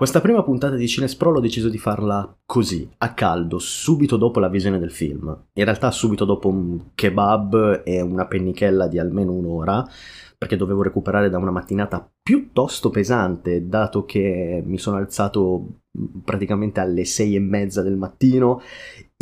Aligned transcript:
Questa 0.00 0.22
prima 0.22 0.42
puntata 0.42 0.76
di 0.76 0.88
Cinespro 0.88 1.30
ho 1.30 1.40
deciso 1.40 1.68
di 1.68 1.76
farla 1.76 2.34
così, 2.46 2.88
a 3.00 3.12
caldo, 3.12 3.58
subito 3.58 4.16
dopo 4.16 4.40
la 4.40 4.48
visione 4.48 4.78
del 4.78 4.90
film. 4.90 5.26
In 5.52 5.64
realtà 5.64 5.90
subito 5.90 6.24
dopo 6.24 6.48
un 6.48 6.92
kebab 6.94 7.82
e 7.84 8.00
una 8.00 8.26
pennichella 8.26 8.88
di 8.88 8.98
almeno 8.98 9.34
un'ora, 9.34 9.86
perché 10.38 10.56
dovevo 10.56 10.82
recuperare 10.82 11.28
da 11.28 11.36
una 11.36 11.50
mattinata 11.50 12.10
piuttosto 12.22 12.88
pesante, 12.88 13.68
dato 13.68 14.06
che 14.06 14.62
mi 14.64 14.78
sono 14.78 14.96
alzato 14.96 15.82
praticamente 16.24 16.80
alle 16.80 17.04
sei 17.04 17.34
e 17.34 17.40
mezza 17.40 17.82
del 17.82 17.96
mattino 17.96 18.62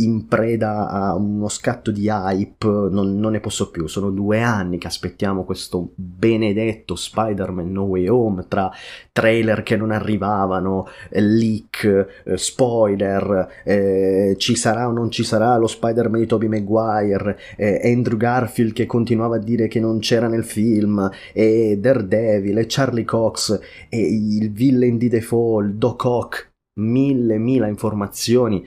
in 0.00 0.26
preda 0.26 0.88
a 0.88 1.14
uno 1.14 1.48
scatto 1.48 1.90
di 1.90 2.08
hype, 2.08 2.66
non, 2.66 3.18
non, 3.18 3.32
ne 3.32 3.40
posso 3.40 3.70
più. 3.70 3.86
Sono 3.86 4.10
due 4.10 4.42
anni 4.42 4.78
che 4.78 4.86
aspettiamo 4.86 5.44
questo 5.44 5.92
benedetto 5.94 6.94
Spider-Man 6.94 7.72
No 7.72 7.84
Way 7.84 8.08
Home 8.08 8.44
tra 8.46 8.70
trailer 9.12 9.62
che 9.62 9.76
non 9.76 9.90
arrivavano, 9.90 10.86
leak, 11.10 12.20
eh, 12.24 12.36
spoiler, 12.36 13.62
eh, 13.64 14.36
ci 14.38 14.54
sarà 14.54 14.86
o 14.86 14.92
non 14.92 15.10
ci 15.10 15.24
sarà 15.24 15.56
lo 15.56 15.66
Spider-Man 15.66 16.20
di 16.20 16.26
Tobey 16.26 16.48
Maguire, 16.48 17.38
eh, 17.56 17.80
Andrew 17.84 18.16
Garfield 18.16 18.72
che 18.72 18.86
continuava 18.86 19.36
a 19.36 19.40
dire 19.40 19.66
che 19.66 19.80
non 19.80 19.98
c'era 19.98 20.28
nel 20.28 20.44
film, 20.44 21.10
e 21.32 21.76
Daredevil, 21.80 22.58
e 22.58 22.66
Charlie 22.68 23.04
Cox, 23.04 23.58
e 23.88 23.98
il 23.98 24.52
villain 24.52 24.96
di 24.96 25.08
The 25.08 25.20
Fall, 25.20 25.72
Doc 25.72 26.04
Ock, 26.04 26.52
mille, 26.78 27.38
mila 27.38 27.66
informazioni 27.66 28.64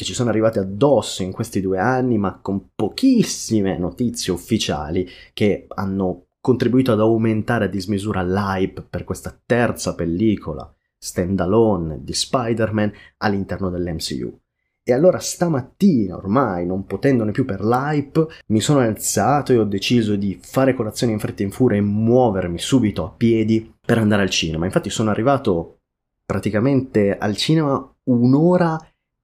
che 0.00 0.06
ci 0.06 0.14
sono 0.14 0.30
arrivate 0.30 0.58
addosso 0.58 1.22
in 1.22 1.30
questi 1.30 1.60
due 1.60 1.78
anni, 1.78 2.16
ma 2.16 2.38
con 2.40 2.70
pochissime 2.74 3.76
notizie 3.76 4.32
ufficiali 4.32 5.06
che 5.34 5.66
hanno 5.68 6.28
contribuito 6.40 6.90
ad 6.90 7.00
aumentare 7.00 7.66
a 7.66 7.68
dismisura 7.68 8.22
l'hype 8.22 8.80
per 8.80 9.04
questa 9.04 9.38
terza 9.44 9.94
pellicola 9.94 10.74
standalone 10.96 12.02
di 12.02 12.14
Spider-Man 12.14 12.90
all'interno 13.18 13.68
dell'MCU. 13.68 14.38
E 14.82 14.92
allora 14.94 15.18
stamattina, 15.18 16.16
ormai 16.16 16.64
non 16.64 16.86
potendone 16.86 17.32
più 17.32 17.44
per 17.44 17.62
l'hype, 17.62 18.26
mi 18.46 18.60
sono 18.60 18.78
alzato 18.78 19.52
e 19.52 19.58
ho 19.58 19.64
deciso 19.64 20.16
di 20.16 20.38
fare 20.40 20.72
colazione 20.72 21.12
in 21.12 21.18
fretta 21.18 21.42
e 21.42 21.44
in 21.44 21.50
furia 21.50 21.76
e 21.76 21.82
muovermi 21.82 22.58
subito 22.58 23.04
a 23.04 23.10
piedi 23.10 23.70
per 23.78 23.98
andare 23.98 24.22
al 24.22 24.30
cinema. 24.30 24.64
Infatti 24.64 24.88
sono 24.88 25.10
arrivato 25.10 25.80
praticamente 26.24 27.18
al 27.18 27.36
cinema 27.36 27.86
un'ora 28.04 28.78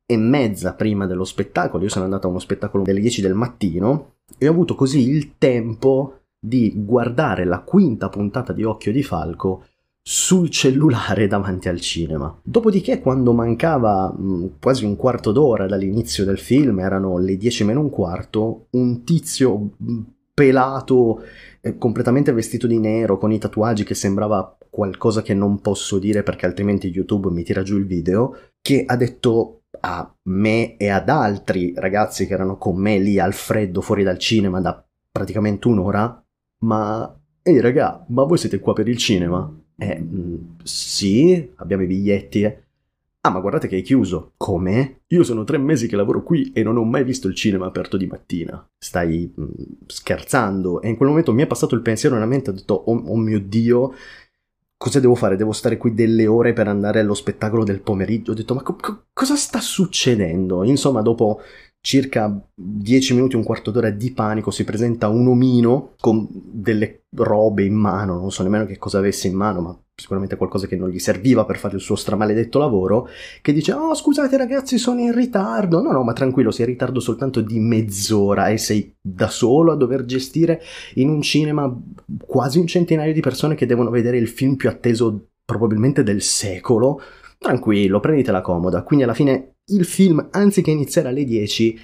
e 0.07 0.17
mezza 0.17 0.75
prima 0.75 1.07
dello 1.07 1.25
spettacolo, 1.25 1.83
io 1.83 1.91
sono 1.91 2.05
andato 2.05 2.29
a 2.29 2.31
uno 2.31 2.39
spettacolo 2.39 2.85
delle 2.85 3.01
10 3.01 3.21
del 3.21 3.35
mattino 3.35 4.15
e 4.39 4.47
ho 4.47 4.53
avuto 4.53 4.77
così 4.77 5.09
il 5.09 5.37
tempo 5.37 6.21
di 6.39 6.73
guardare 6.77 7.45
la 7.45 7.61
quinta 7.61 8.09
puntata 8.09 8.53
di 8.53 8.63
Occhio 8.63 8.93
di 8.93 9.03
Falco 9.03 9.65
sul 10.01 10.49
cellulare 10.51 11.27
davanti 11.29 11.69
al 11.69 11.81
cinema. 11.81 12.39
Dopodiché, 12.41 13.01
quando 13.01 13.33
mancava 13.33 14.15
mh, 14.17 14.59
quasi 14.61 14.85
un 14.85 14.95
quarto 14.95 15.33
d'ora 15.33 15.67
dall'inizio 15.67 16.25
del 16.25 16.39
film, 16.39 16.79
erano 16.79 17.19
le 17.19 17.37
10 17.37 17.65
meno 17.65 17.81
un 17.81 17.91
quarto, 17.91 18.67
un 18.71 19.03
tizio 19.03 19.71
mh, 19.77 19.99
pelato, 20.33 21.23
eh, 21.61 21.77
completamente 21.77 22.33
vestito 22.33 22.69
di 22.69 22.79
nero, 22.79 23.19
con 23.19 23.33
i 23.33 23.39
tatuaggi 23.39 23.83
che 23.83 23.95
sembrava 23.95 24.57
qualcosa 24.71 25.23
che 25.23 25.35
non 25.35 25.61
posso 25.61 25.99
dire 25.99 26.23
perché 26.23 26.47
altrimenti 26.47 26.89
YouTube 26.89 27.31
mi 27.31 27.43
tira 27.43 27.63
giù 27.63 27.77
il 27.77 27.87
video, 27.87 28.37
che 28.61 28.85
ha 28.87 28.95
detto 28.95 29.63
a 29.81 30.15
me 30.25 30.77
e 30.77 30.89
ad 30.89 31.09
altri 31.09 31.73
ragazzi 31.77 32.27
che 32.27 32.35
erano 32.35 32.57
con 32.57 32.77
me 32.77 32.99
lì 32.99 33.19
al 33.19 33.35
freddo 33.35 33.81
fuori 33.81 34.03
dal 34.03 34.19
cinema 34.19 34.61
da 34.61 34.85
praticamente 35.11 35.69
un'ora, 35.69 36.23
ma 36.59 37.19
ehi 37.43 37.61
raga, 37.61 38.05
ma 38.09 38.25
voi 38.25 38.39
siete 38.39 38.59
qua 38.59 38.73
per 38.73 38.89
il 38.89 38.97
cinema? 38.97 39.51
Eh, 39.79 39.99
mh, 39.99 40.57
sì, 40.65 41.53
abbiamo 41.57 41.83
i 41.83 41.87
biglietti. 41.87 42.43
Eh. 42.43 42.63
Ah, 43.21 43.31
ma 43.31 43.41
guardate 43.41 43.67
che 43.67 43.79
è 43.79 43.83
chiuso. 43.83 44.33
Come? 44.37 45.01
Io 45.09 45.25
sono 45.25 45.45
tre 45.45 45.59
mesi 45.59 45.89
che 45.89 45.97
lavoro 45.97 46.23
qui 46.23 46.53
e 46.53 46.63
non 46.63 46.77
ho 46.77 46.85
mai 46.85 47.03
visto 47.03 47.29
il 47.29 47.35
cinema 47.35 47.67
aperto 47.67 47.97
di 47.97 48.07
mattina. 48.07 48.65
Stai 48.79 49.33
mh, 49.35 49.45
scherzando? 49.87 50.81
E 50.81 50.89
in 50.89 50.97
quel 50.97 51.09
momento 51.09 51.33
mi 51.33 51.43
è 51.43 51.47
passato 51.47 51.75
il 51.75 51.83
pensiero 51.83 52.15
nella 52.15 52.27
mente, 52.27 52.51
ho 52.51 52.53
detto, 52.53 52.75
oh, 52.75 52.95
oh 52.95 53.17
mio 53.17 53.41
Dio, 53.41 53.95
cosa 54.77 55.01
devo 55.01 55.15
fare? 55.15 55.37
Devo 55.37 55.53
stare 55.53 55.77
qui 55.77 55.95
delle 55.95 56.27
ore 56.27 56.53
per 56.53 56.69
andare 56.69 57.01
allo 57.01 57.15
spettacolo 57.15 57.65
del 57.65 57.81
pomeriggio. 57.81 58.33
Ho 58.33 58.35
detto, 58.35 58.55
ma 58.55 58.63
co- 58.63 58.77
co- 58.77 59.05
cosa 59.13 59.37
sta 59.37 59.61
succedendo? 59.61 60.65
Insomma, 60.65 61.03
dopo 61.03 61.41
circa 61.87 62.37
10 62.53 63.15
minuti, 63.15 63.37
un 63.37 63.45
quarto 63.45 63.71
d'ora 63.71 63.91
di 63.91 64.11
panico, 64.11 64.51
si 64.51 64.65
presenta 64.65 65.07
un 65.07 65.29
omino 65.29 65.93
con 66.01 66.27
delle 66.29 67.05
robe 67.15 67.63
in 67.63 67.75
mano, 67.75 68.19
non 68.19 68.33
so 68.33 68.43
nemmeno 68.43 68.67
che 68.67 68.77
cosa 68.77 68.99
avesse 68.99 69.29
in 69.29 69.37
mano, 69.37 69.61
ma 69.61 69.81
sicuramente 69.95 70.35
qualcosa 70.35 70.67
che 70.67 70.75
non 70.75 70.89
gli 70.89 70.99
serviva 70.99 71.45
per 71.45 71.59
fare 71.59 71.77
il 71.77 71.81
suo 71.81 71.95
stramaledetto 71.95 72.59
lavoro, 72.59 73.07
che 73.41 73.53
dice, 73.53 73.73
oh 73.73 73.95
scusate 73.95 74.37
ragazzi 74.37 74.79
sono 74.79 74.99
in 74.99 75.15
ritardo, 75.15 75.81
no 75.81 75.93
no 75.93 76.03
ma 76.03 76.13
tranquillo 76.13 76.51
sei 76.51 76.65
in 76.65 76.73
ritardo 76.73 76.99
soltanto 76.99 77.41
di 77.41 77.61
mezz'ora 77.61 78.49
e 78.49 78.59
sei 78.59 78.93
da 79.01 79.29
solo 79.29 79.71
a 79.71 79.77
dover 79.77 80.05
gestire 80.05 80.61
in 80.95 81.09
un 81.09 81.23
cinema 81.23 81.73
quasi 82.27 82.59
un 82.59 82.67
centinaio 82.67 83.13
di 83.13 83.21
persone 83.21 83.55
che 83.55 83.65
devono 83.65 83.91
vedere 83.91 84.19
il 84.19 84.27
film 84.27 84.57
più 84.57 84.69
atteso 84.69 85.29
probabilmente 85.45 86.03
del 86.03 86.21
secolo, 86.21 87.01
tranquillo, 87.39 88.01
prenditela 88.01 88.41
comoda, 88.41 88.83
quindi 88.83 89.05
alla 89.05 89.15
fine 89.15 89.53
il 89.67 89.85
film, 89.85 90.29
anziché 90.31 90.71
iniziare 90.71 91.09
alle 91.09 91.25
10, 91.25 91.79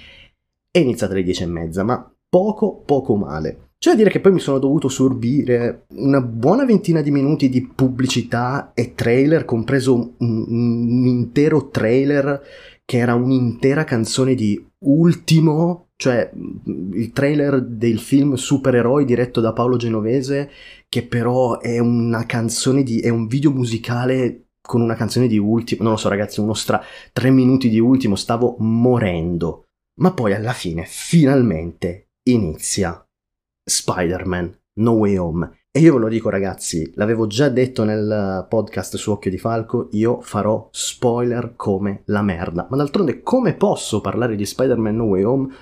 è 0.71 0.79
iniziato 0.79 1.13
alle 1.13 1.23
10 1.23 1.43
e 1.43 1.47
mezza, 1.47 1.83
ma 1.83 2.13
poco, 2.29 2.81
poco 2.81 3.15
male. 3.15 3.69
Cioè 3.77 3.93
a 3.93 3.97
dire 3.97 4.09
che 4.09 4.21
poi 4.21 4.31
mi 4.31 4.39
sono 4.39 4.59
dovuto 4.59 4.87
sorbire 4.87 5.87
una 5.95 6.21
buona 6.21 6.63
ventina 6.63 7.01
di 7.01 7.11
minuti 7.11 7.49
di 7.49 7.67
pubblicità 7.67 8.71
e 8.73 8.93
trailer, 8.93 9.43
compreso 9.43 9.93
un, 9.93 10.13
un 10.17 11.05
intero 11.05 11.67
trailer 11.67 12.41
che 12.85 12.97
era 12.97 13.13
un'intera 13.13 13.83
canzone 13.83 14.35
di 14.35 14.71
Ultimo, 14.85 15.89
cioè 15.95 16.29
il 16.33 17.11
trailer 17.11 17.61
del 17.61 17.99
film 17.99 18.33
Supereroi 18.33 19.05
diretto 19.05 19.39
da 19.41 19.53
Paolo 19.53 19.77
Genovese, 19.77 20.49
che 20.89 21.05
però 21.05 21.59
è 21.59 21.79
una 21.79 22.25
canzone 22.25 22.83
di... 22.83 22.99
è 22.99 23.09
un 23.09 23.27
video 23.27 23.51
musicale 23.51 24.47
con 24.65 24.81
una 24.81 24.95
canzone 24.95 25.27
di 25.27 25.37
Ultimo, 25.37 25.83
non 25.83 25.91
lo 25.91 25.97
so 25.97 26.09
ragazzi, 26.09 26.39
uno 26.39 26.53
stra... 26.53 26.81
tre 27.11 27.29
minuti 27.29 27.69
di 27.69 27.79
Ultimo, 27.79 28.15
stavo 28.15 28.55
morendo. 28.59 29.65
Ma 29.95 30.13
poi 30.13 30.33
alla 30.33 30.53
fine, 30.53 30.85
finalmente, 30.87 32.11
inizia 32.23 33.05
Spider-Man 33.63 34.57
No 34.75 34.93
Way 34.93 35.17
Home. 35.17 35.51
E 35.75 35.79
io 35.79 35.93
ve 35.93 35.99
lo 35.99 36.07
dico 36.07 36.29
ragazzi, 36.29 36.91
l'avevo 36.95 37.25
già 37.27 37.49
detto 37.49 37.83
nel 37.83 38.45
podcast 38.47 38.95
su 38.95 39.11
Occhio 39.11 39.31
di 39.31 39.39
Falco, 39.39 39.89
io 39.91 40.21
farò 40.21 40.69
spoiler 40.71 41.53
come 41.55 42.03
la 42.05 42.21
merda. 42.21 42.67
Ma 42.69 42.77
d'altronde 42.77 43.21
come 43.21 43.55
posso 43.55 43.99
parlare 43.99 44.35
di 44.35 44.45
Spider-Man 44.45 44.95
No 44.95 45.05
Way 45.05 45.23
Home? 45.23 45.53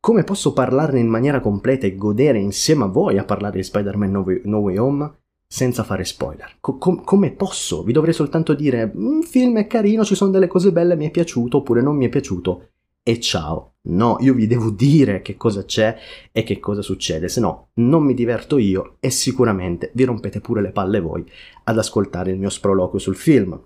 Come 0.00 0.24
posso 0.24 0.52
parlarne 0.52 0.98
in 0.98 1.06
maniera 1.06 1.40
completa 1.40 1.86
e 1.86 1.94
godere 1.94 2.40
insieme 2.40 2.84
a 2.84 2.88
voi 2.88 3.18
a 3.18 3.24
parlare 3.24 3.58
di 3.58 3.62
Spider-Man 3.62 4.10
No 4.10 4.22
Way, 4.22 4.42
no 4.44 4.58
Way 4.58 4.76
Home? 4.76 5.12
Senza 5.52 5.84
fare 5.84 6.04
spoiler. 6.04 6.56
Co- 6.60 6.78
com- 6.78 7.04
come 7.04 7.30
posso? 7.32 7.82
Vi 7.82 7.92
dovrei 7.92 8.14
soltanto 8.14 8.54
dire, 8.54 8.90
un 8.94 9.22
film 9.22 9.58
è 9.58 9.66
carino, 9.66 10.02
ci 10.02 10.14
sono 10.14 10.30
delle 10.30 10.46
cose 10.46 10.72
belle, 10.72 10.96
mi 10.96 11.06
è 11.06 11.10
piaciuto 11.10 11.58
oppure 11.58 11.82
non 11.82 11.94
mi 11.94 12.06
è 12.06 12.08
piaciuto. 12.08 12.70
E 13.02 13.20
ciao. 13.20 13.74
No, 13.88 14.16
io 14.20 14.32
vi 14.32 14.46
devo 14.46 14.70
dire 14.70 15.20
che 15.20 15.36
cosa 15.36 15.64
c'è 15.66 15.94
e 16.32 16.42
che 16.42 16.58
cosa 16.58 16.80
succede, 16.80 17.28
se 17.28 17.40
no 17.40 17.70
non 17.74 18.04
mi 18.04 18.14
diverto 18.14 18.56
io 18.56 18.96
e 19.00 19.10
sicuramente 19.10 19.90
vi 19.94 20.04
rompete 20.04 20.40
pure 20.40 20.62
le 20.62 20.70
palle 20.70 21.00
voi 21.00 21.28
ad 21.64 21.76
ascoltare 21.76 22.30
il 22.30 22.38
mio 22.38 22.48
sproloquio 22.48 23.00
sul 23.00 23.16
film. 23.16 23.60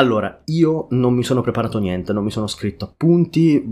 Allora, 0.00 0.40
io 0.46 0.86
non 0.92 1.12
mi 1.12 1.22
sono 1.22 1.42
preparato 1.42 1.78
niente, 1.78 2.14
non 2.14 2.24
mi 2.24 2.30
sono 2.30 2.46
scritto 2.46 2.86
appunti, 2.86 3.62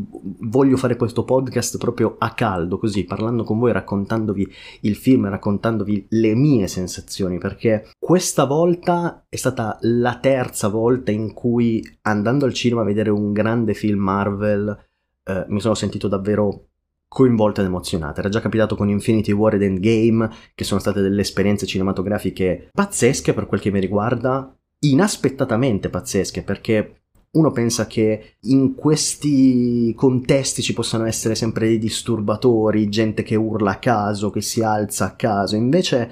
voglio 0.40 0.76
fare 0.76 0.94
questo 0.94 1.24
podcast 1.24 1.78
proprio 1.78 2.16
a 2.18 2.34
caldo, 2.34 2.76
così, 2.76 3.04
parlando 3.04 3.44
con 3.44 3.58
voi, 3.58 3.72
raccontandovi 3.72 4.46
il 4.82 4.94
film, 4.94 5.26
raccontandovi 5.30 6.08
le 6.10 6.34
mie 6.34 6.68
sensazioni, 6.68 7.38
perché 7.38 7.92
questa 7.98 8.44
volta 8.44 9.24
è 9.26 9.36
stata 9.36 9.78
la 9.80 10.18
terza 10.18 10.68
volta 10.68 11.10
in 11.12 11.32
cui 11.32 11.82
andando 12.02 12.44
al 12.44 12.52
cinema 12.52 12.82
a 12.82 12.84
vedere 12.84 13.08
un 13.08 13.32
grande 13.32 13.72
film 13.72 14.00
Marvel 14.00 14.78
eh, 15.24 15.46
mi 15.48 15.60
sono 15.60 15.74
sentito 15.74 16.08
davvero 16.08 16.66
coinvolto 17.08 17.62
ed 17.62 17.68
emozionato. 17.68 18.20
Era 18.20 18.28
già 18.28 18.42
capitato 18.42 18.76
con 18.76 18.90
Infinity 18.90 19.32
War 19.32 19.54
ed 19.54 19.62
Endgame, 19.62 20.30
che 20.54 20.64
sono 20.64 20.78
state 20.78 21.00
delle 21.00 21.22
esperienze 21.22 21.64
cinematografiche 21.64 22.68
pazzesche 22.70 23.32
per 23.32 23.46
quel 23.46 23.60
che 23.60 23.70
mi 23.70 23.80
riguarda, 23.80 24.57
inaspettatamente 24.80 25.88
pazzesche 25.88 26.42
perché 26.42 26.98
uno 27.30 27.50
pensa 27.50 27.86
che 27.86 28.36
in 28.42 28.74
questi 28.74 29.92
contesti 29.94 30.62
ci 30.62 30.72
possano 30.72 31.04
essere 31.04 31.34
sempre 31.34 31.66
dei 31.66 31.78
disturbatori, 31.78 32.88
gente 32.88 33.22
che 33.22 33.36
urla 33.36 33.72
a 33.72 33.78
caso, 33.78 34.30
che 34.30 34.40
si 34.40 34.62
alza 34.62 35.06
a 35.06 35.14
caso, 35.14 35.56
invece 35.56 36.10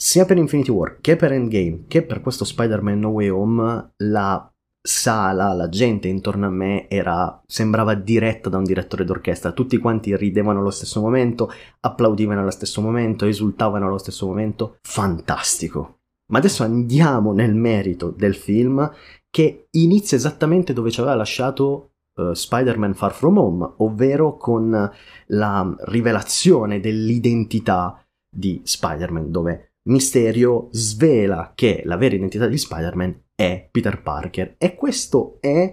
sia 0.00 0.24
per 0.24 0.36
Infinity 0.36 0.70
War 0.70 0.98
che 1.00 1.16
per 1.16 1.32
Endgame 1.32 1.84
che 1.88 2.02
per 2.02 2.20
questo 2.20 2.44
Spider-Man 2.44 3.00
No 3.00 3.08
Way 3.08 3.28
Home 3.30 3.92
la 3.96 4.52
sala, 4.80 5.52
la 5.54 5.68
gente 5.68 6.06
intorno 6.06 6.46
a 6.46 6.50
me 6.50 6.88
era, 6.88 7.42
sembrava 7.46 7.94
diretta 7.94 8.48
da 8.48 8.58
un 8.58 8.64
direttore 8.64 9.04
d'orchestra, 9.04 9.52
tutti 9.52 9.76
quanti 9.76 10.16
ridevano 10.16 10.60
allo 10.60 10.70
stesso 10.70 11.00
momento, 11.00 11.50
applaudivano 11.80 12.40
allo 12.40 12.50
stesso 12.50 12.80
momento, 12.80 13.26
esultavano 13.26 13.86
allo 13.86 13.98
stesso 13.98 14.26
momento, 14.26 14.78
fantastico 14.82 15.97
Ma 16.30 16.38
adesso 16.38 16.62
andiamo 16.62 17.32
nel 17.32 17.54
merito 17.54 18.10
del 18.10 18.34
film 18.34 18.90
che 19.30 19.68
inizia 19.72 20.16
esattamente 20.16 20.72
dove 20.72 20.90
ci 20.90 21.00
aveva 21.00 21.14
lasciato 21.16 21.92
uh, 22.14 22.32
Spider-Man 22.32 22.94
Far 22.94 23.12
From 23.12 23.38
Home, 23.38 23.74
ovvero 23.78 24.36
con 24.36 24.90
la 25.26 25.76
rivelazione 25.80 26.80
dell'identità 26.80 28.02
di 28.30 28.60
Spider-Man, 28.62 29.30
dove 29.30 29.72
Misterio 29.88 30.68
svela 30.70 31.52
che 31.54 31.82
la 31.84 31.96
vera 31.96 32.14
identità 32.14 32.46
di 32.46 32.58
Spider-Man 32.58 33.22
è 33.34 33.68
Peter 33.70 34.02
Parker. 34.02 34.54
E 34.58 34.74
questo 34.74 35.38
è 35.40 35.72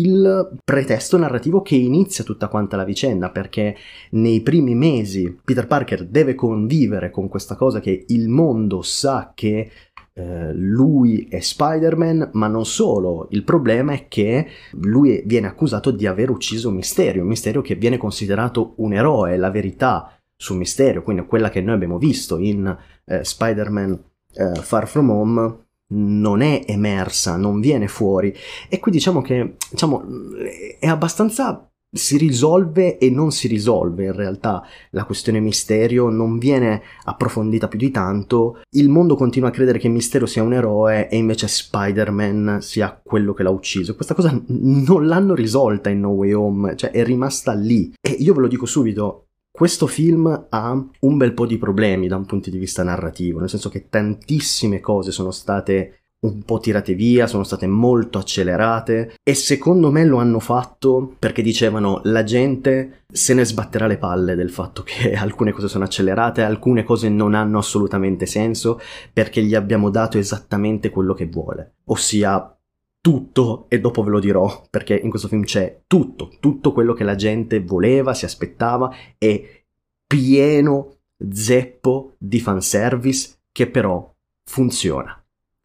il 0.00 0.56
pretesto 0.64 1.18
narrativo 1.18 1.62
che 1.62 1.76
inizia 1.76 2.24
tutta 2.24 2.48
quanta 2.48 2.76
la 2.76 2.84
vicenda, 2.84 3.30
perché 3.30 3.76
nei 4.10 4.40
primi 4.40 4.74
mesi 4.74 5.38
Peter 5.44 5.66
Parker 5.66 6.06
deve 6.06 6.34
convivere 6.34 7.10
con 7.10 7.28
questa 7.28 7.54
cosa 7.56 7.80
che 7.80 8.04
il 8.08 8.28
mondo 8.28 8.82
sa 8.82 9.32
che 9.34 9.70
eh, 10.14 10.52
lui 10.52 11.26
è 11.28 11.40
Spider-Man, 11.40 12.30
ma 12.34 12.46
non 12.46 12.66
solo, 12.66 13.28
il 13.30 13.44
problema 13.44 13.92
è 13.92 14.08
che 14.08 14.46
lui 14.72 15.22
viene 15.26 15.46
accusato 15.46 15.90
di 15.90 16.06
aver 16.06 16.30
ucciso 16.30 16.70
Misterio, 16.70 17.24
Misterio 17.24 17.62
che 17.62 17.74
viene 17.74 17.96
considerato 17.96 18.74
un 18.78 18.92
eroe, 18.92 19.36
la 19.36 19.50
verità 19.50 20.16
su 20.36 20.54
Misterio, 20.54 21.02
quindi 21.02 21.24
quella 21.26 21.50
che 21.50 21.60
noi 21.60 21.74
abbiamo 21.74 21.98
visto 21.98 22.38
in 22.38 22.76
eh, 23.04 23.24
Spider-Man 23.24 24.04
eh, 24.34 24.54
Far 24.54 24.88
From 24.88 25.10
Home 25.10 25.61
non 25.92 26.40
è 26.40 26.64
emersa, 26.66 27.36
non 27.36 27.60
viene 27.60 27.88
fuori. 27.88 28.34
E 28.68 28.78
qui 28.78 28.90
diciamo 28.90 29.22
che 29.22 29.56
diciamo, 29.70 30.02
è 30.78 30.86
abbastanza 30.86 31.66
si 31.94 32.16
risolve 32.16 32.96
e 32.96 33.10
non 33.10 33.32
si 33.32 33.48
risolve 33.48 34.04
in 34.04 34.12
realtà 34.12 34.66
la 34.92 35.04
questione 35.04 35.40
misterio 35.40 36.08
non 36.08 36.38
viene 36.38 36.80
approfondita 37.04 37.68
più 37.68 37.78
di 37.78 37.90
tanto. 37.90 38.62
Il 38.70 38.88
mondo 38.88 39.14
continua 39.14 39.50
a 39.50 39.52
credere 39.52 39.78
che 39.78 39.88
Misterio 39.88 40.26
sia 40.26 40.42
un 40.42 40.54
eroe 40.54 41.10
e 41.10 41.18
invece 41.18 41.48
Spider-Man 41.48 42.58
sia 42.62 42.98
quello 43.02 43.34
che 43.34 43.42
l'ha 43.42 43.50
ucciso. 43.50 43.94
Questa 43.94 44.14
cosa 44.14 44.40
non 44.46 45.06
l'hanno 45.06 45.34
risolta 45.34 45.90
in 45.90 46.00
No 46.00 46.10
Way 46.10 46.32
Home 46.32 46.76
cioè 46.76 46.90
è 46.92 47.04
rimasta 47.04 47.52
lì. 47.52 47.92
E 48.00 48.10
io 48.10 48.32
ve 48.32 48.40
lo 48.40 48.48
dico 48.48 48.64
subito 48.64 49.26
questo 49.62 49.86
film 49.86 50.46
ha 50.48 50.72
un 50.72 51.16
bel 51.16 51.34
po' 51.34 51.46
di 51.46 51.56
problemi 51.56 52.08
da 52.08 52.16
un 52.16 52.26
punto 52.26 52.50
di 52.50 52.58
vista 52.58 52.82
narrativo, 52.82 53.38
nel 53.38 53.48
senso 53.48 53.68
che 53.68 53.86
tantissime 53.88 54.80
cose 54.80 55.12
sono 55.12 55.30
state 55.30 56.06
un 56.22 56.42
po' 56.42 56.58
tirate 56.58 56.94
via, 56.94 57.28
sono 57.28 57.44
state 57.44 57.68
molto 57.68 58.18
accelerate 58.18 59.14
e 59.22 59.34
secondo 59.34 59.92
me 59.92 60.04
lo 60.04 60.18
hanno 60.18 60.40
fatto 60.40 61.14
perché 61.16 61.42
dicevano 61.42 62.00
la 62.06 62.24
gente 62.24 63.04
se 63.06 63.34
ne 63.34 63.44
sbatterà 63.44 63.86
le 63.86 63.98
palle 63.98 64.34
del 64.34 64.50
fatto 64.50 64.82
che 64.82 65.12
alcune 65.14 65.52
cose 65.52 65.68
sono 65.68 65.84
accelerate, 65.84 66.42
alcune 66.42 66.82
cose 66.82 67.08
non 67.08 67.32
hanno 67.32 67.58
assolutamente 67.58 68.26
senso 68.26 68.80
perché 69.12 69.42
gli 69.42 69.54
abbiamo 69.54 69.90
dato 69.90 70.18
esattamente 70.18 70.90
quello 70.90 71.14
che 71.14 71.26
vuole, 71.26 71.74
ossia 71.84 72.52
tutto 73.02 73.66
e 73.68 73.80
dopo 73.80 74.02
ve 74.02 74.10
lo 74.10 74.20
dirò 74.20 74.64
perché 74.70 74.94
in 74.94 75.10
questo 75.10 75.28
film 75.28 75.42
c'è 75.42 75.82
tutto, 75.86 76.30
tutto 76.40 76.72
quello 76.72 76.94
che 76.94 77.04
la 77.04 77.16
gente 77.16 77.60
voleva, 77.60 78.14
si 78.14 78.24
aspettava 78.24 78.94
è 79.18 79.62
pieno 80.06 81.00
zeppo 81.30 82.14
di 82.16 82.40
fanservice 82.40 83.40
che 83.52 83.68
però 83.68 84.10
funziona 84.44 85.22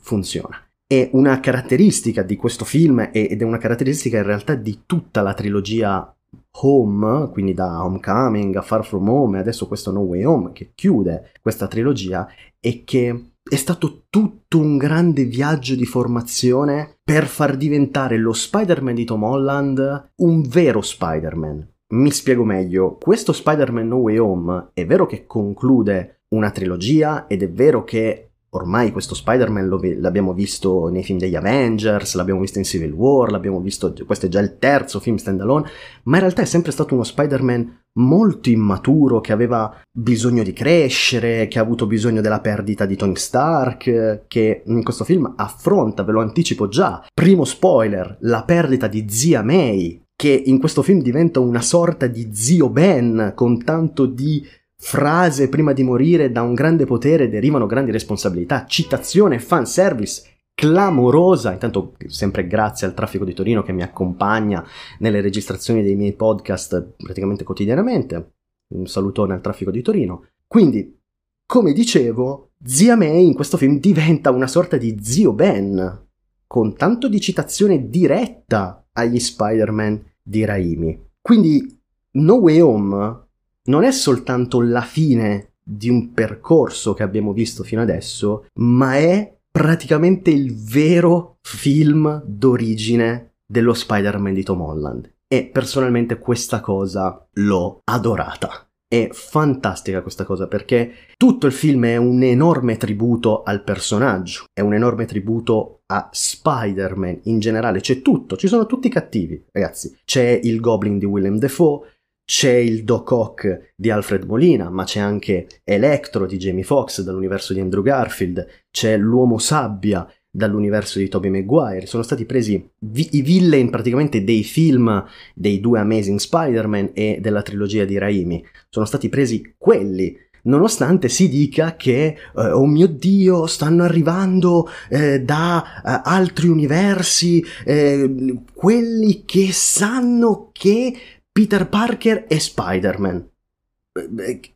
funziona. 0.08 0.62
È 0.88 1.10
una 1.14 1.42
caratteristica 1.42 2.24
di 2.24 2.38
questo 2.38 2.64
film 2.64 3.10
ed 3.12 3.42
è 3.42 3.44
una 3.44 3.58
caratteristica 3.58 4.18
in 4.18 4.24
realtà 4.24 4.56
di 4.56 4.84
tutta 4.86 5.22
la 5.22 5.34
trilogia 5.34 6.12
Home, 6.60 7.30
quindi 7.32 7.54
da 7.54 7.84
Homecoming 7.84 8.56
a 8.56 8.62
Far 8.62 8.86
From 8.86 9.08
Home 9.10 9.38
e 9.38 9.42
adesso 9.42 9.68
questo 9.68 9.92
No 9.92 10.00
Way 10.00 10.24
Home 10.24 10.52
che 10.54 10.72
chiude 10.74 11.34
questa 11.42 11.68
trilogia, 11.68 12.28
è 12.60 12.84
che 12.86 13.32
è 13.44 13.56
stato 13.56 14.06
tutto 14.10 14.60
un 14.60 14.78
grande 14.78 15.26
viaggio 15.26 15.76
di 15.76 15.86
formazione 15.86 16.97
per 17.08 17.26
far 17.28 17.56
diventare 17.56 18.18
lo 18.18 18.34
Spider-Man 18.34 18.94
di 18.94 19.06
Tom 19.06 19.24
Holland 19.24 20.12
un 20.18 20.42
vero 20.42 20.82
Spider-Man. 20.82 21.66
Mi 21.94 22.12
spiego 22.12 22.44
meglio, 22.44 22.98
questo 22.98 23.32
Spider-Man 23.32 23.88
No 23.88 23.96
Way 23.96 24.18
Home 24.18 24.72
è 24.74 24.86
vero 24.86 25.06
che 25.06 25.26
conclude 25.26 26.24
una 26.34 26.52
trilogia 26.52 27.28
ed 27.28 27.44
è 27.44 27.50
vero 27.50 27.86
che 27.86 28.27
ormai 28.58 28.92
questo 28.92 29.16
Spider-Man 29.16 29.78
vi- 29.80 30.00
l'abbiamo 30.00 30.34
visto 30.34 30.90
nei 30.90 31.04
film 31.04 31.18
degli 31.18 31.36
Avengers, 31.36 32.16
l'abbiamo 32.16 32.42
visto 32.42 32.58
in 32.58 32.66
Civil 32.66 32.92
War, 32.92 33.32
l'abbiamo 33.32 33.60
visto, 33.60 33.94
questo 34.06 34.26
è 34.26 34.30
già 34.30 34.40
il 34.40 34.58
terzo 34.58 35.00
film 35.00 35.16
standalone, 35.16 35.70
ma 36.04 36.18
in 36.18 36.24
realtà 36.24 36.42
è 36.42 36.46
sempre 36.46 36.72
stato 36.72 36.94
uno 36.94 37.04
Spider-Man 37.04 37.86
molto 37.98 38.50
immaturo, 38.50 39.22
che 39.22 39.32
aveva 39.32 39.74
bisogno 39.92 40.44
di 40.44 40.54
crescere, 40.54 41.48
che 41.48 41.60
ha 41.60 41.64
avuto 41.64 41.88
bisogno 41.88 42.22
della 42.22 42.42
perdita 42.42 42.86
di 42.86 42.96
Tony 42.96 43.16
Stark, 43.16 44.26
che 44.28 44.64
in 44.66 44.84
questo 44.84 45.04
film 45.04 45.34
affronta, 45.36 46.04
ve 46.04 46.12
lo 46.12 46.22
anticipo 46.22 46.68
già, 46.68 47.04
primo 47.14 47.44
spoiler, 47.44 48.18
la 48.22 48.44
perdita 48.44 48.88
di 48.88 49.06
zia 49.10 49.42
May, 49.42 50.04
che 50.16 50.30
in 50.46 50.60
questo 50.60 50.82
film 50.82 51.02
diventa 51.02 51.40
una 51.40 51.62
sorta 51.62 52.08
di 52.08 52.30
zio 52.34 52.70
Ben 52.70 53.34
con 53.36 53.64
tanto 53.64 54.06
di 54.06 54.46
frase 54.80 55.50
prima 55.50 55.74
di 55.74 55.84
morire 55.84 56.32
da 56.32 56.44
un 56.44 56.54
grande 56.54 56.86
potere 56.86 57.30
derivano 57.30 57.66
grandi 57.66 57.92
responsabilità, 57.92 58.66
citazione, 58.66 59.40
fanservice 59.40 60.36
clamorosa, 60.54 61.52
intanto 61.52 61.94
sempre 62.08 62.48
grazie 62.48 62.88
al 62.88 62.94
traffico 62.94 63.26
di 63.26 63.34
Torino 63.34 63.62
che 63.62 63.74
mi 63.74 63.84
accompagna 63.84 64.66
nelle 65.00 65.22
registrazioni 65.22 65.84
dei 65.84 65.96
miei 65.96 66.14
podcast 66.14 66.94
praticamente 66.98 67.44
quotidianamente, 67.44 68.32
un 68.70 68.88
salutone 68.88 69.34
al 69.34 69.42
traffico 69.42 69.70
di 69.70 69.82
Torino. 69.82 70.30
Quindi, 70.48 71.00
come 71.46 71.74
dicevo, 71.74 72.54
zia 72.64 72.96
May 72.96 73.28
in 73.28 73.36
questo 73.36 73.58
film 73.58 73.80
diventa 73.80 74.32
una 74.32 74.48
sorta 74.48 74.78
di 74.78 74.98
zio 75.02 75.34
Ben, 75.34 76.06
con 76.48 76.76
tanto 76.76 77.08
di 77.08 77.20
citazione 77.20 77.88
diretta 77.90 78.88
agli 78.94 79.20
Spider-Man 79.20 80.04
di 80.24 80.44
Raimi. 80.44 81.00
Quindi 81.22 81.80
No 82.14 82.36
Way 82.36 82.60
Home 82.62 83.27
non 83.68 83.84
è 83.84 83.92
soltanto 83.92 84.62
la 84.62 84.82
fine 84.82 85.54
di 85.64 85.90
un 85.90 86.14
percorso 86.14 86.94
che 86.94 87.04
abbiamo 87.04 87.34
visto 87.34 87.64
fino 87.64 87.82
adesso, 87.82 88.48
ma 88.56 88.96
è 88.96 89.36
praticamente 89.52 90.30
il 90.30 90.56
vero 90.56 91.38
film 91.42 92.24
d'origine 92.26 93.34
dello 93.46 93.74
Spider-Man 93.74 94.34
di 94.34 94.44
Tom 94.44 94.62
Holland. 94.62 95.12
E 95.28 95.50
personalmente 95.52 96.20
questa 96.20 96.62
cosa 96.62 97.28
l'ho 97.34 97.82
adorata. 97.84 98.62
È 98.90 99.10
fantastica 99.12 100.02
questa 100.02 100.24
cosa 100.24 100.48
perché 100.48 100.92
tutto 101.18 101.46
il 101.48 101.52
film 101.52 101.86
è 101.86 101.98
un 101.98 102.24
enorme 102.24 102.78
tributo 102.78 103.44
al 103.44 103.62
personaggio, 103.62 104.46
è 104.54 104.62
un 104.62 104.74
enorme 104.74 105.04
tributo 105.04 105.82
a 105.88 106.08
Spider-Man 106.10 107.20
in 107.24 107.40
generale, 107.40 107.82
c'è 107.82 108.02
tutto, 108.02 108.38
ci 108.38 108.48
sono 108.48 108.66
tutti 108.66 108.88
i 108.88 108.92
cattivi, 108.92 109.44
ragazzi. 109.52 109.98
C'è 110.06 110.40
il 110.42 110.62
Goblin 110.62 110.98
di 110.98 111.06
Willem 111.06 111.38
Dafoe, 111.38 111.97
c'è 112.30 112.52
il 112.52 112.84
Doc 112.84 113.10
Ock 113.12 113.72
di 113.74 113.90
Alfred 113.90 114.26
Molina, 114.26 114.70
ma 114.70 114.84
c'è 114.84 115.00
anche 115.00 115.48
Electro 115.64 116.26
di 116.26 116.36
Jamie 116.36 116.66
Foxx 116.66 117.02
dall'universo 117.02 117.54
di 117.54 117.62
Andrew 117.62 117.82
Garfield, 117.82 118.46
c'è 118.70 118.98
l'Uomo 118.98 119.38
Sabbia 119.38 120.06
dall'universo 120.30 121.00
di 121.00 121.08
Tobey 121.08 121.32
Maguire, 121.32 121.86
sono 121.86 122.04
stati 122.04 122.26
presi 122.26 122.70
vi- 122.80 123.08
i 123.14 123.22
villain 123.22 123.70
praticamente 123.70 124.26
dei 124.26 124.44
film 124.44 125.06
dei 125.34 125.62
due 125.62 125.80
Amazing 125.80 126.20
Spider-Man 126.20 126.90
e 126.94 127.20
della 127.22 127.42
trilogia 127.42 127.86
di 127.86 127.98
Raimi, 127.98 128.44
sono 128.68 128.86
stati 128.86 129.08
presi 129.08 129.56
quelli, 129.58 130.14
nonostante 130.44 131.08
si 131.08 131.30
dica 131.30 131.78
che, 131.78 132.18
eh, 132.36 132.52
oh 132.52 132.66
mio 132.66 132.88
Dio, 132.88 133.46
stanno 133.48 133.84
arrivando 133.84 134.68
eh, 134.90 135.22
da 135.22 135.64
eh, 135.64 136.02
altri 136.04 136.50
universi, 136.50 137.42
eh, 137.64 138.42
quelli 138.54 139.24
che 139.24 139.54
sanno 139.54 140.50
che 140.52 140.94
Peter 141.38 141.70
Parker 141.70 142.26
e 142.28 142.40
Spider-Man. 142.40 143.30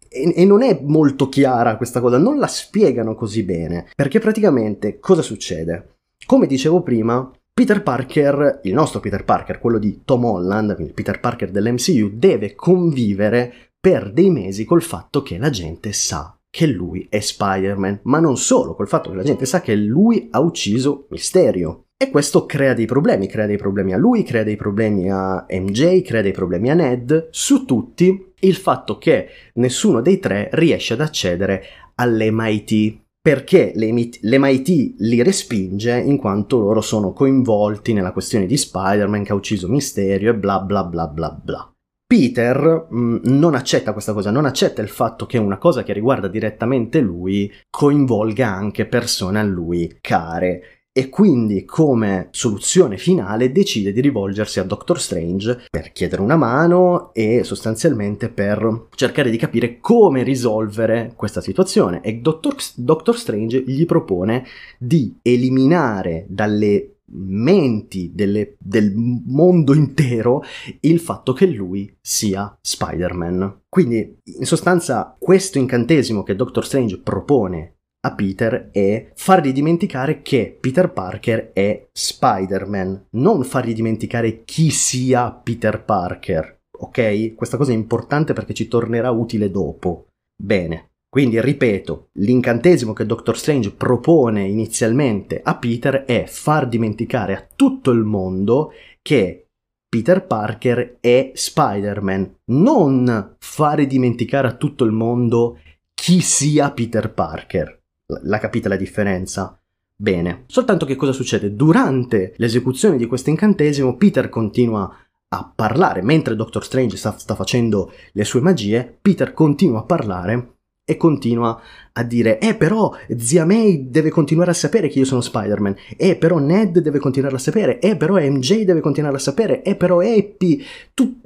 E, 0.10 0.46
non 0.46 0.64
è 0.64 0.80
molto 0.82 1.30
chiara 1.30 1.78
questa 1.78 2.02
cosa, 2.02 2.18
non 2.18 2.40
la 2.40 2.48
spiegano 2.48 3.14
così 3.14 3.44
bene. 3.44 3.88
Perché 3.96 4.18
praticamente 4.18 4.98
cosa 4.98 5.22
succede? 5.22 5.98
Come 6.26 6.48
dicevo 6.48 6.82
prima, 6.82 7.32
Peter 7.54 7.84
Parker, 7.84 8.62
il 8.64 8.74
nostro 8.74 9.00
Peter 9.00 9.24
Parker, 9.24 9.60
quello 9.60 9.78
di 9.78 10.02
Tom 10.04 10.26
Holland, 10.26 10.74
quindi 10.74 10.94
Peter 10.94 11.20
Parker 11.20 11.52
dell'MCU, 11.52 12.14
deve 12.16 12.56
convivere 12.56 13.54
per 13.80 14.12
dei 14.12 14.32
mesi 14.32 14.66
col 14.66 14.82
fatto 14.82 15.22
che 15.22 15.38
la 15.38 15.52
gente 15.52 15.94
sa 15.94 16.36
che 16.50 16.66
lui 16.66 17.06
è 17.12 17.20
Spider-Man, 17.20 18.00
ma 18.06 18.20
non 18.20 18.38
solo, 18.38 18.74
col 18.74 18.88
fatto 18.88 19.12
che 19.12 19.18
la 19.18 19.24
gente 19.24 19.46
sa 19.46 19.62
che 19.62 19.76
lui 19.76 20.30
ha 20.32 20.40
ucciso 20.40 21.06
Misterio. 21.12 21.90
E 22.02 22.10
questo 22.10 22.48
crea 22.48 22.74
dei 22.74 22.88
problemi, 22.88 23.28
crea 23.28 23.46
dei 23.46 23.58
problemi 23.58 23.94
a 23.94 23.98
lui, 23.98 24.24
crea 24.24 24.42
dei 24.42 24.56
problemi 24.56 25.12
a 25.12 25.46
MJ, 25.48 26.02
crea 26.02 26.24
dei 26.24 26.32
problemi 26.32 26.72
a 26.72 26.74
Ned, 26.74 27.28
su 27.30 27.64
tutti 27.64 28.34
il 28.40 28.56
fatto 28.56 28.98
che 28.98 29.28
nessuno 29.54 30.02
dei 30.02 30.18
tre 30.18 30.50
riesce 30.54 30.94
ad 30.94 31.02
accedere 31.02 31.64
all'MIT, 31.94 33.02
perché 33.22 33.74
l'MIT 33.76 34.96
li 34.98 35.22
respinge 35.22 35.96
in 36.00 36.18
quanto 36.18 36.58
loro 36.60 36.82
sono 36.82 37.14
coinvolti 37.14 37.94
nella 37.94 38.14
questione 38.14 38.48
di 38.48 38.58
Spider-Man 38.58 39.24
che 39.24 39.34
ha 39.34 39.36
ucciso 39.36 39.68
Misterio 39.68 40.32
e 40.32 40.36
bla 40.36 40.60
bla 40.60 40.84
bla 40.84 41.06
bla 41.06 41.30
bla. 41.30 41.72
Peter 42.08 42.88
mh, 42.90 42.98
mm, 42.98 43.18
non 43.26 43.54
accetta 43.54 43.94
questa 43.94 44.14
cosa, 44.14 44.32
non 44.32 44.46
accetta 44.46 44.82
il 44.82 44.90
fatto 44.90 45.28
che 45.28 45.38
una 45.38 45.60
cosa 45.60 45.84
che 45.84 45.94
riguarda 45.94 46.28
direttamente 46.28 47.00
lui 47.00 47.54
coinvolga 47.70 48.48
anche 48.48 48.88
persone 48.88 49.40
a 49.40 49.44
lui 49.44 50.00
care 50.02 50.81
e 50.94 51.08
quindi 51.10 51.64
come 51.64 52.28
soluzione 52.32 52.98
finale 52.98 53.52
decide 53.52 53.94
di 53.94 54.02
rivolgersi 54.02 54.60
a 54.60 54.64
Doctor 54.64 55.00
Strange 55.00 55.64
per 55.70 55.94
chiedere 55.94 56.22
una 56.22 56.36
mano 56.36 57.14
e 57.14 57.44
sostanzialmente 57.44 58.30
per 58.30 58.88
cercare 58.96 59.30
di 59.30 59.38
capire 59.38 59.80
come 59.80 60.24
risolvere 60.24 61.14
questa 61.16 61.40
situazione 61.40 62.02
e 62.02 62.16
Doctor, 62.16 62.56
Doctor 62.76 63.18
Strange 63.18 63.64
gli 63.66 63.86
propone 63.86 64.46
di 64.78 65.18
eliminare 65.22 66.26
dalle 66.28 66.96
menti 67.14 68.12
delle, 68.14 68.56
del 68.60 68.94
mondo 68.96 69.74
intero 69.74 70.44
il 70.82 71.00
fatto 71.00 71.34
che 71.34 71.46
lui 71.46 71.94
sia 72.00 72.58
Spider-Man. 72.62 73.64
Quindi, 73.68 74.18
in 74.24 74.46
sostanza, 74.46 75.16
questo 75.20 75.58
incantesimo 75.58 76.24
che 76.24 76.36
Doctor 76.36 76.66
Strange 76.66 77.00
propone 77.00 77.76
a 78.04 78.16
Peter 78.16 78.70
è 78.72 79.12
fargli 79.16 79.52
dimenticare 79.52 80.22
che 80.22 80.58
Peter 80.60 80.92
Parker 80.92 81.52
è 81.54 81.88
Spider-Man, 81.92 83.08
non 83.12 83.44
fargli 83.44 83.74
dimenticare 83.74 84.44
chi 84.44 84.72
sia 84.72 85.32
Peter 85.32 85.84
Parker. 85.84 86.62
Ok? 86.80 87.36
Questa 87.36 87.58
cosa 87.58 87.72
è 87.72 87.76
importante 87.76 88.34
perché 88.34 88.54
ci 88.54 88.68
tornerà 88.68 89.12
utile 89.12 89.52
dopo. 89.52 90.08
Bene. 90.36 90.90
Quindi 91.12 91.42
ripeto, 91.42 92.08
l'incantesimo 92.20 92.94
che 92.94 93.06
Doctor 93.06 93.38
Strange 93.38 93.72
propone 93.72 94.48
inizialmente 94.48 95.42
a 95.44 95.58
Peter 95.58 96.06
è 96.06 96.24
far 96.26 96.70
dimenticare 96.70 97.36
a 97.36 97.48
tutto 97.54 97.92
il 97.92 98.04
mondo 98.04 98.72
che 99.02 99.48
Peter 99.90 100.26
Parker 100.26 101.00
è 101.02 101.32
Spider-Man, 101.34 102.38
non 102.52 103.36
fare 103.40 103.88
dimenticare 103.88 104.48
a 104.48 104.56
tutto 104.56 104.86
il 104.86 104.94
mondo 104.94 105.60
chi 105.94 106.22
sia 106.22 106.72
Peter 106.72 107.14
Parker. 107.14 107.81
La 108.24 108.40
capite 108.40 108.70
la 108.70 108.76
differenza? 108.76 109.58
Bene, 109.96 110.46
soltanto 110.48 110.86
che 110.86 110.96
cosa 110.96 111.12
succede? 111.12 111.56
Durante 111.56 112.34
l'esecuzione 112.38 112.98
di 112.98 113.06
questo 113.06 113.30
incantesimo 113.30 113.98
Peter 113.98 114.30
continua 114.30 114.92
a 115.34 115.52
parlare, 115.56 116.02
mentre 116.02 116.36
Doctor 116.36 116.64
Strange 116.66 116.98
sta, 116.98 117.16
sta 117.18 117.36
facendo 117.36 117.92
le 118.14 118.24
sue 118.26 118.42
magie, 118.42 118.98
Peter 119.00 119.34
continua 119.34 119.80
a 119.80 119.84
parlare 119.84 120.56
e 120.84 120.98
continua 120.98 121.60
a 121.94 122.04
dire 122.04 122.40
eh 122.40 122.56
però 122.56 122.92
zia 123.16 123.46
May 123.46 123.90
deve 123.90 124.10
continuare 124.10 124.52
a 124.52 124.56
sapere 124.56 124.88
che 124.88 125.00
io 125.00 125.06
sono 125.06 125.22
Spider-Man 125.22 125.76
eh 125.96 126.18
però 126.18 126.40
Ned 126.40 126.80
deve 126.80 127.00
continuare 127.00 127.36
a 127.36 127.40
sapere 127.40 127.80
eh 127.80 127.96
però 127.96 128.16
MJ 128.16 128.64
deve 128.64 128.82
continuare 128.82 129.16
a 129.16 129.20
sapere 129.20 129.62
eh 129.62 129.76
però 129.76 130.00
Happy 130.00 130.62
tu... 130.94 131.22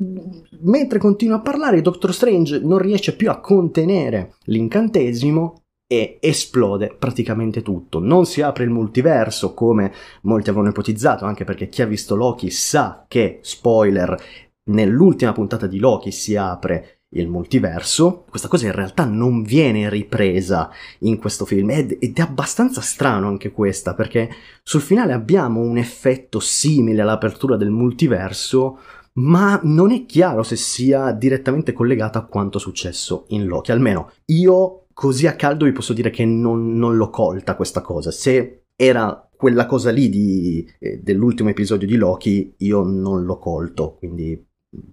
mentre 0.62 1.00
continua 1.00 1.38
a 1.38 1.42
parlare 1.42 1.82
Doctor 1.82 2.14
Strange 2.14 2.60
non 2.60 2.78
riesce 2.78 3.16
più 3.16 3.30
a 3.30 3.40
contenere 3.40 4.36
l'incantesimo 4.46 5.64
e 5.88 6.18
esplode 6.20 6.96
praticamente 6.98 7.62
tutto. 7.62 8.00
Non 8.00 8.26
si 8.26 8.42
apre 8.42 8.64
il 8.64 8.70
multiverso 8.70 9.54
come 9.54 9.94
molti 10.24 10.50
avevano 10.50 10.70
ipotizzato, 10.70 11.26
anche 11.26 11.44
perché 11.44 11.70
chi 11.70 11.82
ha 11.82 11.86
visto 11.86 12.16
Loki 12.16 12.50
sa 12.50 13.06
che, 13.08 13.40
spoiler, 13.42 14.18
nell'ultima 14.66 15.34
puntata 15.34 15.68
di 15.68 15.80
Loki 15.80 16.12
si 16.12 16.36
apre 16.36 16.96
il 17.16 17.28
multiverso, 17.30 18.26
questa 18.30 18.48
cosa 18.48 18.66
in 18.66 18.74
realtà 18.74 19.06
non 19.06 19.44
viene 19.44 19.90
ripresa 19.90 20.70
in 21.00 21.18
questo 21.18 21.46
film 21.46 21.70
ed, 21.70 21.98
ed, 22.00 22.18
è 22.18 22.22
abbastanza 22.22 22.82
strano 22.82 23.28
anche 23.28 23.52
questa 23.52 23.94
perché 23.94 24.30
sul 24.64 24.82
finale 24.82 25.14
abbiamo 25.14 25.62
un 25.62 25.78
effetto 25.78 26.40
simile 26.40 27.02
all'apertura 27.02 27.56
del 27.56 27.70
multiverso 27.70 28.80
ma 29.14 29.60
non 29.64 29.92
è 29.92 30.06
chiaro 30.06 30.44
se 30.44 30.58
sia 30.58 31.12
direttamente 31.14 31.72
collegato 31.72 32.18
a 32.18 32.26
quanto 32.26 32.60
successo 32.60 33.26
in 33.30 33.46
Loki, 33.46 33.72
almeno 33.72 34.12
io 34.26 34.85
così 34.96 35.28
a 35.28 35.36
caldo 35.36 35.66
vi 35.66 35.74
posso 35.74 35.92
dire 35.92 36.10
che 36.10 36.24
non, 36.24 36.74
non 36.74 36.96
l'ho 36.96 37.10
colta 37.10 37.58
questa 37.58 37.82
cosa, 37.82 38.12
se 38.12 38.68
era 38.76 39.30
quella 39.36 39.66
cosa 39.66 39.92
lì 39.92 40.10
di, 40.10 40.66
eh, 40.80 41.02
dell'ultimo 41.04 41.50
episodio 41.50 41.86
di 41.86 41.98
Loki 41.98 42.56
io 42.60 42.82
non 42.82 43.26
l'ho 43.26 43.38
colto, 43.38 43.96
quindi 43.98 44.42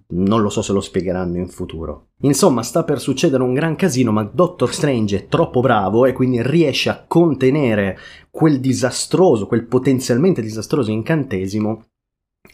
non 0.09 0.41
lo 0.41 0.49
so 0.49 0.61
se 0.61 0.73
lo 0.73 0.81
spiegheranno 0.81 1.37
in 1.37 1.47
futuro. 1.47 2.09
Insomma, 2.21 2.63
sta 2.63 2.83
per 2.83 2.99
succedere 2.99 3.43
un 3.43 3.53
gran 3.53 3.75
casino, 3.75 4.11
ma 4.11 4.23
Doctor 4.23 4.73
Strange 4.73 5.17
è 5.17 5.27
troppo 5.27 5.61
bravo 5.61 6.05
e 6.05 6.13
quindi 6.13 6.41
riesce 6.41 6.89
a 6.89 7.03
contenere 7.07 7.97
quel 8.29 8.59
disastroso, 8.59 9.47
quel 9.47 9.65
potenzialmente 9.65 10.41
disastroso 10.41 10.91
incantesimo 10.91 11.85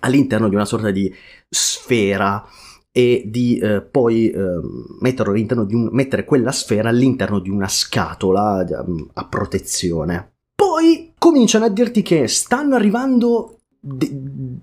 all'interno 0.01 0.49
di 0.49 0.55
una 0.55 0.65
sorta 0.65 0.91
di 0.91 1.13
sfera 1.49 2.45
e 2.91 3.23
di 3.27 3.57
eh, 3.57 3.81
poi 3.81 4.29
eh, 4.29 4.41
un, 4.41 5.89
mettere 5.91 6.25
quella 6.25 6.51
sfera 6.51 6.89
all'interno 6.89 7.39
di 7.39 7.49
una 7.49 7.67
scatola 7.67 8.65
eh, 8.65 8.75
a 9.13 9.25
protezione. 9.27 10.33
Poi 10.55 11.13
cominciano 11.17 11.65
a 11.65 11.69
dirti 11.69 12.01
che 12.01 12.27
stanno 12.27 12.75
arrivando 12.75 13.59
de- 13.79 14.11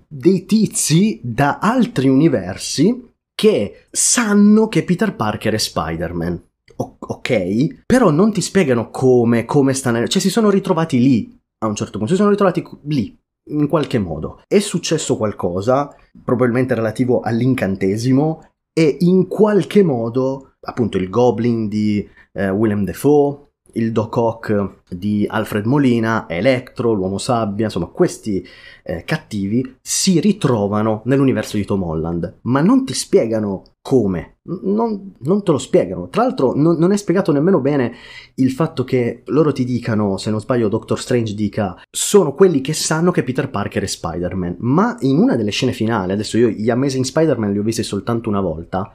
dei 0.07 0.45
tizi 0.45 1.19
da 1.23 1.59
altri 1.59 2.09
universi 2.09 3.05
che 3.33 3.85
sanno 3.91 4.67
che 4.67 4.83
Peter 4.83 5.15
Parker 5.15 5.53
è 5.53 5.57
Spider-Man. 5.57 6.43
O- 6.77 6.97
ok? 6.99 7.83
Però 7.85 8.11
non 8.11 8.31
ti 8.31 8.41
spiegano 8.41 8.89
come, 8.89 9.45
come 9.45 9.73
stanno... 9.73 10.05
Cioè 10.07 10.21
si 10.21 10.29
sono 10.29 10.49
ritrovati 10.49 10.99
lì 10.99 11.39
a 11.59 11.67
un 11.67 11.75
certo 11.75 11.97
punto, 11.97 12.13
si 12.13 12.19
sono 12.19 12.29
ritrovati 12.29 12.63
lì 12.83 13.17
in 13.49 13.67
qualche 13.67 13.99
modo. 13.99 14.41
È 14.47 14.59
successo 14.59 15.17
qualcosa, 15.17 15.93
probabilmente 16.23 16.75
relativo 16.75 17.19
all'incantesimo, 17.21 18.49
e 18.73 18.97
in 19.01 19.27
qualche 19.27 19.83
modo, 19.83 20.53
appunto, 20.61 20.97
il 20.97 21.09
Goblin 21.09 21.67
di 21.67 22.07
eh, 22.33 22.49
Willem 22.49 22.83
Dafoe, 22.83 23.45
il 23.73 23.91
Doc 23.91 24.15
Ock 24.17 24.69
di 24.89 25.25
Alfred 25.27 25.65
Molina, 25.65 26.25
Electro, 26.27 26.91
l'Uomo 26.93 27.17
Sabbia, 27.17 27.65
insomma 27.65 27.87
questi 27.87 28.45
eh, 28.83 29.03
cattivi 29.03 29.77
si 29.81 30.19
ritrovano 30.19 31.01
nell'universo 31.05 31.57
di 31.57 31.65
Tom 31.65 31.83
Holland, 31.83 32.39
ma 32.43 32.61
non 32.61 32.85
ti 32.85 32.93
spiegano 32.93 33.63
come, 33.87 34.39
non, 34.63 35.13
non 35.19 35.43
te 35.45 35.51
lo 35.53 35.57
spiegano. 35.57 36.09
Tra 36.09 36.23
l'altro 36.23 36.51
non, 36.53 36.75
non, 36.77 36.91
è 36.91 36.97
spiegato 36.97 37.31
nemmeno 37.31 37.61
bene 37.61 37.93
il 38.35 38.51
fatto 38.51 38.83
che 38.83 39.21
loro 39.27 39.53
ti 39.53 39.63
dicano, 39.63 40.17
se 40.17 40.29
non 40.29 40.41
sbaglio 40.41 40.67
Doctor 40.67 40.99
Strange 40.99 41.33
dica, 41.33 41.81
sono 41.89 42.33
quelli 42.33 42.59
che 42.59 42.73
sanno 42.73 43.11
che 43.11 43.23
Peter 43.23 43.49
Parker 43.49 43.83
è 43.83 43.87
Spider-Man, 43.87 44.57
ma 44.59 44.97
in 44.99 45.19
una 45.19 45.37
delle 45.37 45.51
scene 45.51 45.71
finali, 45.71 46.11
adesso 46.11 46.37
io 46.37 46.49
gli 46.49 46.69
Amazing 46.69 47.05
Spider-Man 47.05 47.53
li 47.53 47.59
ho 47.59 47.63
visti 47.63 47.81
soltanto 47.81 48.27
una 48.27 48.41
volta, 48.41 48.93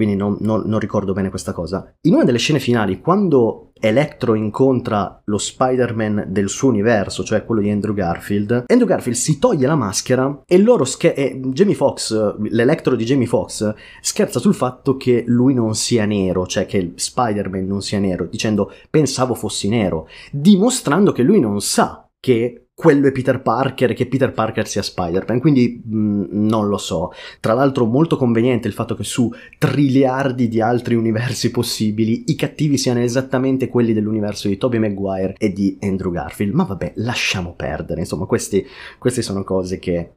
quindi 0.00 0.16
non, 0.16 0.38
non, 0.40 0.62
non, 0.64 0.78
ricordo 0.78 1.12
bene 1.12 1.28
questa 1.28 1.52
cosa. 1.52 1.94
In 2.06 2.14
una 2.14 2.24
delle 2.24 2.38
scene 2.38 2.58
finali, 2.58 3.02
quando 3.02 3.72
Electro 3.78 4.32
incontra 4.32 5.20
lo 5.26 5.36
Spider-Man 5.36 6.24
del 6.28 6.48
suo 6.48 6.70
universo, 6.70 7.22
cioè 7.22 7.44
quello 7.44 7.60
di 7.60 7.68
Andrew 7.68 7.92
Garfield, 7.92 8.64
Andrew 8.66 8.88
Garfield 8.88 9.18
si 9.18 9.38
toglie 9.38 9.66
la 9.66 9.74
maschera 9.74 10.40
e 10.46 10.56
loro 10.56 10.86
scher- 10.86 11.18
e 11.18 11.38
Jamie 11.52 11.74
Foxx, 11.74 12.38
l'Electro 12.48 12.96
di 12.96 13.04
Jamie 13.04 13.26
Foxx, 13.26 13.74
scherza 14.00 14.38
sul 14.38 14.54
fatto 14.54 14.96
che 14.96 15.22
lui 15.26 15.52
non 15.52 15.74
sia 15.74 16.06
nero, 16.06 16.46
cioè 16.46 16.64
che 16.64 16.92
Spider-Man 16.94 17.66
non 17.66 17.82
sia 17.82 17.98
nero, 17.98 18.24
dicendo 18.24 18.72
pensavo 18.88 19.34
fossi 19.34 19.68
nero, 19.68 20.08
dimostrando 20.32 21.12
che 21.12 21.22
lui 21.22 21.40
non 21.40 21.60
sa 21.60 22.08
che 22.18 22.69
quello 22.80 23.08
è 23.08 23.12
Peter 23.12 23.42
Parker 23.42 23.90
e 23.90 23.94
che 23.94 24.06
Peter 24.06 24.32
Parker 24.32 24.66
sia 24.66 24.80
Spider-Man, 24.80 25.38
quindi 25.38 25.82
mh, 25.84 25.98
mm, 25.98 26.24
non 26.30 26.66
lo 26.66 26.78
so. 26.78 27.12
Tra 27.38 27.52
l'altro 27.52 27.84
molto 27.84 28.16
conveniente 28.16 28.68
il 28.68 28.72
fatto 28.72 28.94
che 28.94 29.04
su 29.04 29.30
triliardi 29.58 30.48
di 30.48 30.62
altri 30.62 30.94
universi 30.94 31.50
possibili 31.50 32.24
i 32.28 32.34
cattivi 32.36 32.78
siano 32.78 33.00
esattamente 33.00 33.68
quelli 33.68 33.92
dell'universo 33.92 34.48
di 34.48 34.56
Tobey 34.56 34.80
Maguire 34.80 35.34
e 35.36 35.52
di 35.52 35.76
Andrew 35.82 36.10
Garfield, 36.10 36.54
ma 36.54 36.64
vabbè, 36.64 36.94
lasciamo 36.96 37.52
perdere, 37.54 38.00
insomma, 38.00 38.24
questi, 38.24 38.66
queste 38.98 39.20
sono 39.20 39.44
cose 39.44 39.78
che... 39.78 40.14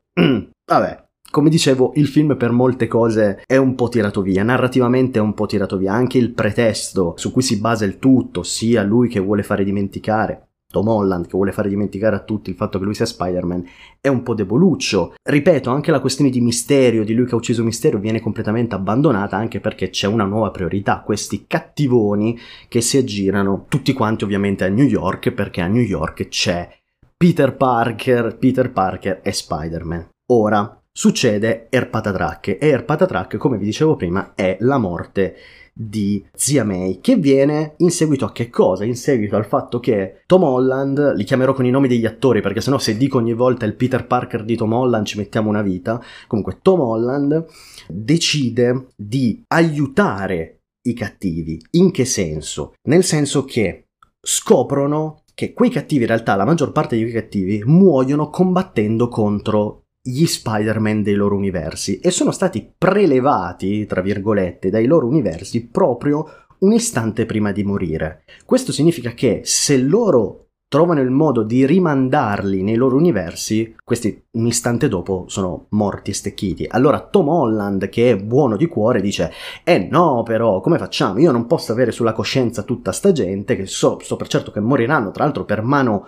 vabbè, 0.65 1.03
come 1.29 1.49
dicevo, 1.49 1.91
il 1.95 2.07
film 2.07 2.37
per 2.37 2.51
molte 2.51 2.87
cose 2.87 3.43
è 3.45 3.57
un 3.57 3.75
po' 3.75 3.89
tirato 3.89 4.21
via, 4.21 4.43
narrativamente 4.43 5.19
è 5.19 5.21
un 5.21 5.33
po' 5.33 5.47
tirato 5.47 5.75
via, 5.75 5.91
anche 5.91 6.17
il 6.17 6.31
pretesto 6.31 7.15
su 7.17 7.33
cui 7.33 7.41
si 7.41 7.59
basa 7.59 7.83
il 7.83 7.99
tutto, 7.99 8.41
sia 8.41 8.83
lui 8.83 9.09
che 9.09 9.19
vuole 9.19 9.43
fare 9.43 9.65
dimenticare 9.65 10.47
Tom 10.73 10.87
Holland 10.87 11.25
che 11.25 11.33
vuole 11.33 11.51
fare 11.51 11.69
dimenticare 11.69 12.15
a 12.15 12.21
tutti 12.21 12.49
il 12.49 12.55
fatto 12.55 12.79
che 12.79 12.85
lui 12.85 12.95
sia 12.95 13.05
Spider-Man 13.05 13.63
è 14.01 14.07
un 14.07 14.23
po' 14.23 14.33
deboluccio. 14.33 15.13
Ripeto, 15.21 15.69
anche 15.69 15.91
la 15.91 15.99
questione 15.99 16.31
di 16.31 16.41
Misterio, 16.41 17.05
di 17.05 17.13
lui 17.13 17.27
che 17.27 17.35
ha 17.35 17.37
ucciso 17.37 17.63
Misterio, 17.63 17.99
viene 17.99 18.19
completamente 18.19 18.73
abbandonata 18.73 19.37
anche 19.37 19.59
perché 19.59 19.91
c'è 19.91 20.07
una 20.07 20.23
nuova 20.23 20.49
priorità, 20.49 21.01
questi 21.01 21.45
cattivoni 21.45 22.39
che 22.67 22.81
si 22.81 22.97
aggirano 22.97 23.65
tutti 23.69 23.93
quanti 23.93 24.23
ovviamente 24.23 24.63
a 24.63 24.69
New 24.69 24.85
York 24.85 25.29
perché 25.29 25.61
a 25.61 25.67
New 25.67 25.83
York 25.83 26.27
c'è 26.29 26.67
Peter 27.15 27.55
Parker, 27.55 28.37
Peter 28.39 28.71
Parker 28.71 29.19
e 29.21 29.31
Spider-Man. 29.31 30.07
Ora, 30.31 30.81
succede 30.91 31.67
Erpatatrack 31.69 32.57
e 32.59 32.67
Erpatatrack, 32.67 33.37
come 33.37 33.59
vi 33.59 33.65
dicevo 33.65 33.95
prima, 33.95 34.33
è 34.33 34.57
la 34.61 34.79
morte 34.79 35.35
di 35.73 36.23
Zia 36.33 36.63
May, 36.63 36.99
che 37.01 37.15
viene 37.15 37.73
in 37.77 37.89
seguito 37.89 38.25
a 38.25 38.31
che 38.31 38.49
cosa? 38.49 38.85
In 38.85 38.95
seguito 38.95 39.35
al 39.35 39.45
fatto 39.45 39.79
che 39.79 40.21
Tom 40.27 40.43
Holland, 40.43 41.15
li 41.15 41.23
chiamerò 41.23 41.53
con 41.53 41.65
i 41.65 41.71
nomi 41.71 41.87
degli 41.87 42.05
attori 42.05 42.41
perché 42.41 42.61
sennò 42.61 42.77
se 42.77 42.95
dico 42.95 43.17
ogni 43.17 43.33
volta 43.33 43.65
il 43.65 43.75
Peter 43.75 44.05
Parker 44.05 44.45
di 44.45 44.55
Tom 44.55 44.73
Holland 44.73 45.05
ci 45.05 45.17
mettiamo 45.17 45.49
una 45.49 45.61
vita, 45.63 46.01
comunque 46.27 46.59
Tom 46.61 46.81
Holland 46.81 47.45
decide 47.87 48.87
di 48.95 49.43
aiutare 49.47 50.59
i 50.85 50.93
cattivi. 50.93 51.61
In 51.71 51.91
che 51.91 52.05
senso? 52.05 52.73
Nel 52.87 53.03
senso 53.03 53.45
che 53.45 53.85
scoprono 54.21 55.23
che 55.33 55.53
quei 55.53 55.69
cattivi, 55.69 56.01
in 56.01 56.07
realtà 56.07 56.35
la 56.35 56.45
maggior 56.45 56.71
parte 56.71 56.95
di 56.95 57.01
quei 57.01 57.13
cattivi, 57.13 57.63
muoiono 57.65 58.29
combattendo 58.29 59.07
contro 59.07 59.82
gli 60.05 60.25
Spider-Man 60.25 61.01
dei 61.01 61.13
loro 61.13 61.37
universi 61.37 61.99
e 61.99 62.11
sono 62.11 62.31
stati 62.31 62.69
prelevati, 62.77 63.85
tra 63.85 64.01
virgolette, 64.01 64.69
dai 64.69 64.85
loro 64.85 65.07
universi 65.07 65.65
proprio 65.65 66.27
un 66.59 66.73
istante 66.73 67.25
prima 67.25 67.53
di 67.53 67.63
morire. 67.63 68.23
Questo 68.45 68.73
significa 68.73 69.11
che 69.11 69.41
se 69.45 69.77
loro 69.77 70.39
trovano 70.67 71.01
il 71.01 71.09
modo 71.09 71.43
di 71.43 71.65
rimandarli 71.65 72.63
nei 72.63 72.75
loro 72.75 72.97
universi, 72.97 73.75
questi 73.81 74.25
un 74.31 74.47
istante 74.47 74.89
dopo 74.89 75.25
sono 75.27 75.67
morti 75.69 76.11
e 76.11 76.15
stecchiti. 76.15 76.65
Allora 76.67 76.99
Tom 76.99 77.29
Holland, 77.29 77.87
che 77.87 78.11
è 78.11 78.17
buono 78.17 78.57
di 78.57 78.65
cuore, 78.65 78.99
dice: 78.99 79.31
Eh 79.63 79.87
no, 79.89 80.23
però, 80.23 80.59
come 80.59 80.79
facciamo? 80.79 81.19
Io 81.19 81.31
non 81.31 81.45
posso 81.45 81.71
avere 81.71 81.91
sulla 81.91 82.13
coscienza 82.13 82.63
tutta 82.63 82.91
sta 82.91 83.13
gente, 83.13 83.55
che 83.55 83.67
so, 83.67 83.99
so 84.01 84.15
per 84.17 84.27
certo 84.27 84.51
che 84.51 84.59
moriranno, 84.59 85.11
tra 85.11 85.23
l'altro 85.23 85.45
per 85.45 85.61
mano 85.61 86.07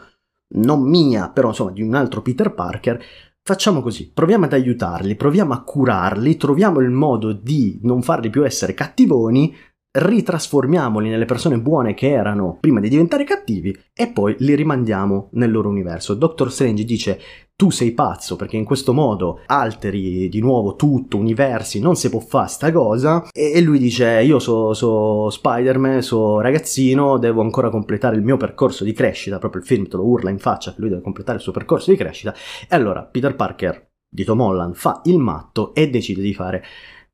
non 0.55 0.81
mia, 0.81 1.29
però 1.29 1.49
insomma 1.49 1.71
di 1.71 1.81
un 1.81 1.93
altro 1.93 2.21
Peter 2.21 2.53
Parker. 2.53 2.99
Facciamo 3.47 3.83
così, 3.83 4.09
proviamo 4.11 4.45
ad 4.45 4.53
aiutarli, 4.53 5.13
proviamo 5.15 5.53
a 5.53 5.61
curarli, 5.61 6.35
troviamo 6.35 6.79
il 6.79 6.89
modo 6.89 7.31
di 7.31 7.77
non 7.83 8.01
farli 8.01 8.31
più 8.31 8.43
essere 8.43 8.73
cattivoni, 8.73 9.55
ritrasformiamoli 9.91 11.09
nelle 11.09 11.25
persone 11.25 11.59
buone 11.59 11.93
che 11.93 12.09
erano 12.09 12.57
prima 12.59 12.79
di 12.79 12.89
diventare 12.89 13.23
cattivi 13.23 13.77
e 13.93 14.07
poi 14.07 14.35
li 14.39 14.55
rimandiamo 14.55 15.29
nel 15.33 15.51
loro 15.51 15.69
universo. 15.69 16.15
Doctor 16.15 16.51
Strange 16.51 16.85
dice 16.85 17.19
tu 17.55 17.69
sei 17.69 17.93
pazzo 17.93 18.35
perché 18.35 18.57
in 18.57 18.65
questo 18.65 18.93
modo 18.93 19.41
alteri 19.45 20.27
di 20.27 20.39
nuovo 20.41 20.75
tutto, 20.75 21.17
universi, 21.17 21.79
non 21.79 21.95
si 21.95 22.09
può 22.09 22.19
fare 22.19 22.49
sta 22.49 22.71
cosa. 22.71 23.27
E 23.31 23.61
lui 23.61 23.79
dice 23.79 24.21
io 24.21 24.39
sono 24.39 24.73
so 24.73 25.29
Spider-Man, 25.29 26.01
sono 26.01 26.41
ragazzino, 26.41 27.17
devo 27.17 27.41
ancora 27.41 27.69
completare 27.69 28.17
il 28.17 28.23
mio 28.23 28.37
percorso 28.37 28.83
di 28.83 28.93
crescita, 28.93 29.39
proprio 29.39 29.61
il 29.61 29.67
film 29.67 29.87
te 29.87 29.95
lo 29.95 30.05
urla 30.05 30.29
in 30.29 30.39
faccia 30.39 30.73
che 30.73 30.81
lui 30.81 30.89
deve 30.89 31.01
completare 31.01 31.37
il 31.37 31.43
suo 31.43 31.53
percorso 31.53 31.91
di 31.91 31.97
crescita. 31.97 32.33
E 32.33 32.75
allora 32.75 33.03
Peter 33.03 33.35
Parker 33.35 33.91
di 34.07 34.23
Tom 34.23 34.41
Holland 34.41 34.75
fa 34.75 35.01
il 35.05 35.17
matto 35.17 35.73
e 35.73 35.89
decide 35.89 36.21
di 36.21 36.33
fare 36.33 36.63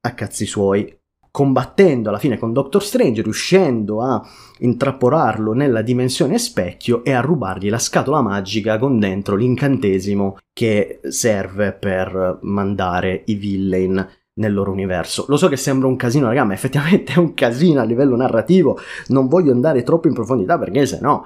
a 0.01 0.13
cazzi 0.13 0.45
suoi 0.45 1.00
combattendo 1.31 2.09
alla 2.09 2.19
fine 2.19 2.37
con 2.37 2.51
Doctor 2.51 2.83
Strange, 2.83 3.21
riuscendo 3.21 4.01
a 4.01 4.21
intrappolarlo 4.59 5.53
nella 5.53 5.81
dimensione 5.81 6.37
specchio 6.37 7.03
e 7.03 7.13
a 7.13 7.21
rubargli 7.21 7.69
la 7.69 7.79
scatola 7.79 8.21
magica 8.21 8.77
con 8.77 8.99
dentro 8.99 9.37
l'incantesimo 9.37 10.37
che 10.53 10.99
serve 11.07 11.71
per 11.71 12.39
mandare 12.41 13.23
i 13.25 13.35
villain 13.35 14.07
nel 14.33 14.53
loro 14.53 14.71
universo. 14.71 15.25
Lo 15.29 15.37
so 15.37 15.47
che 15.47 15.57
sembra 15.57 15.87
un 15.87 15.95
casino, 15.95 16.27
raga, 16.27 16.43
ma 16.43 16.53
effettivamente 16.53 17.13
è 17.13 17.17
un 17.17 17.33
casino 17.33 17.79
a 17.79 17.85
livello 17.85 18.15
narrativo. 18.15 18.77
Non 19.07 19.27
voglio 19.27 19.51
andare 19.51 19.83
troppo 19.83 20.07
in 20.07 20.13
profondità 20.13 20.59
perché 20.59 20.85
se 20.85 20.99
no 21.01 21.25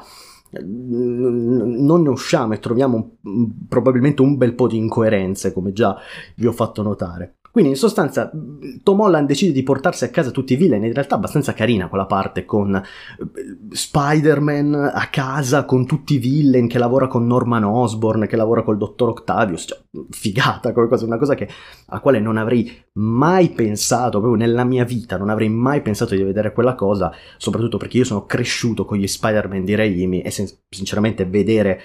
non 0.57 2.01
ne 2.01 2.09
usciamo 2.09 2.53
e 2.53 2.59
troviamo 2.59 3.17
probabilmente 3.67 4.21
un 4.21 4.37
bel 4.37 4.53
po' 4.53 4.67
di 4.67 4.77
incoerenze, 4.77 5.51
come 5.51 5.73
già 5.73 5.97
vi 6.35 6.45
ho 6.45 6.51
fatto 6.51 6.81
notare. 6.81 7.37
Quindi 7.55 7.71
in 7.71 7.79
sostanza 7.79 8.29
Tom 8.83 8.99
Holland 8.99 9.29
decide 9.29 9.53
di 9.53 9.63
portarsi 9.63 10.03
a 10.03 10.09
casa 10.09 10.29
tutti 10.29 10.51
i 10.51 10.55
villain, 10.57 10.83
in 10.83 10.91
realtà 10.91 11.15
abbastanza 11.15 11.53
carina 11.53 11.87
quella 11.87 12.05
parte 12.05 12.43
con 12.43 12.75
eh, 12.75 12.83
Spider-Man 13.71 14.91
a 14.93 15.07
casa 15.07 15.63
con 15.63 15.85
tutti 15.85 16.15
i 16.15 16.17
villain 16.17 16.67
che 16.67 16.77
lavora 16.77 17.07
con 17.07 17.25
Norman 17.25 17.63
Osborn, 17.63 18.27
che 18.27 18.35
lavora 18.35 18.61
col 18.61 18.75
dottor 18.75 19.07
Octavius, 19.07 19.67
cioè 19.67 19.79
figata 20.09 20.73
come 20.73 20.89
cosa, 20.89 21.05
una 21.05 21.17
cosa 21.17 21.33
che, 21.33 21.47
a 21.85 22.01
quale 22.01 22.19
non 22.19 22.35
avrei 22.35 22.69
mai 22.97 23.49
pensato, 23.49 24.19
proprio 24.19 24.35
nella 24.35 24.63
mia 24.63 24.85
vita 24.85 25.17
non 25.17 25.29
avrei 25.29 25.49
mai 25.49 25.81
pensato 25.81 26.15
di 26.15 26.23
vedere 26.23 26.53
quella 26.53 26.75
cosa, 26.75 27.11
soprattutto 27.37 27.77
perché 27.77 27.97
io 27.97 28.03
sono 28.03 28.25
cresciuto 28.25 28.85
con 28.85 28.97
gli 28.97 29.07
Spider-Man 29.07 29.63
di 29.63 29.75
Raimi 29.75 30.21
e 30.21 30.31
sin- 30.31 30.49
sinceramente 30.69 31.25
vedere 31.25 31.81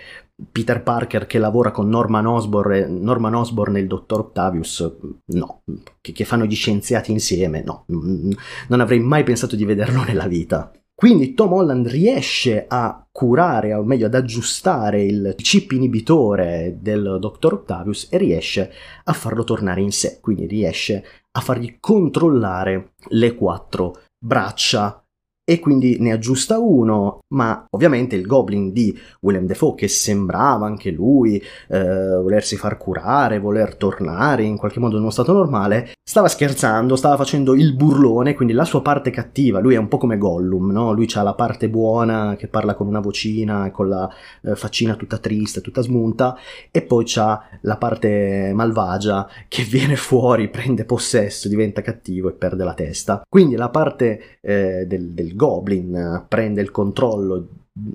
Peter 0.51 0.83
Parker 0.83 1.27
che 1.27 1.39
lavora 1.39 1.71
con 1.71 1.89
Norman 1.89 2.27
Osborn, 2.27 3.01
Norman 3.01 3.35
Osborn 3.35 3.77
e 3.77 3.81
il 3.81 3.87
dottor 3.87 4.21
Octavius, 4.21 4.97
no, 5.27 5.63
che, 6.01 6.13
che, 6.13 6.25
fanno 6.25 6.45
gli 6.45 6.55
scienziati 6.55 7.11
insieme, 7.11 7.63
no, 7.63 7.85
non 7.87 8.81
avrei 8.81 9.01
mai 9.01 9.25
pensato 9.25 9.57
di 9.57 9.65
vederlo 9.65 10.03
nella 10.05 10.27
vita. 10.27 10.73
Quindi 11.01 11.33
Tom 11.33 11.55
Holland 11.55 11.87
riesce 11.87 12.67
a 12.69 13.03
curare, 13.11 13.73
o 13.73 13.83
meglio 13.83 14.05
ad 14.05 14.15
aggiustare 14.15 15.03
il 15.03 15.35
chip 15.35 15.71
inibitore 15.71 16.77
del 16.79 17.17
dottor 17.19 17.55
Octavius 17.55 18.09
e 18.11 18.19
riesce 18.19 18.71
a 19.05 19.15
farlo 19.15 19.43
tornare 19.43 19.81
in 19.81 19.93
sé, 19.93 20.19
quindi 20.21 20.45
riesce 20.45 21.03
a 21.33 21.41
fargli 21.41 21.79
controllare 21.81 22.93
le 23.09 23.35
quattro 23.35 24.03
braccia 24.23 25.03
e 25.51 25.59
quindi 25.59 25.97
ne 25.99 26.13
aggiusta 26.13 26.61
uno, 26.61 27.25
ma 27.35 27.67
ovviamente 27.71 28.15
il 28.15 28.25
Goblin 28.25 28.73
di 28.73 28.97
Willem 29.23 29.47
Dafoe, 29.47 29.75
che 29.75 29.89
sembrava 29.89 30.65
anche 30.65 30.93
lui 30.93 31.43
eh, 31.67 32.21
volersi 32.23 32.57
far 32.57 32.77
curare, 32.77 33.41
voler 33.41 33.75
tornare 33.75 34.45
in 34.45 34.57
qualche 34.57 34.79
modo 34.79 34.95
in 34.95 35.03
uno 35.03 35.11
stato 35.11 35.33
normale, 35.33 35.91
stava 36.09 36.29
scherzando, 36.29 36.95
stava 36.95 37.17
facendo 37.17 37.57
il 37.57 37.75
burlone, 37.75 38.35
quindi 38.35 38.55
la 38.55 38.65
sua 38.65 38.81
parte 38.81 39.11
cattiva, 39.11 39.59
lui 39.59 39.75
è 39.75 39.77
un 39.77 39.89
po' 39.89 39.99
come 39.99 40.19
Gollum, 40.19 40.71
no? 40.71 40.93
lui 40.93 41.09
ha 41.15 41.23
la 41.23 41.35
parte 41.35 41.69
buona 41.69 42.37
che 42.39 42.47
parla 42.47 42.77
con 42.77 42.87
una 42.87 43.01
vocina 43.01 43.73
con 43.73 43.89
la 43.89 44.09
eh, 44.45 44.55
faccina 44.55 44.95
tutta 44.95 45.19
triste, 45.19 45.63
tutta 45.63 45.83
smunta, 45.83 46.37
e 46.71 46.83
poi 46.83 47.03
c'ha 47.05 47.43
la 47.63 47.77
parte 47.77 48.53
malvagia 48.55 49.29
che 49.49 49.65
viene 49.65 49.97
fuori, 49.97 50.49
prende 50.49 50.85
possesso, 50.85 51.49
diventa 51.49 51.83
cattivo 51.83 52.29
e 52.29 52.35
perde 52.35 52.63
la 52.63 52.75
testa. 52.75 53.23
Quindi 53.29 53.57
la 53.57 53.69
parte 53.69 54.39
eh, 54.41 54.85
del, 54.87 55.11
del 55.11 55.39
Goblin 55.41 56.27
prende 56.29 56.61
il 56.61 56.71
controllo 56.71 57.49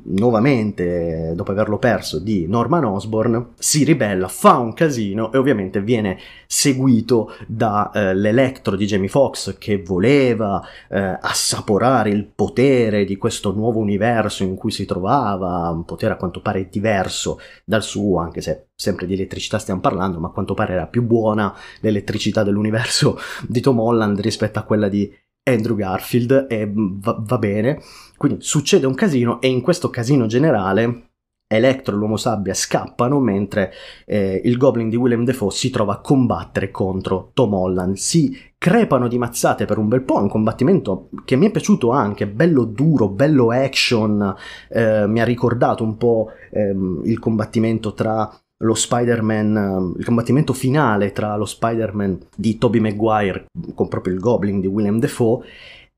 nuovamente 0.05 1.33
dopo 1.35 1.51
averlo 1.51 1.77
perso 1.77 2.17
di 2.19 2.47
Norman 2.47 2.85
Osborn 2.85 3.49
si 3.59 3.83
ribella, 3.83 4.27
fa 4.27 4.57
un 4.57 4.73
casino 4.73 5.31
e 5.31 5.37
ovviamente 5.37 5.81
viene 5.81 6.17
seguito 6.47 7.35
dall'Electro 7.45 8.73
eh, 8.73 8.77
di 8.77 8.85
Jamie 8.85 9.09
Foxx 9.09 9.57
che 9.59 9.83
voleva 9.83 10.65
eh, 10.89 11.17
assaporare 11.21 12.09
il 12.09 12.23
potere 12.23 13.03
di 13.05 13.17
questo 13.17 13.53
nuovo 13.53 13.79
universo 13.79 14.43
in 14.43 14.55
cui 14.55 14.71
si 14.71 14.85
trovava, 14.85 15.69
un 15.69 15.85
potere 15.85 16.13
a 16.13 16.17
quanto 16.17 16.41
pare 16.41 16.67
diverso 16.69 17.39
dal 17.63 17.83
suo, 17.83 18.17
anche 18.19 18.41
se 18.41 18.67
sempre 18.73 19.05
di 19.05 19.13
elettricità 19.13 19.59
stiamo 19.59 19.81
parlando, 19.81 20.19
ma 20.19 20.27
a 20.27 20.31
quanto 20.31 20.53
pare 20.53 20.73
era 20.73 20.87
più 20.87 21.03
buona 21.03 21.53
l'elettricità 21.81 22.43
dell'universo 22.43 23.17
di 23.47 23.59
Tom 23.61 23.79
Holland 23.79 24.19
rispetto 24.19 24.57
a 24.57 24.63
quella 24.63 24.87
di 24.87 25.11
Andrew 25.47 25.75
Garfield 25.75 26.47
e 26.49 26.69
va, 26.73 27.17
va 27.19 27.37
bene. 27.37 27.81
Quindi 28.17 28.41
succede 28.41 28.85
un 28.85 28.95
casino 28.95 29.39
e 29.41 29.47
in 29.47 29.61
questo 29.61 29.89
casino 29.89 30.25
generale 30.25 31.09
Electro 31.47 31.93
e 31.93 31.97
l'uomo 31.99 32.17
sabbia 32.17 32.55
scappano 32.55 33.19
mentre 33.19 33.71
eh, 34.07 34.41
il 34.43 34.57
Goblin 34.57 34.89
di 34.89 34.95
Willem 34.95 35.23
Dafoe 35.25 35.51
si 35.51 35.69
trova 35.69 35.93
a 35.93 35.99
combattere 35.99 36.71
contro 36.71 37.29
Tom 37.33 37.53
Holland. 37.53 37.97
Si 37.97 38.35
crepano 38.57 39.07
di 39.07 39.19
mazzate 39.19 39.65
per 39.65 39.77
un 39.77 39.87
bel 39.87 40.01
po', 40.01 40.17
un 40.17 40.27
combattimento 40.27 41.09
che 41.23 41.35
mi 41.35 41.45
è 41.45 41.51
piaciuto 41.51 41.91
anche, 41.91 42.27
bello 42.27 42.63
duro, 42.63 43.09
bello 43.09 43.51
action, 43.51 44.35
eh, 44.69 45.05
mi 45.05 45.21
ha 45.21 45.23
ricordato 45.23 45.83
un 45.83 45.97
po' 45.97 46.31
ehm, 46.51 47.01
il 47.05 47.19
combattimento 47.19 47.93
tra 47.93 48.27
lo 48.57 48.73
Spider-Man, 48.73 49.95
il 49.97 50.05
combattimento 50.05 50.53
finale 50.53 51.11
tra 51.11 51.35
lo 51.35 51.45
Spider-Man 51.45 52.27
di 52.35 52.57
Tobey 52.57 52.79
Maguire 52.79 53.47
con 53.73 53.87
proprio 53.87 54.13
il 54.13 54.19
Goblin 54.19 54.59
di 54.59 54.67
Willem 54.67 54.99
Dafoe 54.99 55.45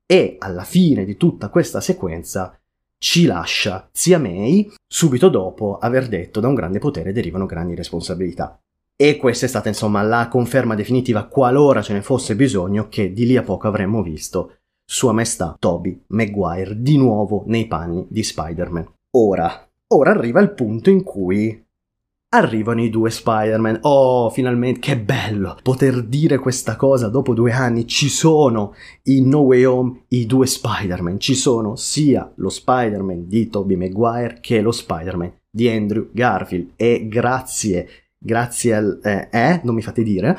e 0.04 0.36
alla 0.38 0.64
fine 0.64 1.04
di 1.04 1.16
tutta 1.16 1.48
questa 1.48 1.80
sequenza 1.80 2.58
ci 2.98 3.26
lascia 3.26 3.88
zia 3.92 4.18
May 4.18 4.72
subito 4.86 5.28
dopo 5.28 5.78
aver 5.78 6.08
detto 6.08 6.40
da 6.40 6.48
un 6.48 6.54
grande 6.54 6.80
potere 6.80 7.12
derivano 7.12 7.46
grandi 7.46 7.74
responsabilità. 7.74 8.58
E 8.96 9.16
questa 9.16 9.46
è 9.46 9.48
stata 9.48 9.68
insomma 9.68 10.02
la 10.02 10.26
conferma 10.26 10.74
definitiva 10.74 11.26
qualora 11.26 11.82
ce 11.82 11.92
ne 11.92 12.02
fosse 12.02 12.34
bisogno 12.34 12.88
che 12.88 13.12
di 13.12 13.26
lì 13.26 13.36
a 13.36 13.42
poco 13.42 13.68
avremmo 13.68 14.02
visto 14.02 14.56
Sua 14.84 15.12
Maestà 15.12 15.54
Tobey 15.56 16.02
Maguire 16.08 16.80
di 16.82 16.96
nuovo 16.96 17.44
nei 17.46 17.68
panni 17.68 18.04
di 18.08 18.24
Spider-Man. 18.24 18.92
Ora, 19.12 19.68
ora 19.88 20.10
arriva 20.10 20.40
il 20.40 20.50
punto 20.50 20.90
in 20.90 21.04
cui 21.04 21.64
Arrivano 22.30 22.82
i 22.82 22.90
due 22.90 23.08
Spider-Man. 23.08 23.78
Oh, 23.82 24.28
finalmente, 24.28 24.80
che 24.80 24.98
bello 24.98 25.56
poter 25.62 26.02
dire 26.02 26.36
questa 26.36 26.76
cosa 26.76 27.08
dopo 27.08 27.32
due 27.32 27.52
anni. 27.52 27.86
Ci 27.86 28.10
sono 28.10 28.74
in 29.04 29.28
No 29.28 29.38
Way 29.38 29.64
Home 29.64 30.02
i 30.08 30.26
due 30.26 30.46
Spider-Man. 30.46 31.18
Ci 31.18 31.34
sono 31.34 31.74
sia 31.76 32.30
lo 32.36 32.50
Spider-Man 32.50 33.28
di 33.28 33.48
Tobey 33.48 33.76
Maguire 33.76 34.40
che 34.42 34.60
lo 34.60 34.72
Spider-Man 34.72 35.32
di 35.50 35.70
Andrew 35.70 36.10
Garfield. 36.12 36.72
E 36.76 37.08
grazie, 37.08 37.88
grazie 38.18 38.74
al... 38.74 39.00
Eh, 39.02 39.28
eh, 39.30 39.60
non 39.64 39.74
mi 39.74 39.80
fate 39.80 40.02
dire, 40.02 40.36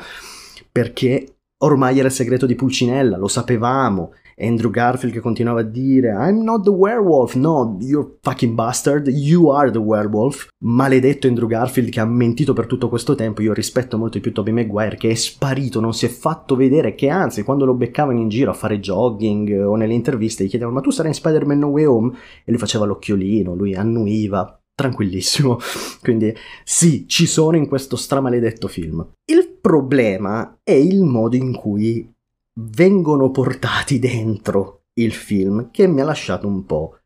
perché 0.70 1.38
ormai 1.64 1.98
era 1.98 2.06
il 2.06 2.14
segreto 2.14 2.46
di 2.46 2.54
Pulcinella, 2.54 3.16
lo 3.16 3.26
sapevamo, 3.26 4.12
Andrew 4.40 4.70
Garfield 4.70 5.14
che 5.14 5.20
continuava 5.20 5.60
a 5.60 5.64
dire 5.64 6.08
I'm 6.10 6.42
not 6.42 6.62
the 6.64 6.70
werewolf, 6.70 7.34
no, 7.34 7.76
you 7.80 8.18
fucking 8.22 8.54
bastard, 8.54 9.06
you 9.08 9.50
are 9.50 9.70
the 9.70 9.78
werewolf. 9.78 10.48
Maledetto 10.64 11.26
Andrew 11.26 11.48
Garfield 11.48 11.90
che 11.90 12.00
ha 12.00 12.04
mentito 12.04 12.52
per 12.52 12.66
tutto 12.66 12.88
questo 12.88 13.14
tempo, 13.14 13.42
io 13.42 13.52
rispetto 13.52 13.98
molto 13.98 14.18
di 14.18 14.22
più 14.22 14.32
Tobey 14.32 14.52
Maguire 14.52 14.96
che 14.96 15.10
è 15.10 15.14
sparito, 15.14 15.80
non 15.80 15.94
si 15.94 16.06
è 16.06 16.08
fatto 16.08 16.56
vedere, 16.56 16.94
che 16.94 17.08
anzi 17.08 17.42
quando 17.42 17.64
lo 17.64 17.74
beccavano 17.74 18.18
in 18.18 18.28
giro 18.28 18.50
a 18.50 18.54
fare 18.54 18.80
jogging 18.80 19.66
o 19.66 19.76
nelle 19.76 19.94
interviste 19.94 20.44
gli 20.44 20.48
chiedevano 20.48 20.76
ma 20.76 20.82
tu 20.82 20.90
sarai 20.90 21.10
in 21.10 21.16
Spider-Man 21.16 21.58
No 21.58 21.68
Way 21.68 21.84
Home? 21.84 22.16
E 22.44 22.50
lui 22.50 22.58
faceva 22.58 22.84
l'occhiolino, 22.84 23.54
lui 23.54 23.74
annuiva, 23.74 24.60
tranquillissimo. 24.80 25.58
Quindi 26.00 26.34
sì, 26.64 27.06
ci 27.06 27.26
sono 27.26 27.56
in 27.56 27.68
questo 27.68 27.96
stramaledetto 27.96 28.68
film. 28.68 29.06
Il 29.30 29.58
problema 29.60 30.58
è 30.62 30.72
il 30.72 31.02
modo 31.02 31.36
in 31.36 31.54
cui 31.54 32.10
vengono 32.54 33.30
portati 33.30 33.98
dentro 33.98 34.84
il 34.94 35.12
film 35.12 35.70
che 35.70 35.86
mi 35.86 36.00
ha 36.00 36.04
lasciato 36.04 36.46
un 36.46 36.64
po' 36.64 36.98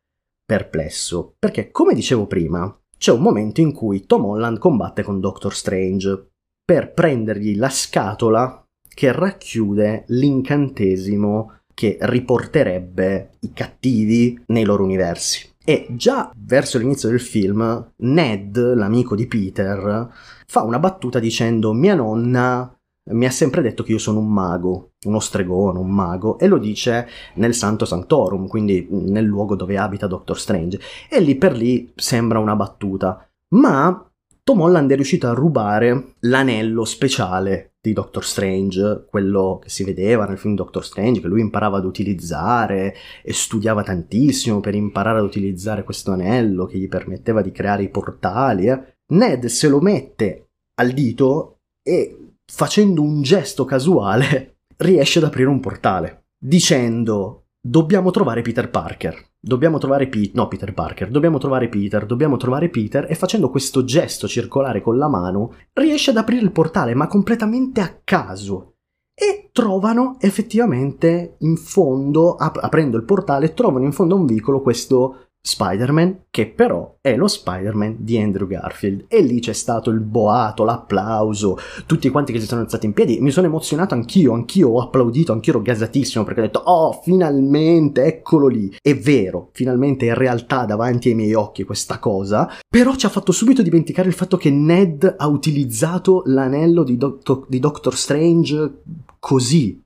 perplesso. 0.45 1.35
Perché, 1.39 1.71
come 1.71 1.93
dicevo 1.93 2.27
prima, 2.27 2.73
c'è 2.97 3.11
un 3.11 3.21
momento 3.21 3.61
in 3.61 3.73
cui 3.73 4.05
Tom 4.05 4.25
Holland 4.25 4.57
combatte 4.57 5.03
con 5.03 5.19
Doctor 5.19 5.53
Strange 5.53 6.29
per 6.63 6.93
prendergli 6.93 7.55
la 7.55 7.69
scatola 7.69 8.65
che 8.87 9.11
racchiude 9.11 10.05
l'incantesimo 10.07 11.59
che 11.73 11.97
riporterebbe 11.99 13.31
i 13.41 13.51
cattivi 13.53 14.41
nei 14.47 14.63
loro 14.63 14.83
universi. 14.83 15.53
E 15.67 15.87
già 15.89 16.31
verso 16.37 16.77
l'inizio 16.77 17.09
del 17.09 17.19
film, 17.19 17.91
Ned, 17.97 18.57
l'amico 18.75 19.15
di 19.15 19.27
Peter, 19.27 20.09
fa 20.45 20.61
una 20.61 20.79
battuta 20.79 21.19
dicendo 21.19 21.73
mia 21.73 21.95
nonna 21.95 22.74
mi 23.11 23.25
ha 23.25 23.31
sempre 23.31 23.61
detto 23.61 23.83
che 23.83 23.91
io 23.91 23.97
sono 23.99 24.19
un 24.19 24.31
mago, 24.31 24.93
uno 25.05 25.19
stregone, 25.19 25.77
un 25.77 25.91
mago, 25.91 26.39
e 26.39 26.47
lo 26.47 26.57
dice 26.57 27.07
nel 27.35 27.53
Santo 27.53 27.85
Sanctorum, 27.85 28.47
quindi 28.47 28.87
nel 28.89 29.25
luogo 29.25 29.55
dove 29.55 29.77
abita 29.77 30.07
Doctor 30.07 30.39
Strange. 30.39 30.79
E 31.09 31.19
lì 31.19 31.35
per 31.35 31.55
lì 31.55 31.91
sembra 31.95 32.39
una 32.39 32.55
battuta. 32.55 33.27
Ma 33.55 34.09
Tom 34.43 34.61
Holland 34.61 34.91
è 34.91 34.95
riuscito 34.95 35.27
a 35.27 35.33
rubare 35.33 36.15
l'anello 36.21 36.83
speciale 36.83 37.75
di 37.79 37.93
Doctor 37.93 38.25
Strange, 38.25 39.05
quello 39.07 39.59
che 39.61 39.69
si 39.69 39.83
vedeva 39.83 40.25
nel 40.25 40.39
film 40.39 40.55
Doctor 40.55 40.83
Strange, 40.83 41.21
che 41.21 41.27
lui 41.27 41.41
imparava 41.41 41.77
ad 41.77 41.85
utilizzare 41.85 42.95
e 43.23 43.33
studiava 43.33 43.83
tantissimo 43.83 44.59
per 44.59 44.73
imparare 44.73 45.19
ad 45.19 45.25
utilizzare 45.25 45.83
questo 45.83 46.11
anello 46.11 46.65
che 46.65 46.79
gli 46.79 46.87
permetteva 46.87 47.43
di 47.43 47.51
creare 47.51 47.83
i 47.83 47.89
portali. 47.89 48.67
Eh. 48.67 48.97
Ned 49.13 49.45
se 49.45 49.67
lo 49.67 49.79
mette 49.79 50.47
al 50.75 50.91
dito 50.91 51.59
e 51.83 52.24
facendo 52.51 53.01
un 53.01 53.21
gesto 53.21 53.65
casuale, 53.65 54.59
riesce 54.77 55.19
ad 55.19 55.25
aprire 55.25 55.49
un 55.49 55.59
portale, 55.59 56.27
dicendo 56.37 57.47
dobbiamo 57.59 58.11
trovare 58.11 58.41
Peter 58.41 58.69
Parker. 58.69 59.33
Dobbiamo 59.39 59.77
trovare 59.77 60.07
Peter, 60.07 60.35
no 60.35 60.47
Peter 60.47 60.73
Parker, 60.73 61.11
dobbiamo 61.11 61.37
trovare 61.37 61.69
Peter, 61.69 62.07
dobbiamo 62.07 62.35
trovare 62.35 62.69
Peter. 62.69 63.05
E 63.07 63.13
facendo 63.13 63.51
questo 63.51 63.83
gesto 63.83 64.27
circolare 64.27 64.81
con 64.81 64.97
la 64.97 65.07
mano 65.07 65.53
riesce 65.73 66.09
ad 66.09 66.17
aprire 66.17 66.41
il 66.41 66.51
portale 66.51 66.95
ma 66.95 67.07
completamente 67.07 67.79
a 67.81 67.99
caso. 68.03 68.77
E 69.13 69.49
trovano 69.51 70.17
effettivamente 70.19 71.37
in 71.39 71.57
fondo, 71.57 72.35
ap- 72.35 72.59
aprendo 72.59 72.97
il 72.97 73.05
portale, 73.05 73.53
trovano 73.53 73.85
in 73.85 73.93
fondo 73.93 74.15
a 74.15 74.17
un 74.17 74.25
vicolo 74.25 74.61
questo 74.61 75.24
Spider-Man, 75.45 76.23
che 76.31 76.47
però 76.47 76.97
è 77.01 77.15
lo 77.15 77.27
Spider-Man 77.27 77.97
di 77.99 78.17
Andrew 78.17 78.47
Garfield. 78.47 79.05
E 79.07 79.21
lì 79.21 79.39
c'è 79.39 79.53
stato 79.53 79.91
il 79.91 79.99
boato, 79.99 80.63
l'applauso, 80.63 81.55
tutti 81.85 82.09
quanti 82.09 82.33
che 82.33 82.39
si 82.39 82.47
sono 82.47 82.61
alzati 82.61 82.87
in 82.87 82.93
piedi. 82.93 83.19
Mi 83.19 83.29
sono 83.29 83.45
emozionato 83.45 83.93
anch'io, 83.93 84.33
anch'io 84.33 84.69
ho 84.69 84.81
applaudito, 84.81 85.33
anch'io 85.33 85.53
ero 85.53 85.61
gasatissimo 85.61 86.23
perché 86.23 86.39
ho 86.39 86.43
detto, 86.43 86.63
oh, 86.65 86.99
finalmente, 87.03 88.05
eccolo 88.05 88.47
lì. 88.47 88.75
È 88.81 88.97
vero, 88.97 89.49
finalmente 89.51 90.07
è 90.07 90.15
realtà 90.15 90.65
davanti 90.65 91.09
ai 91.09 91.15
miei 91.15 91.35
occhi 91.35 91.63
questa 91.63 91.99
cosa, 91.99 92.49
però 92.67 92.95
ci 92.95 93.05
ha 93.05 93.09
fatto 93.09 93.31
subito 93.31 93.61
dimenticare 93.61 94.07
il 94.07 94.15
fatto 94.15 94.37
che 94.37 94.49
Ned 94.49 95.15
ha 95.15 95.27
utilizzato 95.27 96.23
l'anello 96.25 96.83
di, 96.83 96.97
Do- 96.97 97.19
di 97.47 97.59
Doctor 97.59 97.95
Strange 97.95 98.81
così, 99.19 99.79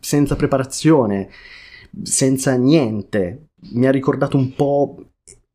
senza 0.00 0.34
preparazione, 0.34 1.28
senza 2.02 2.56
niente 2.56 3.50
mi 3.72 3.86
ha 3.86 3.90
ricordato 3.90 4.36
un 4.36 4.54
po' 4.54 4.96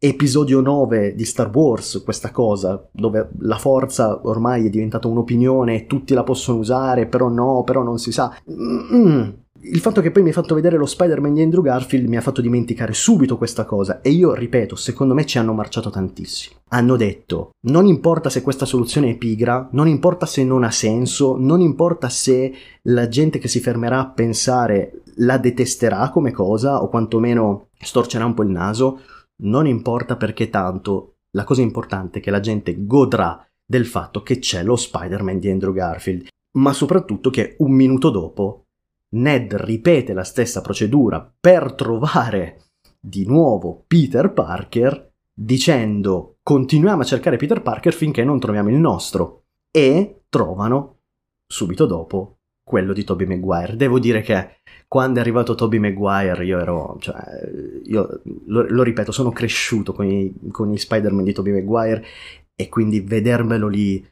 episodio 0.01 0.61
9 0.61 1.13
di 1.13 1.25
Star 1.25 1.51
Wars, 1.53 2.01
questa 2.03 2.31
cosa, 2.31 2.87
dove 2.91 3.29
la 3.39 3.57
forza 3.57 4.21
ormai 4.23 4.65
è 4.65 4.69
diventata 4.69 5.09
un'opinione 5.09 5.75
e 5.75 5.85
tutti 5.87 6.13
la 6.13 6.23
possono 6.23 6.59
usare, 6.59 7.05
però 7.05 7.27
no, 7.27 7.63
però 7.63 7.83
non 7.83 7.99
si 7.99 8.11
sa. 8.11 8.33
Mm-mm. 8.49 9.33
Il 9.61 9.81
fatto 9.81 9.99
che 9.99 10.11
poi 10.11 10.21
mi 10.21 10.29
hai 10.29 10.33
fatto 10.33 10.55
vedere 10.55 10.77
lo 10.77 10.85
Spider-Man 10.85 11.33
di 11.33 11.41
Andrew 11.41 11.61
Garfield 11.61 12.07
mi 12.07 12.15
ha 12.15 12.21
fatto 12.21 12.39
dimenticare 12.39 12.93
subito 12.93 13.35
questa 13.35 13.65
cosa 13.65 13.99
e 13.99 14.09
io 14.09 14.33
ripeto, 14.33 14.77
secondo 14.77 15.13
me 15.13 15.25
ci 15.25 15.37
hanno 15.37 15.51
marciato 15.51 15.89
tantissimo. 15.89 16.61
Hanno 16.69 16.95
detto, 16.95 17.49
non 17.63 17.85
importa 17.85 18.29
se 18.29 18.41
questa 18.41 18.63
soluzione 18.63 19.09
è 19.09 19.17
pigra, 19.17 19.67
non 19.73 19.89
importa 19.89 20.25
se 20.25 20.45
non 20.45 20.63
ha 20.63 20.71
senso, 20.71 21.35
non 21.37 21.59
importa 21.59 22.07
se 22.07 22.53
la 22.83 23.09
gente 23.09 23.37
che 23.37 23.49
si 23.49 23.59
fermerà 23.59 23.99
a 23.99 24.09
pensare 24.09 25.01
la 25.19 25.37
detesterà 25.37 26.09
come 26.09 26.31
cosa 26.31 26.81
o 26.81 26.89
quantomeno 26.89 27.69
storcerà 27.77 28.25
un 28.25 28.33
po' 28.33 28.43
il 28.43 28.49
naso, 28.49 29.01
non 29.41 29.67
importa 29.67 30.15
perché 30.15 30.49
tanto 30.49 31.15
la 31.31 31.43
cosa 31.43 31.61
importante 31.61 32.19
è 32.19 32.21
che 32.21 32.31
la 32.31 32.39
gente 32.39 32.85
godrà 32.85 33.45
del 33.65 33.85
fatto 33.85 34.23
che 34.23 34.39
c'è 34.39 34.63
lo 34.63 34.75
Spider-Man 34.75 35.39
di 35.39 35.49
Andrew 35.49 35.73
Garfield, 35.73 36.27
ma 36.53 36.73
soprattutto 36.73 37.29
che 37.29 37.55
un 37.59 37.71
minuto 37.71 38.09
dopo 38.09 38.65
Ned 39.11 39.53
ripete 39.53 40.13
la 40.13 40.23
stessa 40.23 40.61
procedura 40.61 41.33
per 41.39 41.73
trovare 41.73 42.65
di 42.99 43.25
nuovo 43.25 43.83
Peter 43.87 44.33
Parker 44.33 45.11
dicendo 45.33 46.37
continuiamo 46.43 47.01
a 47.01 47.05
cercare 47.05 47.37
Peter 47.37 47.61
Parker 47.61 47.93
finché 47.93 48.23
non 48.23 48.39
troviamo 48.39 48.69
il 48.69 48.75
nostro 48.75 49.43
e 49.71 50.23
trovano 50.29 50.97
subito 51.47 51.85
dopo 51.85 52.38
quello 52.69 52.93
di 52.93 53.03
Tobey 53.03 53.25
Maguire. 53.25 53.75
Devo 53.75 53.97
dire 53.97 54.21
che 54.21 54.59
quando 54.87 55.17
è 55.17 55.21
arrivato 55.21 55.55
Tobey 55.55 55.79
Maguire 55.79 56.45
io 56.45 56.59
ero, 56.59 56.97
cioè, 56.99 57.15
io 57.85 58.21
lo, 58.45 58.63
lo 58.69 58.83
ripeto, 58.83 59.11
sono 59.11 59.31
cresciuto 59.31 59.91
con, 59.91 60.05
i, 60.05 60.31
con 60.51 60.71
gli 60.71 60.77
Spider-Man 60.77 61.23
di 61.23 61.33
Tobey 61.33 61.51
Maguire 61.51 62.05
e 62.55 62.69
quindi 62.69 63.01
vedermelo 63.01 63.67
lì 63.67 64.07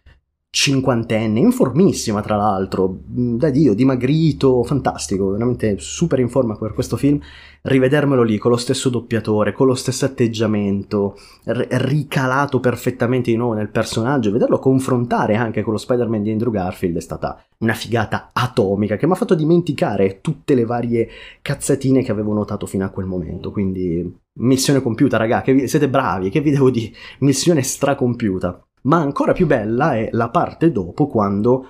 cinquantenne, 0.59 1.39
informissima 1.39 2.19
tra 2.21 2.35
l'altro, 2.35 3.01
da 3.05 3.51
Dio, 3.51 3.75
dimagrito, 3.75 4.63
fantastico, 4.63 5.29
veramente 5.29 5.75
super 5.77 6.17
in 6.17 6.29
forma 6.29 6.55
per 6.57 6.73
questo 6.73 6.97
film, 6.97 7.19
rivedermelo 7.61 8.23
lì 8.23 8.39
con 8.39 8.49
lo 8.49 8.57
stesso 8.57 8.89
doppiatore, 8.89 9.51
con 9.51 9.67
lo 9.67 9.75
stesso 9.75 10.05
atteggiamento, 10.05 11.15
r- 11.43 11.67
ricalato 11.69 12.59
perfettamente 12.59 13.29
di 13.29 13.37
nuovo 13.37 13.53
nel 13.53 13.69
personaggio, 13.69 14.31
vederlo 14.31 14.57
confrontare 14.57 15.35
anche 15.35 15.61
con 15.61 15.73
lo 15.73 15.79
Spider-Man 15.79 16.23
di 16.23 16.31
Andrew 16.31 16.51
Garfield 16.51 16.97
è 16.97 17.01
stata 17.01 17.39
una 17.59 17.73
figata 17.73 18.31
atomica 18.33 18.97
che 18.97 19.05
mi 19.05 19.11
ha 19.11 19.15
fatto 19.15 19.35
dimenticare 19.35 20.21
tutte 20.21 20.55
le 20.55 20.65
varie 20.65 21.07
cazzatine 21.39 22.01
che 22.01 22.11
avevo 22.11 22.33
notato 22.33 22.65
fino 22.65 22.83
a 22.83 22.89
quel 22.89 23.05
momento, 23.05 23.51
quindi 23.51 24.11
missione 24.39 24.81
compiuta 24.81 25.17
raga, 25.17 25.43
che 25.43 25.53
vi- 25.53 25.67
siete 25.67 25.87
bravi, 25.87 26.31
che 26.31 26.41
vi 26.41 26.49
devo 26.49 26.71
dire, 26.71 26.93
missione 27.19 27.61
stracompiuta. 27.61 28.66
Ma 28.83 28.97
ancora 28.97 29.33
più 29.33 29.47
bella 29.47 29.95
è 29.95 30.09
la 30.11 30.29
parte 30.29 30.71
dopo 30.71 31.07
quando 31.07 31.65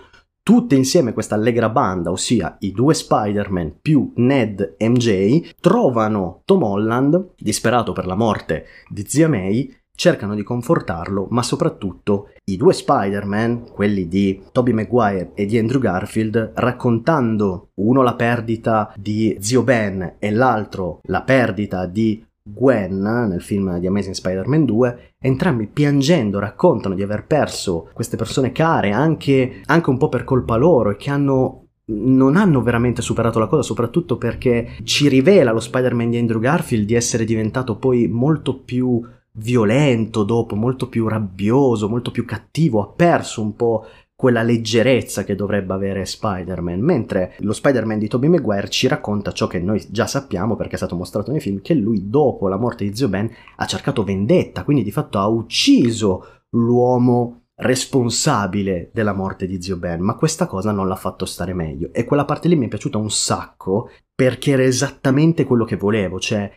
tutte 0.48 0.76
insieme 0.76 1.12
questa 1.12 1.36
allegra 1.36 1.67
banda, 1.67 2.10
ossia 2.10 2.56
i 2.60 2.72
due 2.72 2.93
Spider-Man 2.93 3.80
più 3.82 4.13
Ned 4.15 4.78
MJ, 4.80 5.56
trovano 5.60 6.41
Tom 6.46 6.63
Holland, 6.63 7.34
disperato 7.38 7.91
per 7.91 8.06
la 8.06 8.15
morte 8.15 8.65
di 8.88 9.04
zia 9.06 9.28
May, 9.28 9.70
cercano 9.98 10.36
di 10.36 10.43
confortarlo, 10.43 11.28
ma 11.32 11.41
soprattutto 11.41 12.30
i 12.46 12.56
due 12.56 12.72
Spider-Man, 12.72 13.72
quelli 13.74 14.08
di 14.08 14.43
Tobey 14.54 14.72
Maguire 14.72 15.32
e 15.34 15.46
di 15.46 15.58
Andrew 15.58 15.82
Garfield, 15.82 16.52
raccontando 16.56 17.72
uno 17.82 18.04
la 18.04 18.13
perdita 18.13 18.93
di 18.96 19.36
zio 19.41 19.63
Ben 19.63 20.15
e 20.20 20.32
l'altro 20.32 21.02
la 21.08 21.24
perdita 21.24 21.88
di 21.88 22.24
Gwen 22.54 23.00
nel 23.00 23.42
film 23.42 23.78
di 23.80 23.88
Amazing 23.88 24.16
Spider-Man 24.16 24.66
2, 24.66 25.14
entrambi 25.20 25.68
piangendo 25.68 26.40
raccontano 26.40 26.96
di 26.96 27.04
aver 27.04 27.26
perso 27.26 27.90
queste 27.94 28.18
persone 28.18 28.52
care 28.52 28.92
anche, 28.92 29.62
anche 29.66 29.90
un 29.90 29.98
po' 29.98 30.10
per 30.10 30.24
colpa 30.24 30.56
loro 30.56 30.92
e 30.92 30.96
che 30.96 31.10
hanno 31.10 31.62
non 31.90 32.36
hanno 32.36 32.62
veramente 32.62 33.02
superato 33.02 33.40
la 33.40 33.48
cosa, 33.48 33.62
soprattutto 33.62 34.18
perché 34.18 34.72
ci 34.84 35.08
rivela 35.08 35.54
lo 35.54 35.62
Spider-Man 35.62 36.10
di 36.10 36.18
Andrew 36.18 36.42
Garfield 36.42 36.86
di 36.86 36.96
essere 36.96 37.24
diventato 37.24 37.78
poi 37.78 38.10
molto 38.10 38.60
più 38.60 39.02
violento 39.38 40.24
dopo, 40.24 40.56
molto 40.56 40.90
più 40.90 41.08
rabbioso, 41.08 41.88
molto 41.88 42.12
più 42.12 42.26
cattivo, 42.26 42.82
ha 42.82 42.88
perso 42.88 43.42
un 43.42 43.56
po' 43.56 43.86
quella 44.17 44.41
leggerezza 44.41 45.23
che 45.23 45.36
dovrebbe 45.36 45.75
avere 45.75 46.03
Spider-Man, 46.03 46.80
mentre 46.80 47.36
lo 47.41 47.53
Spider-Man 47.53 47.99
di 47.99 48.08
Tobey 48.08 48.30
Maguire 48.30 48.67
ci 48.67 48.88
racconta 48.88 49.32
ciò 49.32 49.45
che 49.45 49.60
noi 49.60 49.86
già 49.91 50.08
sappiamo 50.08 50.56
perché 50.56 50.73
è 50.73 50.77
stato 50.77 50.95
mostrato 50.95 51.30
nei 51.30 51.39
film, 51.39 51.62
che 51.62 51.75
lui 51.75 52.10
dopo 52.10 52.47
la 52.47 52.58
morte 52.58 52.84
di 52.84 52.95
Zio 52.95 53.10
Ben 53.10 53.30
ha 53.58 53.65
cercato 53.67 54.03
vendetta, 54.03 54.63
quindi 54.63 54.82
di 54.82 54.91
fatto 54.91 55.19
ha 55.19 55.27
ucciso 55.27 56.41
l'uomo 56.49 57.43
responsabile 57.60 58.89
della 58.91 59.13
morte 59.13 59.45
di 59.45 59.62
zio 59.62 59.77
Ben, 59.77 60.01
ma 60.01 60.15
questa 60.15 60.45
cosa 60.45 60.71
non 60.71 60.88
l'ha 60.88 60.95
fatto 60.95 61.25
stare 61.25 61.53
meglio. 61.53 61.89
E 61.91 62.03
quella 62.03 62.25
parte 62.25 62.47
lì 62.47 62.56
mi 62.56 62.65
è 62.65 62.69
piaciuta 62.69 62.97
un 62.97 63.10
sacco 63.10 63.89
perché 64.13 64.51
era 64.51 64.63
esattamente 64.63 65.43
quello 65.43 65.65
che 65.65 65.75
volevo, 65.75 66.19
cioè 66.19 66.51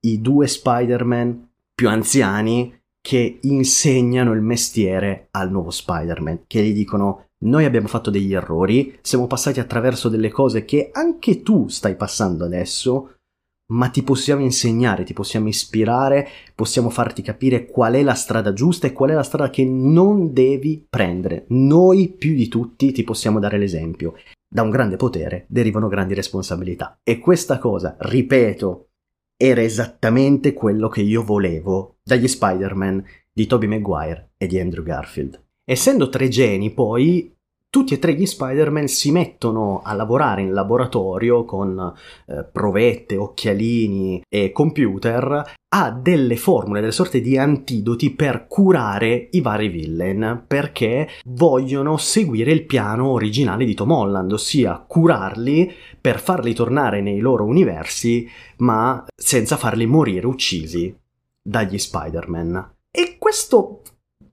i 0.00 0.20
due 0.20 0.46
Spider-Man 0.46 1.50
più 1.74 1.88
anziani 1.88 2.75
che 3.06 3.38
insegnano 3.42 4.32
il 4.32 4.40
mestiere 4.40 5.28
al 5.30 5.48
nuovo 5.48 5.70
Spider-Man, 5.70 6.40
che 6.48 6.60
gli 6.64 6.74
dicono 6.74 7.26
noi 7.44 7.64
abbiamo 7.64 7.86
fatto 7.86 8.10
degli 8.10 8.34
errori, 8.34 8.98
siamo 9.00 9.28
passati 9.28 9.60
attraverso 9.60 10.08
delle 10.08 10.32
cose 10.32 10.64
che 10.64 10.90
anche 10.92 11.42
tu 11.42 11.68
stai 11.68 11.94
passando 11.94 12.44
adesso, 12.44 13.18
ma 13.74 13.90
ti 13.90 14.02
possiamo 14.02 14.42
insegnare, 14.42 15.04
ti 15.04 15.12
possiamo 15.12 15.46
ispirare, 15.46 16.26
possiamo 16.56 16.90
farti 16.90 17.22
capire 17.22 17.66
qual 17.66 17.94
è 17.94 18.02
la 18.02 18.14
strada 18.14 18.52
giusta 18.52 18.88
e 18.88 18.92
qual 18.92 19.10
è 19.10 19.14
la 19.14 19.22
strada 19.22 19.50
che 19.50 19.64
non 19.64 20.32
devi 20.32 20.84
prendere. 20.90 21.44
Noi 21.50 22.08
più 22.08 22.34
di 22.34 22.48
tutti 22.48 22.90
ti 22.90 23.04
possiamo 23.04 23.38
dare 23.38 23.56
l'esempio. 23.56 24.14
Da 24.52 24.62
un 24.62 24.70
grande 24.70 24.96
potere 24.96 25.46
derivano 25.48 25.86
grandi 25.86 26.14
responsabilità. 26.14 26.98
E 27.04 27.20
questa 27.20 27.60
cosa, 27.60 27.94
ripeto, 28.00 28.88
era 29.36 29.62
esattamente 29.62 30.52
quello 30.52 30.88
che 30.88 31.02
io 31.02 31.22
volevo 31.22 31.96
dagli 32.02 32.26
Spider-Man 32.26 33.04
di 33.32 33.46
Tobey 33.46 33.68
Maguire 33.68 34.30
e 34.38 34.46
di 34.46 34.58
Andrew 34.58 34.82
Garfield. 34.82 35.42
Essendo 35.64 36.08
tre 36.08 36.28
geni, 36.28 36.72
poi 36.72 37.35
tutti 37.76 37.92
e 37.92 37.98
tre 37.98 38.14
gli 38.14 38.24
Spider-Man 38.24 38.88
si 38.88 39.10
mettono 39.10 39.82
a 39.84 39.92
lavorare 39.92 40.40
in 40.40 40.54
laboratorio 40.54 41.44
con 41.44 41.92
eh, 42.26 42.48
provette, 42.50 43.18
occhialini 43.18 44.22
e 44.26 44.50
computer 44.50 45.44
a 45.68 45.90
delle 45.90 46.36
formule, 46.38 46.80
delle 46.80 46.90
sorte 46.90 47.20
di 47.20 47.36
antidoti 47.36 48.14
per 48.14 48.46
curare 48.48 49.28
i 49.32 49.42
vari 49.42 49.68
villain, 49.68 50.44
perché 50.46 51.06
vogliono 51.26 51.98
seguire 51.98 52.50
il 52.50 52.64
piano 52.64 53.08
originale 53.08 53.66
di 53.66 53.74
Tom 53.74 53.90
Holland, 53.90 54.32
ossia 54.32 54.78
curarli 54.78 55.70
per 56.00 56.18
farli 56.18 56.54
tornare 56.54 57.02
nei 57.02 57.18
loro 57.18 57.44
universi, 57.44 58.26
ma 58.58 59.04
senza 59.14 59.58
farli 59.58 59.84
morire 59.84 60.26
uccisi 60.26 60.96
dagli 61.42 61.76
Spider-Man. 61.76 62.70
E 62.90 63.16
questo 63.18 63.82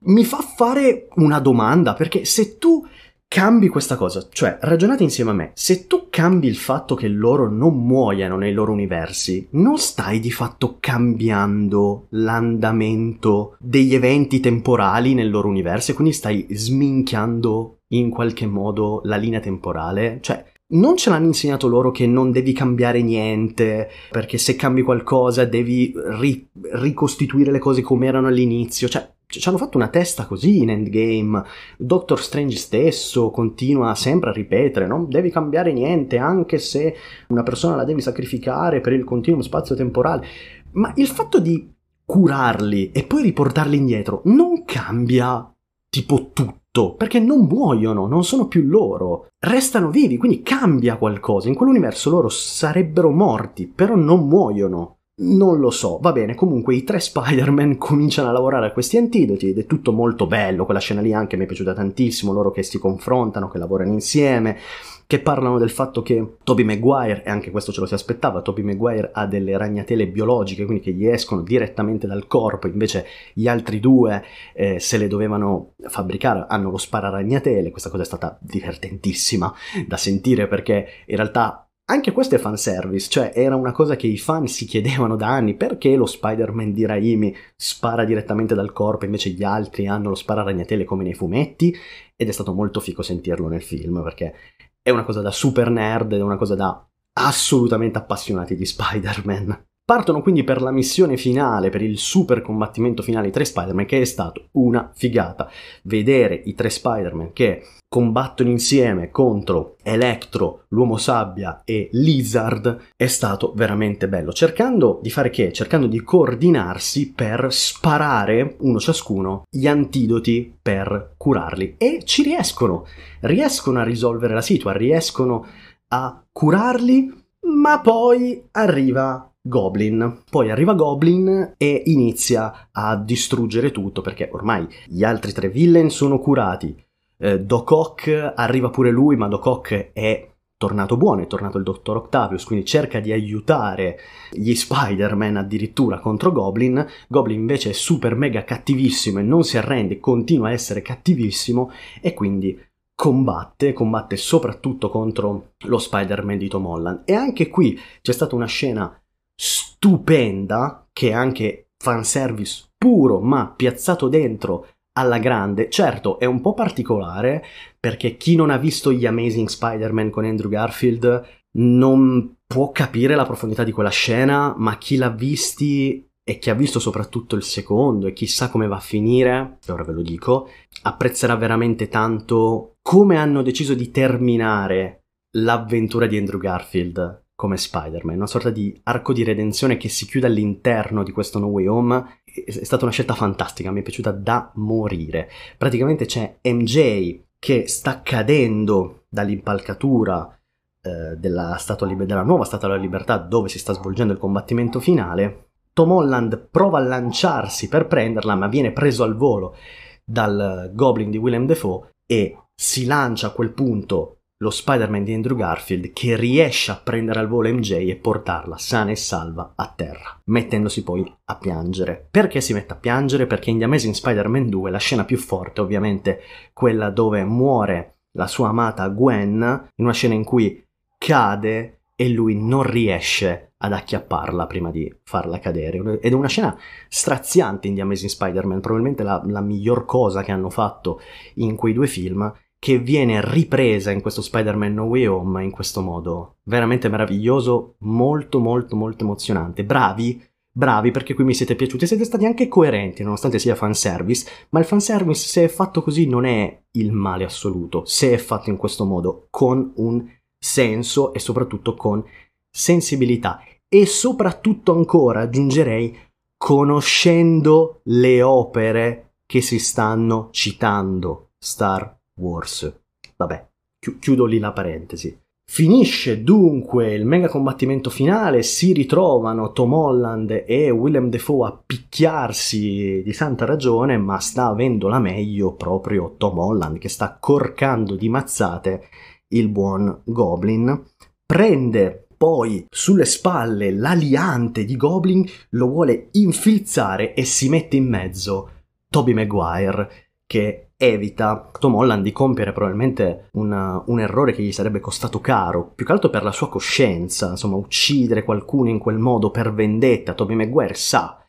mi 0.06 0.24
fa 0.24 0.38
fare 0.38 1.08
una 1.16 1.40
domanda, 1.40 1.94
perché 1.94 2.24
se 2.24 2.58
tu 2.58 2.86
cambi 3.34 3.68
questa 3.68 3.96
cosa, 3.96 4.28
cioè 4.30 4.58
ragionate 4.60 5.02
insieme 5.02 5.30
a 5.30 5.34
me, 5.34 5.50
se 5.54 5.88
tu 5.88 6.06
cambi 6.08 6.46
il 6.46 6.56
fatto 6.56 6.94
che 6.94 7.08
loro 7.08 7.50
non 7.50 7.84
muoiano 7.84 8.36
nei 8.36 8.52
loro 8.52 8.70
universi, 8.70 9.48
non 9.52 9.76
stai 9.76 10.20
di 10.20 10.30
fatto 10.30 10.76
cambiando 10.78 12.06
l'andamento 12.10 13.56
degli 13.58 13.94
eventi 13.94 14.38
temporali 14.38 15.14
nel 15.14 15.30
loro 15.30 15.48
universo, 15.48 15.94
quindi 15.94 16.12
stai 16.12 16.46
sminchiando 16.48 17.80
in 17.88 18.10
qualche 18.10 18.46
modo 18.46 19.00
la 19.04 19.16
linea 19.16 19.40
temporale, 19.40 20.18
cioè 20.20 20.44
non 20.66 20.96
ce 20.96 21.10
l'hanno 21.10 21.26
insegnato 21.26 21.68
loro 21.68 21.90
che 21.90 22.06
non 22.06 22.30
devi 22.30 22.52
cambiare 22.52 23.02
niente, 23.02 23.88
perché 24.10 24.38
se 24.38 24.56
cambi 24.56 24.82
qualcosa 24.82 25.44
devi 25.44 25.92
ri- 26.18 26.48
ricostituire 26.72 27.50
le 27.50 27.58
cose 27.58 27.82
come 27.82 28.06
erano 28.06 28.28
all'inizio, 28.28 28.88
cioè 28.88 29.13
ci 29.40 29.48
hanno 29.48 29.58
fatto 29.58 29.76
una 29.76 29.88
testa 29.88 30.26
così 30.26 30.62
in 30.62 30.70
Endgame. 30.70 31.42
Doctor 31.78 32.20
Strange 32.20 32.56
stesso 32.56 33.30
continua 33.30 33.94
sempre 33.94 34.30
a 34.30 34.32
ripetere: 34.32 34.86
non 34.86 35.08
devi 35.08 35.30
cambiare 35.30 35.72
niente, 35.72 36.18
anche 36.18 36.58
se 36.58 36.94
una 37.28 37.42
persona 37.42 37.76
la 37.76 37.84
devi 37.84 38.00
sacrificare 38.00 38.80
per 38.80 38.92
il 38.92 39.04
continuo 39.04 39.42
spazio 39.42 39.74
temporale. 39.74 40.26
Ma 40.72 40.92
il 40.96 41.06
fatto 41.06 41.38
di 41.38 41.72
curarli 42.04 42.90
e 42.92 43.04
poi 43.04 43.22
riportarli 43.22 43.76
indietro 43.76 44.20
non 44.24 44.64
cambia 44.64 45.50
tipo 45.88 46.30
tutto, 46.32 46.94
perché 46.94 47.20
non 47.20 47.46
muoiono, 47.46 48.06
non 48.06 48.24
sono 48.24 48.48
più 48.48 48.62
loro, 48.62 49.28
restano 49.38 49.90
vivi, 49.90 50.16
quindi 50.16 50.42
cambia 50.42 50.96
qualcosa. 50.96 51.48
In 51.48 51.54
quell'universo 51.54 52.10
loro 52.10 52.28
sarebbero 52.28 53.10
morti, 53.10 53.68
però 53.68 53.94
non 53.94 54.26
muoiono. 54.26 54.96
Non 55.16 55.60
lo 55.60 55.70
so, 55.70 55.98
va 56.00 56.10
bene, 56.10 56.34
comunque 56.34 56.74
i 56.74 56.82
tre 56.82 56.98
Spider-Man 56.98 57.78
cominciano 57.78 58.30
a 58.30 58.32
lavorare 58.32 58.66
a 58.66 58.72
questi 58.72 58.96
antidoti 58.96 59.50
ed 59.50 59.58
è 59.58 59.64
tutto 59.64 59.92
molto 59.92 60.26
bello, 60.26 60.64
quella 60.64 60.80
scena 60.80 61.00
lì 61.00 61.12
anche 61.12 61.36
mi 61.36 61.44
è 61.44 61.46
piaciuta 61.46 61.72
tantissimo, 61.72 62.32
loro 62.32 62.50
che 62.50 62.64
si 62.64 62.80
confrontano, 62.80 63.48
che 63.48 63.58
lavorano 63.58 63.92
insieme, 63.92 64.58
che 65.06 65.20
parlano 65.20 65.58
del 65.58 65.70
fatto 65.70 66.02
che 66.02 66.38
Toby 66.42 66.64
Maguire, 66.64 67.22
e 67.22 67.30
anche 67.30 67.52
questo 67.52 67.70
ce 67.70 67.78
lo 67.78 67.86
si 67.86 67.94
aspettava, 67.94 68.42
Toby 68.42 68.62
Maguire 68.62 69.10
ha 69.12 69.26
delle 69.26 69.56
ragnatele 69.56 70.08
biologiche, 70.08 70.64
quindi 70.64 70.82
che 70.82 70.92
gli 70.92 71.06
escono 71.06 71.42
direttamente 71.42 72.08
dal 72.08 72.26
corpo, 72.26 72.66
invece 72.66 73.06
gli 73.34 73.46
altri 73.46 73.78
due 73.78 74.24
eh, 74.52 74.80
se 74.80 74.98
le 74.98 75.06
dovevano 75.06 75.74
fabbricare, 75.86 76.46
hanno 76.48 76.70
lo 76.70 76.76
spararagnatele, 76.76 77.70
questa 77.70 77.88
cosa 77.88 78.02
è 78.02 78.06
stata 78.06 78.36
divertentissima 78.40 79.54
da 79.86 79.96
sentire 79.96 80.48
perché 80.48 80.88
in 81.06 81.14
realtà 81.14 81.63
anche 81.86 82.12
questo 82.12 82.34
è 82.34 82.38
fanservice, 82.38 83.10
cioè 83.10 83.32
era 83.34 83.56
una 83.56 83.72
cosa 83.72 83.96
che 83.96 84.06
i 84.06 84.16
fan 84.16 84.46
si 84.46 84.64
chiedevano 84.64 85.16
da 85.16 85.28
anni, 85.28 85.54
perché 85.54 85.96
lo 85.96 86.06
Spider-Man 86.06 86.72
di 86.72 86.86
Raimi 86.86 87.34
spara 87.56 88.04
direttamente 88.04 88.54
dal 88.54 88.72
corpo, 88.72 89.04
invece 89.04 89.30
gli 89.30 89.42
altri 89.42 89.86
hanno 89.86 90.08
lo 90.08 90.14
spararagnatele 90.14 90.84
come 90.84 91.02
nei 91.02 91.14
fumetti, 91.14 91.76
ed 92.16 92.28
è 92.28 92.32
stato 92.32 92.54
molto 92.54 92.80
fico 92.80 93.02
sentirlo 93.02 93.48
nel 93.48 93.62
film, 93.62 94.02
perché 94.02 94.34
è 94.80 94.90
una 94.90 95.04
cosa 95.04 95.20
da 95.20 95.30
super 95.30 95.68
nerd, 95.70 96.14
è 96.14 96.22
una 96.22 96.36
cosa 96.36 96.54
da 96.54 96.86
assolutamente 97.14 97.98
appassionati 97.98 98.56
di 98.56 98.64
Spider-Man. 98.64 99.66
Partono 99.86 100.22
quindi 100.22 100.44
per 100.44 100.62
la 100.62 100.70
missione 100.70 101.18
finale, 101.18 101.68
per 101.68 101.82
il 101.82 101.98
super 101.98 102.40
combattimento 102.40 103.02
finale 103.02 103.28
i 103.28 103.30
tre 103.30 103.44
Spider-Man, 103.44 103.84
che 103.84 104.00
è 104.00 104.04
stato 104.04 104.48
una 104.52 104.90
figata. 104.94 105.50
Vedere 105.82 106.40
i 106.42 106.54
tre 106.54 106.70
Spider-Man 106.70 107.34
che 107.34 107.66
combattono 107.86 108.48
insieme 108.48 109.10
contro 109.10 109.76
Electro, 109.82 110.64
l'uomo 110.68 110.96
sabbia 110.96 111.60
e 111.66 111.90
Lizard 111.92 112.92
è 112.96 113.06
stato 113.06 113.52
veramente 113.54 114.08
bello. 114.08 114.32
Cercando 114.32 115.00
di 115.02 115.10
fare 115.10 115.28
che? 115.28 115.52
Cercando 115.52 115.86
di 115.86 116.02
coordinarsi 116.02 117.12
per 117.12 117.48
sparare 117.50 118.56
uno 118.60 118.80
ciascuno 118.80 119.42
gli 119.50 119.66
antidoti 119.66 120.50
per 120.62 121.12
curarli. 121.18 121.74
E 121.76 122.00
ci 122.04 122.22
riescono. 122.22 122.86
Riescono 123.20 123.80
a 123.80 123.84
risolvere 123.84 124.32
la 124.32 124.40
situazione, 124.40 124.62
riescono 124.78 125.46
a 125.88 126.24
curarli, 126.32 127.12
ma 127.42 127.80
poi 127.80 128.42
arriva 128.52 129.28
Goblin. 129.46 130.22
Poi 130.30 130.50
arriva 130.50 130.72
Goblin 130.72 131.54
e 131.58 131.82
inizia 131.86 132.68
a 132.72 132.96
distruggere 132.96 133.70
tutto 133.70 134.00
perché 134.00 134.30
ormai 134.32 134.66
gli 134.86 135.04
altri 135.04 135.32
tre 135.32 135.50
villain 135.50 135.90
sono 135.90 136.18
curati. 136.18 136.74
Eh, 137.18 137.40
Doc 137.40 137.70
Ock 137.70 138.32
arriva 138.34 138.70
pure 138.70 138.90
lui, 138.90 139.16
ma 139.16 139.28
Doc 139.28 139.44
Ock 139.44 139.90
è 139.92 140.28
tornato 140.56 140.96
buono, 140.96 141.20
è 141.20 141.26
tornato 141.26 141.58
il 141.58 141.64
dottor 141.64 141.96
Octavius, 141.96 142.44
quindi 142.44 142.64
cerca 142.64 143.00
di 143.00 143.12
aiutare 143.12 143.98
gli 144.30 144.54
Spider-Man 144.54 145.36
addirittura 145.36 145.98
contro 145.98 146.32
Goblin. 146.32 146.86
Goblin 147.06 147.40
invece 147.40 147.70
è 147.70 147.74
super 147.74 148.14
mega 148.14 148.44
cattivissimo 148.44 149.18
e 149.18 149.22
non 149.22 149.44
si 149.44 149.58
arrende, 149.58 150.00
continua 150.00 150.48
a 150.48 150.52
essere 150.52 150.80
cattivissimo 150.80 151.70
e 152.00 152.14
quindi 152.14 152.58
combatte, 152.94 153.74
combatte 153.74 154.16
soprattutto 154.16 154.88
contro 154.88 155.52
lo 155.66 155.78
Spider-Man 155.78 156.38
di 156.38 156.48
Tom 156.48 156.64
Holland. 156.64 157.02
E 157.04 157.12
anche 157.12 157.50
qui 157.50 157.78
c'è 158.00 158.12
stata 158.12 158.34
una 158.34 158.46
scena 158.46 158.98
stupenda, 159.34 160.86
che 160.92 161.10
è 161.10 161.12
anche 161.12 161.68
fanservice 161.82 162.68
puro, 162.76 163.20
ma 163.20 163.52
piazzato 163.54 164.08
dentro 164.08 164.68
alla 164.96 165.18
grande. 165.18 165.68
Certo, 165.70 166.18
è 166.18 166.24
un 166.24 166.40
po' 166.40 166.54
particolare, 166.54 167.44
perché 167.78 168.16
chi 168.16 168.36
non 168.36 168.50
ha 168.50 168.56
visto 168.56 168.92
gli 168.92 169.06
Amazing 169.06 169.48
Spider-Man 169.48 170.10
con 170.10 170.24
Andrew 170.24 170.50
Garfield 170.50 171.24
non 171.56 172.36
può 172.46 172.70
capire 172.72 173.14
la 173.14 173.24
profondità 173.24 173.64
di 173.64 173.72
quella 173.72 173.90
scena, 173.90 174.54
ma 174.56 174.76
chi 174.78 174.96
l'ha 174.96 175.10
visti 175.10 176.08
e 176.26 176.38
chi 176.38 176.48
ha 176.48 176.54
visto 176.54 176.78
soprattutto 176.78 177.36
il 177.36 177.42
secondo 177.42 178.06
e 178.06 178.14
chissà 178.14 178.48
come 178.48 178.66
va 178.66 178.76
a 178.76 178.80
finire, 178.80 179.58
ora 179.68 179.84
ve 179.84 179.92
lo 179.92 180.02
dico, 180.02 180.48
apprezzerà 180.82 181.36
veramente 181.36 181.88
tanto 181.88 182.76
come 182.80 183.18
hanno 183.18 183.42
deciso 183.42 183.74
di 183.74 183.90
terminare 183.90 185.00
l'avventura 185.36 186.06
di 186.06 186.16
Andrew 186.16 186.40
Garfield 186.40 187.23
come 187.36 187.56
Spider-Man, 187.56 188.16
una 188.16 188.26
sorta 188.26 188.50
di 188.50 188.78
arco 188.84 189.12
di 189.12 189.24
redenzione 189.24 189.76
che 189.76 189.88
si 189.88 190.06
chiude 190.06 190.26
all'interno 190.26 191.02
di 191.02 191.12
questo 191.12 191.38
No 191.38 191.46
Way 191.46 191.66
Home. 191.66 192.20
È 192.24 192.50
stata 192.50 192.84
una 192.84 192.92
scelta 192.92 193.14
fantastica, 193.14 193.70
mi 193.70 193.80
è 193.80 193.82
piaciuta 193.82 194.12
da 194.12 194.50
morire. 194.54 195.28
Praticamente 195.58 196.06
c'è 196.06 196.38
MJ 196.42 197.20
che 197.38 197.66
sta 197.66 198.02
cadendo 198.02 199.04
dall'impalcatura 199.08 200.38
eh, 200.80 201.16
della, 201.16 201.58
Liber- 201.80 202.06
della 202.06 202.22
nuova 202.22 202.44
Statua 202.44 202.68
della 202.68 202.80
Libertà 202.80 203.18
dove 203.18 203.48
si 203.48 203.58
sta 203.58 203.72
svolgendo 203.72 204.12
il 204.12 204.18
combattimento 204.18 204.80
finale. 204.80 205.48
Tom 205.72 205.90
Holland 205.90 206.48
prova 206.50 206.78
a 206.78 206.82
lanciarsi 206.82 207.68
per 207.68 207.86
prenderla, 207.86 208.36
ma 208.36 208.46
viene 208.46 208.70
preso 208.70 209.02
al 209.02 209.16
volo 209.16 209.56
dal 210.04 210.70
Goblin 210.72 211.10
di 211.10 211.18
Willem 211.18 211.46
Dafoe 211.46 211.94
e 212.06 212.38
si 212.54 212.84
lancia 212.84 213.28
a 213.28 213.32
quel 213.32 213.52
punto 213.52 214.18
lo 214.44 214.50
Spider-Man 214.50 215.04
di 215.04 215.14
Andrew 215.14 215.38
Garfield 215.38 215.94
che 215.94 216.16
riesce 216.16 216.70
a 216.70 216.76
prendere 216.76 217.18
al 217.18 217.28
volo 217.28 217.48
MJ 217.48 217.88
e 217.88 217.96
portarla 217.96 218.58
sana 218.58 218.90
e 218.90 218.96
salva 218.96 219.54
a 219.56 219.72
terra, 219.74 220.20
mettendosi 220.24 220.82
poi 220.82 221.10
a 221.24 221.36
piangere. 221.36 222.06
Perché 222.10 222.42
si 222.42 222.52
mette 222.52 222.74
a 222.74 222.76
piangere? 222.76 223.26
Perché 223.26 223.48
in 223.48 223.56
The 223.56 223.64
Amazing 223.64 223.94
Spider-Man 223.94 224.50
2 224.50 224.70
la 224.70 224.78
scena 224.78 225.06
più 225.06 225.16
forte, 225.16 225.62
ovviamente, 225.62 226.20
quella 226.52 226.90
dove 226.90 227.24
muore 227.24 228.00
la 228.12 228.26
sua 228.26 228.48
amata 228.48 228.86
Gwen, 228.88 229.68
in 229.76 229.84
una 229.84 229.94
scena 229.94 230.12
in 230.12 230.24
cui 230.24 230.62
cade 230.98 231.80
e 231.96 232.08
lui 232.10 232.36
non 232.38 232.64
riesce 232.64 233.54
ad 233.56 233.72
acchiapparla 233.72 234.46
prima 234.46 234.70
di 234.70 234.94
farla 235.04 235.38
cadere. 235.38 236.00
Ed 236.02 236.12
è 236.12 236.14
una 236.14 236.28
scena 236.28 236.54
straziante 236.88 237.66
in 237.66 237.76
The 237.76 237.80
Amazing 237.80 238.10
Spider-Man, 238.10 238.60
probabilmente 238.60 239.02
la, 239.02 239.22
la 239.24 239.40
miglior 239.40 239.86
cosa 239.86 240.22
che 240.22 240.32
hanno 240.32 240.50
fatto 240.50 241.00
in 241.36 241.56
quei 241.56 241.72
due 241.72 241.86
film, 241.86 242.30
che 242.64 242.78
viene 242.78 243.20
ripresa 243.22 243.90
in 243.90 244.00
questo 244.00 244.22
Spider-Man 244.22 244.72
No 244.72 244.84
Way 244.84 245.04
Home 245.04 245.44
in 245.44 245.50
questo 245.50 245.82
modo. 245.82 246.36
Veramente 246.44 246.88
meraviglioso, 246.88 247.74
molto 247.80 248.38
molto 248.38 248.74
molto 248.74 249.04
emozionante. 249.04 249.64
Bravi, 249.64 250.24
bravi 250.50 250.90
perché 250.90 251.12
qui 251.12 251.24
mi 251.24 251.34
siete 251.34 251.56
piaciuti, 251.56 251.86
siete 251.86 252.04
stati 252.04 252.24
anche 252.24 252.48
coerenti 252.48 253.02
nonostante 253.02 253.38
sia 253.38 253.54
fanservice, 253.54 254.26
ma 254.48 254.60
il 254.60 254.64
fanservice 254.64 255.26
se 255.26 255.44
è 255.44 255.48
fatto 255.48 255.82
così 255.82 256.06
non 256.06 256.24
è 256.24 256.58
il 256.70 256.90
male 256.92 257.24
assoluto, 257.24 257.84
se 257.84 258.14
è 258.14 258.16
fatto 258.16 258.48
in 258.48 258.56
questo 258.56 258.86
modo, 258.86 259.26
con 259.28 259.70
un 259.76 260.02
senso 260.38 261.12
e 261.12 261.18
soprattutto 261.18 261.74
con 261.74 262.02
sensibilità 262.48 263.42
e 263.68 263.84
soprattutto 263.84 264.74
ancora 264.74 265.20
aggiungerei 265.20 265.94
conoscendo 266.38 267.80
le 267.82 268.22
opere 268.22 269.16
che 269.26 269.42
si 269.42 269.58
stanno 269.58 270.28
citando. 270.30 271.28
Star 271.38 271.98
Wars. 272.14 272.80
Vabbè, 273.16 273.46
chi- 273.78 273.98
chiudo 273.98 274.24
lì 274.24 274.38
la 274.38 274.52
parentesi. 274.52 275.18
Finisce 275.46 276.22
dunque 276.22 276.94
il 276.94 277.04
mega 277.04 277.28
combattimento 277.28 277.90
finale, 277.90 278.42
si 278.42 278.72
ritrovano 278.72 279.52
Tom 279.52 279.74
Holland 279.74 280.44
e 280.46 280.70
Willem 280.70 281.10
Dafoe 281.10 281.46
a 281.46 281.62
picchiarsi 281.64 283.02
di 283.04 283.12
santa 283.12 283.44
ragione, 283.44 283.98
ma 283.98 284.18
sta 284.20 284.46
avendo 284.46 284.88
la 284.88 284.98
meglio 284.98 285.52
proprio 285.54 286.14
Tom 286.16 286.38
Holland 286.38 286.78
che 286.78 286.88
sta 286.88 287.18
corcando 287.20 287.94
di 287.94 288.08
mazzate 288.08 288.88
il 289.28 289.48
buon 289.48 290.00
Goblin. 290.04 290.82
Prende 291.26 292.06
poi 292.16 292.66
sulle 292.70 293.04
spalle 293.04 293.70
l'aliante 293.70 294.64
di 294.64 294.76
Goblin, 294.76 295.24
lo 295.50 295.68
vuole 295.68 296.08
infilzare 296.12 297.12
e 297.14 297.24
si 297.24 297.50
mette 297.50 297.76
in 297.76 297.86
mezzo 297.86 298.50
Toby 298.88 299.12
Maguire 299.12 299.90
che 300.26 300.70
evita 300.76 301.50
Tom 301.58 301.74
Holland 301.74 302.02
di 302.02 302.12
compiere 302.12 302.52
probabilmente 302.52 303.28
una, 303.32 303.82
un 303.86 304.00
errore 304.00 304.32
che 304.32 304.42
gli 304.42 304.52
sarebbe 304.52 304.80
costato 304.80 305.20
caro, 305.20 305.72
più 305.74 305.86
che 305.86 305.92
altro 305.92 306.10
per 306.10 306.22
la 306.22 306.32
sua 306.32 306.48
coscienza, 306.48 307.30
insomma 307.30 307.56
uccidere 307.56 308.24
qualcuno 308.24 308.68
in 308.68 308.78
quel 308.78 308.98
modo 308.98 309.30
per 309.30 309.52
vendetta, 309.52 310.14
Tobey 310.14 310.36
Maguire 310.36 310.74
sa, 310.74 311.24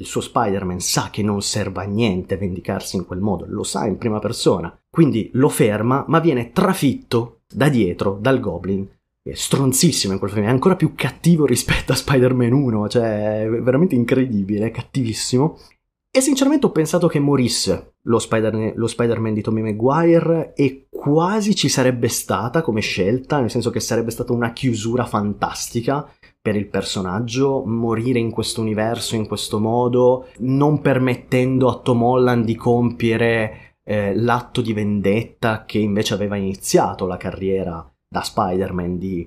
il 0.00 0.06
suo 0.06 0.20
Spider-Man 0.20 0.80
sa 0.80 1.10
che 1.10 1.22
non 1.22 1.42
serve 1.42 1.82
a 1.82 1.86
niente 1.86 2.36
vendicarsi 2.36 2.96
in 2.96 3.06
quel 3.06 3.20
modo, 3.20 3.44
lo 3.48 3.64
sa 3.64 3.86
in 3.86 3.98
prima 3.98 4.18
persona, 4.18 4.76
quindi 4.88 5.30
lo 5.34 5.48
ferma 5.48 6.04
ma 6.08 6.20
viene 6.20 6.52
trafitto 6.52 7.40
da 7.52 7.68
dietro 7.68 8.18
dal 8.20 8.40
Goblin 8.40 8.88
è 9.30 9.34
stronzissimo 9.34 10.14
in 10.14 10.18
quel 10.18 10.30
film, 10.30 10.46
è 10.46 10.48
ancora 10.48 10.76
più 10.76 10.94
cattivo 10.94 11.44
rispetto 11.44 11.92
a 11.92 11.96
Spider-Man 11.96 12.52
1, 12.52 12.88
cioè 12.88 13.42
è 13.42 13.48
veramente 13.48 13.94
incredibile, 13.94 14.66
è 14.66 14.70
cattivissimo. 14.70 15.58
E 16.18 16.20
sinceramente 16.20 16.66
ho 16.66 16.72
pensato 16.72 17.06
che 17.06 17.20
morisse 17.20 17.92
lo, 18.02 18.18
Spider- 18.18 18.72
lo 18.74 18.88
Spider-Man 18.88 19.34
di 19.34 19.40
Tommy 19.40 19.62
Maguire 19.62 20.52
e 20.56 20.88
quasi 20.90 21.54
ci 21.54 21.68
sarebbe 21.68 22.08
stata 22.08 22.60
come 22.60 22.80
scelta, 22.80 23.38
nel 23.38 23.52
senso 23.52 23.70
che 23.70 23.78
sarebbe 23.78 24.10
stata 24.10 24.32
una 24.32 24.52
chiusura 24.52 25.04
fantastica 25.06 26.10
per 26.42 26.56
il 26.56 26.66
personaggio, 26.66 27.62
morire 27.64 28.18
in 28.18 28.32
questo 28.32 28.60
universo 28.60 29.14
in 29.14 29.28
questo 29.28 29.60
modo, 29.60 30.26
non 30.38 30.80
permettendo 30.80 31.68
a 31.68 31.78
Tom 31.78 32.02
Holland 32.02 32.44
di 32.44 32.56
compiere 32.56 33.76
eh, 33.84 34.12
l'atto 34.16 34.60
di 34.60 34.72
vendetta 34.72 35.64
che 35.66 35.78
invece 35.78 36.14
aveva 36.14 36.34
iniziato 36.34 37.06
la 37.06 37.16
carriera 37.16 37.88
da 38.08 38.22
Spider-Man 38.22 38.98
di 38.98 39.24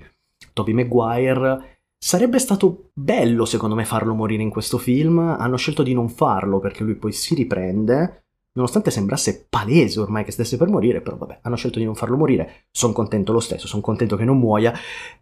Tobey 0.51 0.73
Maguire 0.73 1.70
Sarebbe 2.03 2.39
stato 2.39 2.89
bello 2.95 3.45
secondo 3.45 3.75
me 3.75 3.85
farlo 3.85 4.15
morire 4.15 4.41
in 4.41 4.49
questo 4.49 4.79
film, 4.79 5.19
hanno 5.19 5.55
scelto 5.55 5.83
di 5.83 5.93
non 5.93 6.09
farlo 6.09 6.57
perché 6.57 6.83
lui 6.83 6.95
poi 6.95 7.11
si 7.11 7.35
riprende, 7.35 8.23
nonostante 8.53 8.89
sembrasse 8.89 9.45
palese 9.47 9.99
ormai 9.99 10.23
che 10.23 10.31
stesse 10.31 10.57
per 10.57 10.67
morire, 10.67 11.01
però 11.01 11.15
vabbè, 11.15 11.41
hanno 11.43 11.55
scelto 11.55 11.77
di 11.77 11.85
non 11.85 11.93
farlo 11.93 12.17
morire, 12.17 12.65
sono 12.71 12.91
contento 12.91 13.31
lo 13.31 13.39
stesso, 13.39 13.67
sono 13.67 13.83
contento 13.83 14.15
che 14.15 14.25
non 14.25 14.39
muoia, 14.39 14.73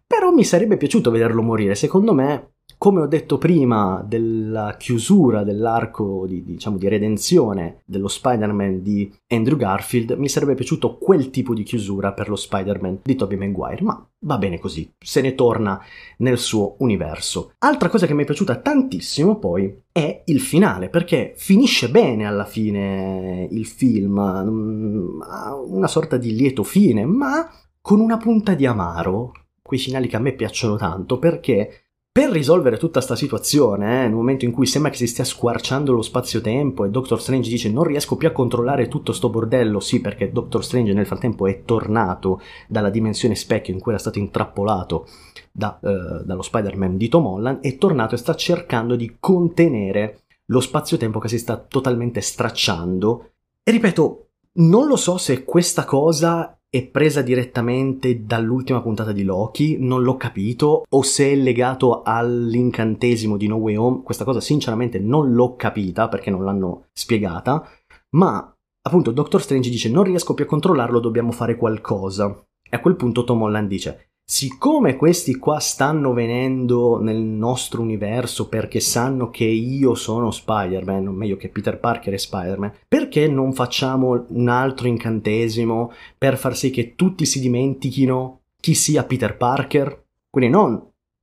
però 0.06 0.30
mi 0.30 0.42
sarebbe 0.42 0.78
piaciuto 0.78 1.10
vederlo 1.10 1.42
morire, 1.42 1.74
secondo 1.74 2.14
me 2.14 2.54
come 2.80 3.02
ho 3.02 3.06
detto 3.06 3.36
prima 3.36 4.02
della 4.08 4.74
chiusura 4.78 5.44
dell'arco 5.44 6.24
di, 6.26 6.42
diciamo, 6.42 6.78
di 6.78 6.88
redenzione 6.88 7.82
dello 7.84 8.08
Spider-Man 8.08 8.80
di 8.80 9.12
Andrew 9.28 9.58
Garfield, 9.58 10.12
mi 10.12 10.30
sarebbe 10.30 10.54
piaciuto 10.54 10.96
quel 10.96 11.28
tipo 11.28 11.52
di 11.52 11.62
chiusura 11.62 12.14
per 12.14 12.30
lo 12.30 12.36
Spider-Man 12.36 13.00
di 13.02 13.16
Tobey 13.16 13.36
Maguire, 13.36 13.82
ma 13.82 14.08
va 14.20 14.38
bene 14.38 14.58
così, 14.58 14.90
se 14.98 15.20
ne 15.20 15.34
torna 15.34 15.78
nel 16.20 16.38
suo 16.38 16.76
universo. 16.78 17.52
Altra 17.58 17.90
cosa 17.90 18.06
che 18.06 18.14
mi 18.14 18.22
è 18.22 18.24
piaciuta 18.24 18.56
tantissimo 18.56 19.38
poi 19.38 19.82
è 19.92 20.22
il 20.24 20.40
finale, 20.40 20.88
perché 20.88 21.34
finisce 21.36 21.90
bene 21.90 22.26
alla 22.26 22.46
fine 22.46 23.46
il 23.50 23.66
film, 23.66 24.18
mm, 24.18 25.20
una 25.66 25.86
sorta 25.86 26.16
di 26.16 26.34
lieto 26.34 26.62
fine, 26.62 27.04
ma 27.04 27.46
con 27.78 28.00
una 28.00 28.16
punta 28.16 28.54
di 28.54 28.64
amaro, 28.64 29.32
quei 29.60 29.78
finali 29.78 30.08
che 30.08 30.16
a 30.16 30.20
me 30.20 30.32
piacciono 30.32 30.76
tanto, 30.76 31.18
perché 31.18 31.89
per 32.20 32.28
risolvere 32.32 32.76
tutta 32.76 32.98
questa 32.98 33.16
situazione, 33.16 33.86
eh, 33.86 34.02
nel 34.02 34.12
momento 34.12 34.44
in 34.44 34.50
cui 34.50 34.66
sembra 34.66 34.90
che 34.90 34.98
si 34.98 35.06
stia 35.06 35.24
squarciando 35.24 35.94
lo 35.94 36.02
spazio-tempo 36.02 36.84
e 36.84 36.90
Doctor 36.90 37.18
Strange 37.18 37.48
dice 37.48 37.70
non 37.70 37.84
riesco 37.84 38.18
più 38.18 38.28
a 38.28 38.32
controllare 38.32 38.88
tutto 38.88 39.14
sto 39.14 39.30
bordello, 39.30 39.80
sì 39.80 40.02
perché 40.02 40.30
Doctor 40.30 40.62
Strange 40.62 40.92
nel 40.92 41.06
frattempo 41.06 41.46
è 41.46 41.62
tornato 41.64 42.42
dalla 42.68 42.90
dimensione 42.90 43.34
specchio 43.34 43.72
in 43.72 43.80
cui 43.80 43.92
era 43.92 44.00
stato 44.00 44.18
intrappolato 44.18 45.06
da, 45.50 45.78
uh, 45.80 46.22
dallo 46.22 46.42
Spider-Man 46.42 46.98
di 46.98 47.08
Tom 47.08 47.24
Holland, 47.24 47.60
è 47.60 47.78
tornato 47.78 48.14
e 48.14 48.18
sta 48.18 48.34
cercando 48.34 48.96
di 48.96 49.16
contenere 49.18 50.24
lo 50.44 50.60
spazio-tempo 50.60 51.20
che 51.20 51.28
si 51.28 51.38
sta 51.38 51.56
totalmente 51.56 52.20
stracciando. 52.20 53.30
E 53.62 53.72
ripeto, 53.72 54.26
non 54.56 54.86
lo 54.88 54.96
so 54.96 55.16
se 55.16 55.42
questa 55.44 55.86
cosa 55.86 56.54
è 56.72 56.86
presa 56.86 57.20
direttamente 57.20 58.24
dall'ultima 58.24 58.80
puntata 58.80 59.10
di 59.10 59.24
Loki, 59.24 59.76
non 59.80 60.04
l'ho 60.04 60.16
capito, 60.16 60.84
o 60.88 61.02
se 61.02 61.32
è 61.32 61.34
legato 61.34 62.02
all'incantesimo 62.02 63.36
di 63.36 63.48
No 63.48 63.56
Way 63.56 63.74
Home, 63.74 64.02
questa 64.04 64.24
cosa 64.24 64.40
sinceramente 64.40 65.00
non 65.00 65.32
l'ho 65.32 65.56
capita 65.56 66.08
perché 66.08 66.30
non 66.30 66.44
l'hanno 66.44 66.86
spiegata, 66.92 67.68
ma 68.10 68.56
appunto 68.82 69.10
Doctor 69.10 69.42
Strange 69.42 69.68
dice 69.68 69.90
non 69.90 70.04
riesco 70.04 70.32
più 70.32 70.44
a 70.44 70.48
controllarlo, 70.48 71.00
dobbiamo 71.00 71.32
fare 71.32 71.56
qualcosa. 71.56 72.40
E 72.62 72.76
a 72.76 72.80
quel 72.80 72.94
punto 72.94 73.24
Tom 73.24 73.42
Holland 73.42 73.66
dice 73.66 74.09
siccome 74.30 74.94
questi 74.94 75.34
qua 75.34 75.58
stanno 75.58 76.12
venendo 76.12 77.00
nel 77.02 77.16
nostro 77.16 77.82
universo 77.82 78.48
perché 78.48 78.78
sanno 78.78 79.28
che 79.28 79.42
io 79.42 79.96
sono 79.96 80.30
Spider-Man, 80.30 81.08
o 81.08 81.10
meglio 81.10 81.36
che 81.36 81.48
Peter 81.48 81.80
Parker 81.80 82.14
è 82.14 82.16
Spider-Man, 82.16 82.72
perché 82.86 83.26
non 83.26 83.52
facciamo 83.52 84.26
un 84.28 84.48
altro 84.48 84.86
incantesimo 84.86 85.90
per 86.16 86.38
far 86.38 86.56
sì 86.56 86.70
che 86.70 86.94
tutti 86.94 87.26
si 87.26 87.40
dimentichino 87.40 88.42
chi 88.60 88.74
sia 88.74 89.02
Peter 89.02 89.36
Parker? 89.36 90.04
Quindi 90.30 90.48
non 90.48 90.80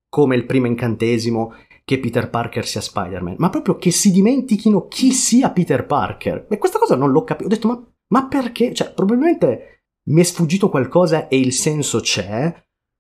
come 0.10 0.36
il 0.36 0.46
primo 0.46 0.68
incantesimo 0.68 1.54
che 1.86 2.00
Peter 2.00 2.30
Parker 2.30 2.66
sia 2.66 2.82
Spider-Man, 2.82 3.36
ma 3.38 3.50
proprio 3.50 3.78
che 3.78 3.92
si 3.92 4.12
dimentichino 4.12 4.88
chi 4.90 5.14
sia 5.14 5.52
Peter 5.52 5.86
Parker. 5.86 6.48
E 6.50 6.58
questa 6.58 6.78
cosa 6.78 6.98
non 6.98 7.12
l'ho 7.12 7.24
capito. 7.24 7.48
Ho 7.48 7.54
detto, 7.54 7.68
ma, 7.70 7.82
ma 8.10 8.28
perché? 8.28 8.74
Cioè, 8.74 8.92
probabilmente 8.92 9.84
mi 10.10 10.20
è 10.20 10.24
sfuggito 10.24 10.70
qualcosa 10.70 11.30
e 11.30 11.40
il 11.40 11.54
senso 11.54 12.02
c'è, 12.02 12.54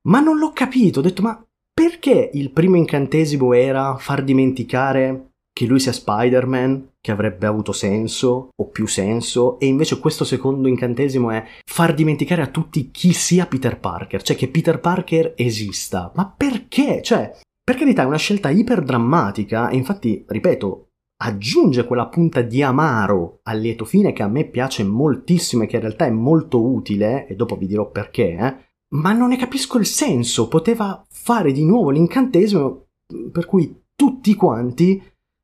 ma 0.07 0.19
non 0.19 0.37
l'ho 0.37 0.51
capito, 0.51 0.99
ho 0.99 1.03
detto 1.03 1.21
ma 1.21 1.41
perché 1.73 2.31
il 2.33 2.51
primo 2.51 2.75
incantesimo 2.75 3.53
era 3.53 3.95
far 3.97 4.23
dimenticare 4.23 5.29
che 5.57 5.65
lui 5.65 5.79
sia 5.79 5.91
Spider-Man, 5.91 6.89
che 7.01 7.11
avrebbe 7.11 7.47
avuto 7.47 7.71
senso 7.71 8.49
o 8.55 8.69
più 8.69 8.85
senso, 8.85 9.59
e 9.59 9.65
invece 9.65 9.99
questo 9.99 10.23
secondo 10.23 10.67
incantesimo 10.67 11.31
è 11.31 11.43
far 11.65 11.95
dimenticare 11.95 12.43
a 12.43 12.47
tutti 12.47 12.91
chi 12.91 13.11
sia 13.11 13.47
Peter 13.47 13.79
Parker, 13.79 14.21
cioè 14.21 14.35
che 14.35 14.49
Peter 14.49 14.79
Parker 14.79 15.33
esista. 15.35 16.11
Ma 16.13 16.31
perché? 16.35 17.01
Cioè, 17.01 17.31
per 17.63 17.75
carità 17.75 18.03
è 18.03 18.05
una 18.05 18.17
scelta 18.17 18.51
iperdrammatica, 18.51 19.69
e 19.69 19.77
infatti, 19.77 20.23
ripeto, 20.27 20.89
aggiunge 21.23 21.85
quella 21.85 22.07
punta 22.07 22.41
di 22.41 22.61
amaro 22.61 23.39
al 23.43 23.59
lieto 23.59 23.83
fine 23.83 24.13
che 24.13 24.21
a 24.21 24.27
me 24.27 24.45
piace 24.45 24.83
moltissimo 24.83 25.63
e 25.63 25.65
che 25.65 25.77
in 25.77 25.81
realtà 25.81 26.05
è 26.05 26.11
molto 26.11 26.63
utile, 26.63 27.25
e 27.25 27.35
dopo 27.35 27.55
vi 27.55 27.65
dirò 27.65 27.89
perché, 27.89 28.35
eh? 28.35 28.66
Ma 28.89 29.13
non 29.13 29.29
ne 29.29 29.37
capisco 29.37 29.77
il 29.77 29.85
senso. 29.85 30.47
Poteva 30.47 31.03
fare 31.09 31.51
di 31.51 31.65
nuovo 31.65 31.89
l'incantesimo 31.89 32.85
per 33.31 33.45
cui 33.45 33.83
tutti 33.95 34.35
quanti 34.35 35.01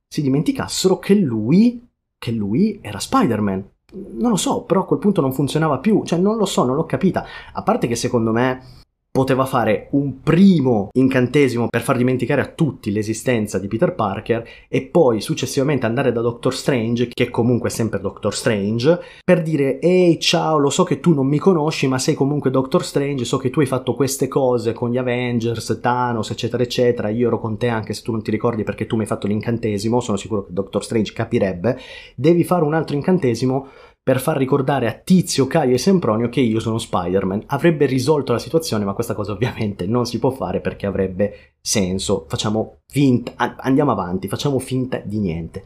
si 0.08 0.22
dimenticassero 0.22 1.00
che 1.00 1.16
lui, 1.16 1.88
che 2.18 2.32
lui 2.32 2.80
era 2.82 3.00
Spider-Man. 3.00 3.72
non 3.94 4.30
lo 4.30 4.36
so, 4.36 4.64
però 4.64 4.82
a 4.82 4.86
quel 4.86 5.00
punto 5.00 5.22
non 5.22 5.34
funzionava 5.34 5.80
più, 5.80 6.04
cioè 6.04 6.20
non 6.20 6.38
lo 6.38 6.46
so, 6.46 6.64
non 6.64 6.76
l'ho 6.76 6.86
capita. 6.86 7.26
A 7.54 7.64
parte 7.64 7.88
che 7.88 7.96
secondo 7.96 8.32
me 8.32 8.83
poteva 9.14 9.46
fare 9.46 9.90
un 9.92 10.22
primo 10.24 10.90
incantesimo 10.92 11.68
per 11.68 11.82
far 11.82 11.98
dimenticare 11.98 12.42
a 12.42 12.48
tutti 12.48 12.92
l'esistenza 12.92 13.60
di 13.60 13.68
Peter 13.68 13.94
Parker 13.94 14.44
e 14.68 14.82
poi 14.88 15.22
successivamente 15.22 15.86
andare 15.86 16.12
da 16.12 16.20
Doctor 16.20 16.52
Strange, 16.52 17.10
che 17.10 17.30
comunque 17.30 17.70
è 17.70 17.72
sempre 17.72 18.00
Doctor 18.00 18.34
Strange, 18.34 19.00
per 19.24 19.44
dire 19.44 19.80
ehi 19.80 20.20
ciao, 20.20 20.58
lo 20.58 20.72
so 20.72 20.84
che 20.84 21.00
tu 21.00 21.14
non 21.14 21.28
mi 21.28 21.38
conosci 21.38 21.86
ma 21.86 22.00
sei 22.00 22.16
comunque 22.16 22.50
Doctor 22.50 22.84
Strange, 22.84 23.24
so 23.24 23.38
che 23.38 23.52
tu 23.52 23.60
hai 23.60 23.68
fatto 23.68 23.94
queste 23.94 24.28
cose 24.28 24.74
con 24.74 24.90
gli 24.90 24.98
Avengers, 24.98 25.78
Thanos 25.80 26.32
eccetera 26.32 26.64
eccetera, 26.64 27.10
io 27.10 27.28
ero 27.28 27.40
con 27.40 27.60
te 27.60 27.68
anche 27.68 27.94
se 27.94 28.02
tu 28.02 28.12
non 28.12 28.24
ti 28.24 28.32
ricordi 28.32 28.64
perché 28.64 28.88
tu 28.88 28.96
mi 28.96 29.04
hai 29.04 29.08
fatto 29.08 29.28
l'incantesimo, 29.28 30.00
sono 30.00 30.18
sicuro 30.18 30.46
che 30.46 30.54
Doctor 30.54 30.84
Strange 30.84 31.14
capirebbe, 31.14 31.78
devi 32.16 32.44
fare 32.44 32.64
un 32.64 32.74
altro 32.74 32.96
incantesimo 32.96 33.68
per 34.04 34.20
far 34.20 34.36
ricordare 34.36 34.88
a 34.88 34.94
Tizio, 34.94 35.48
Caio 35.48 35.76
e 35.76 35.78
Sempronio 35.78 36.28
che 36.28 36.42
io 36.42 36.60
sono 36.60 36.78
Spider-Man. 36.78 37.44
Avrebbe 37.48 37.86
risolto 37.86 38.34
la 38.34 38.40
situazione, 38.40 38.84
ma 38.84 38.94
questa 38.94 39.14
cosa 39.14 39.32
ovviamente 39.32 39.88
non 39.88 40.06
si 40.06 40.20
può 40.20 40.30
fare 40.30 40.60
perché 40.60 40.86
avrebbe 40.86 41.54
senso. 41.62 42.26
Facciamo 42.28 42.80
finta, 42.86 43.56
andiamo 43.58 43.92
avanti, 43.92 44.28
facciamo 44.28 44.60
finta 44.60 44.98
di 44.98 45.20
niente. 45.20 45.64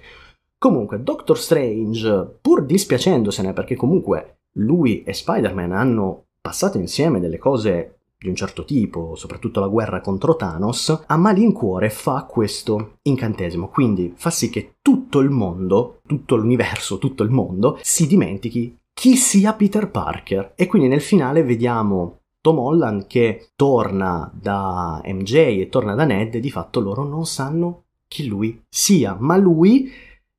Comunque, 0.60 1.02
Doctor 1.02 1.38
Strange, 1.38 2.38
pur 2.40 2.64
dispiacendosene 2.64 3.54
perché 3.54 3.76
comunque 3.76 4.42
lui 4.58 5.02
e 5.04 5.14
Spider-Man 5.14 5.72
hanno 5.72 6.26
passato 6.40 6.78
insieme 6.78 7.20
delle 7.20 7.40
cose 7.40 7.97
di 8.20 8.30
un 8.30 8.36
certo 8.36 8.66
tipo, 8.66 9.16
soprattutto 9.16 9.60
la 9.60 9.68
guerra 9.68 10.02
contro 10.02 10.36
Thanos, 10.36 11.04
a 11.06 11.18
malincuore 11.18 11.90
fa 11.90 12.24
questo 12.24 12.98
incantesimo. 13.04 13.70
Quindi 13.70 14.14
fa 14.16 14.32
sì 14.32 14.50
che 14.50 14.76
tutto 14.82 15.20
il 15.20 15.30
mondo, 15.30 16.02
tutto 16.08 16.36
l'universo, 16.36 16.98
tutto 16.98 17.24
il 17.24 17.30
mondo 17.30 17.78
si 17.82 18.08
dimentichi 18.08 18.76
chi 18.94 19.16
sia 19.16 19.54
Peter 19.54 19.92
Parker. 19.92 20.54
E 20.56 20.66
quindi 20.66 20.88
nel 20.88 21.02
finale 21.02 21.44
vediamo 21.44 22.22
Tom 22.42 22.58
Holland 22.60 23.06
che 23.06 23.50
torna 23.56 24.32
da 24.34 25.02
MJ 25.06 25.34
e 25.36 25.68
torna 25.70 25.94
da 25.94 26.06
Ned 26.06 26.36
e 26.36 26.40
di 26.40 26.50
fatto 26.50 26.80
loro 26.80 27.04
non 27.04 27.26
sanno 27.26 27.84
chi 28.08 28.26
lui 28.26 28.64
sia, 28.70 29.16
ma 29.20 29.38
lui 29.38 29.92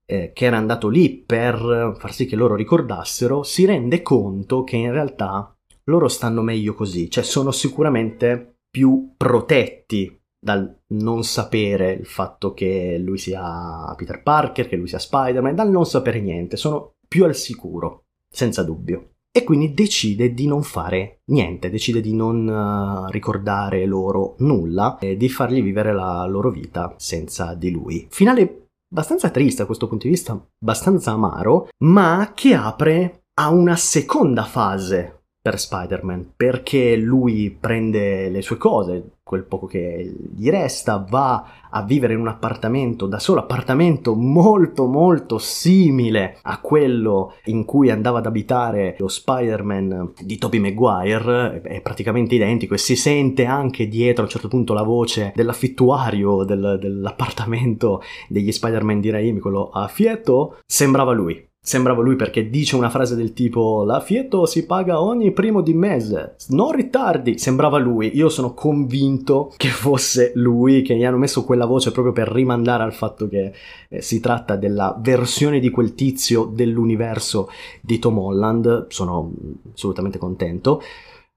eh, 0.06 0.32
che 0.32 0.44
era 0.46 0.56
andato 0.56 0.88
lì 0.88 1.10
per 1.10 1.94
far 1.98 2.12
sì 2.12 2.26
che 2.26 2.34
loro 2.34 2.54
ricordassero, 2.54 3.42
si 3.42 3.66
rende 3.66 4.00
conto 4.00 4.64
che 4.64 4.76
in 4.76 4.90
realtà 4.90 5.54
loro 5.88 6.08
stanno 6.08 6.42
meglio 6.42 6.74
così, 6.74 7.10
cioè 7.10 7.24
sono 7.24 7.50
sicuramente 7.50 8.56
più 8.70 9.14
protetti 9.16 10.16
dal 10.40 10.82
non 10.88 11.24
sapere 11.24 11.92
il 11.92 12.06
fatto 12.06 12.54
che 12.54 12.96
lui 12.98 13.18
sia 13.18 13.92
Peter 13.96 14.22
Parker, 14.22 14.68
che 14.68 14.76
lui 14.76 14.86
sia 14.86 14.98
Spider-Man, 14.98 15.54
dal 15.54 15.70
non 15.70 15.84
sapere 15.84 16.20
niente, 16.20 16.56
sono 16.56 16.94
più 17.08 17.24
al 17.24 17.34
sicuro, 17.34 18.04
senza 18.30 18.62
dubbio. 18.62 19.14
E 19.30 19.44
quindi 19.44 19.74
decide 19.74 20.32
di 20.32 20.46
non 20.46 20.62
fare 20.62 21.20
niente, 21.26 21.70
decide 21.70 22.00
di 22.00 22.14
non 22.14 22.46
uh, 22.46 23.10
ricordare 23.10 23.84
loro 23.84 24.34
nulla 24.38 24.98
e 24.98 25.16
di 25.16 25.28
fargli 25.28 25.62
vivere 25.62 25.92
la 25.92 26.24
loro 26.26 26.50
vita 26.50 26.94
senza 26.96 27.54
di 27.54 27.70
lui. 27.70 28.06
Finale 28.10 28.68
abbastanza 28.90 29.30
triste 29.30 29.60
da 29.60 29.66
questo 29.66 29.86
punto 29.86 30.04
di 30.04 30.12
vista, 30.12 30.32
abbastanza 30.60 31.12
amaro, 31.12 31.68
ma 31.84 32.32
che 32.34 32.54
apre 32.54 33.24
a 33.34 33.50
una 33.50 33.76
seconda 33.76 34.44
fase 34.44 35.17
per 35.48 35.58
Spider-Man, 35.58 36.32
perché 36.36 36.94
lui 36.94 37.56
prende 37.58 38.28
le 38.28 38.42
sue 38.42 38.58
cose, 38.58 39.12
quel 39.22 39.44
poco 39.44 39.64
che 39.64 40.14
gli 40.34 40.50
resta, 40.50 41.02
va 41.08 41.68
a 41.70 41.82
vivere 41.82 42.12
in 42.12 42.20
un 42.20 42.28
appartamento 42.28 43.06
da 43.06 43.18
solo, 43.18 43.40
appartamento 43.40 44.14
molto 44.14 44.86
molto 44.86 45.38
simile 45.38 46.36
a 46.42 46.60
quello 46.60 47.32
in 47.44 47.64
cui 47.64 47.90
andava 47.90 48.18
ad 48.18 48.26
abitare 48.26 48.96
lo 48.98 49.08
Spider-Man 49.08 50.12
di 50.20 50.36
Tobey 50.36 50.60
Maguire, 50.60 51.62
è 51.62 51.80
praticamente 51.80 52.34
identico 52.34 52.74
e 52.74 52.78
si 52.78 52.94
sente 52.94 53.46
anche 53.46 53.88
dietro 53.88 54.22
a 54.22 54.26
un 54.26 54.30
certo 54.30 54.48
punto 54.48 54.74
la 54.74 54.82
voce 54.82 55.32
dell'affittuario 55.34 56.44
del, 56.44 56.76
dell'appartamento 56.78 58.02
degli 58.28 58.52
Spider-Man 58.52 59.00
di 59.00 59.10
Raimi, 59.10 59.40
quello 59.40 59.70
a 59.70 59.88
Fieto, 59.88 60.58
sembrava 60.66 61.12
lui 61.12 61.47
sembrava 61.68 62.00
lui 62.00 62.16
perché 62.16 62.48
dice 62.48 62.76
una 62.76 62.88
frase 62.88 63.14
del 63.14 63.34
tipo 63.34 63.84
la 63.84 64.00
Fietto 64.00 64.46
si 64.46 64.64
paga 64.64 65.02
ogni 65.02 65.32
primo 65.32 65.60
di 65.60 65.74
mese, 65.74 66.36
non 66.48 66.72
ritardi, 66.72 67.36
sembrava 67.36 67.76
lui, 67.76 68.16
io 68.16 68.30
sono 68.30 68.54
convinto 68.54 69.52
che 69.54 69.68
fosse 69.68 70.32
lui, 70.36 70.80
che 70.80 70.96
gli 70.96 71.04
hanno 71.04 71.18
messo 71.18 71.44
quella 71.44 71.66
voce 71.66 71.92
proprio 71.92 72.14
per 72.14 72.28
rimandare 72.28 72.84
al 72.84 72.94
fatto 72.94 73.28
che 73.28 73.52
eh, 73.90 74.00
si 74.00 74.18
tratta 74.18 74.56
della 74.56 74.96
versione 74.98 75.60
di 75.60 75.68
quel 75.68 75.94
tizio 75.94 76.44
dell'universo 76.46 77.50
di 77.82 77.98
Tom 77.98 78.16
Holland, 78.16 78.86
sono 78.88 79.30
assolutamente 79.74 80.16
contento. 80.16 80.80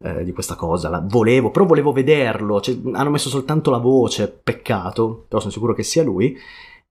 Eh, 0.03 0.23
di 0.23 0.31
questa 0.31 0.55
cosa, 0.55 0.89
la 0.89 1.05
volevo, 1.05 1.51
però 1.51 1.65
volevo 1.65 1.91
vederlo, 1.91 2.59
cioè, 2.59 2.75
hanno 2.93 3.11
messo 3.11 3.29
soltanto 3.29 3.69
la 3.69 3.77
voce, 3.77 4.29
peccato, 4.29 5.25
però 5.27 5.39
sono 5.39 5.51
sicuro 5.51 5.75
che 5.75 5.83
sia 5.83 6.01
lui. 6.01 6.35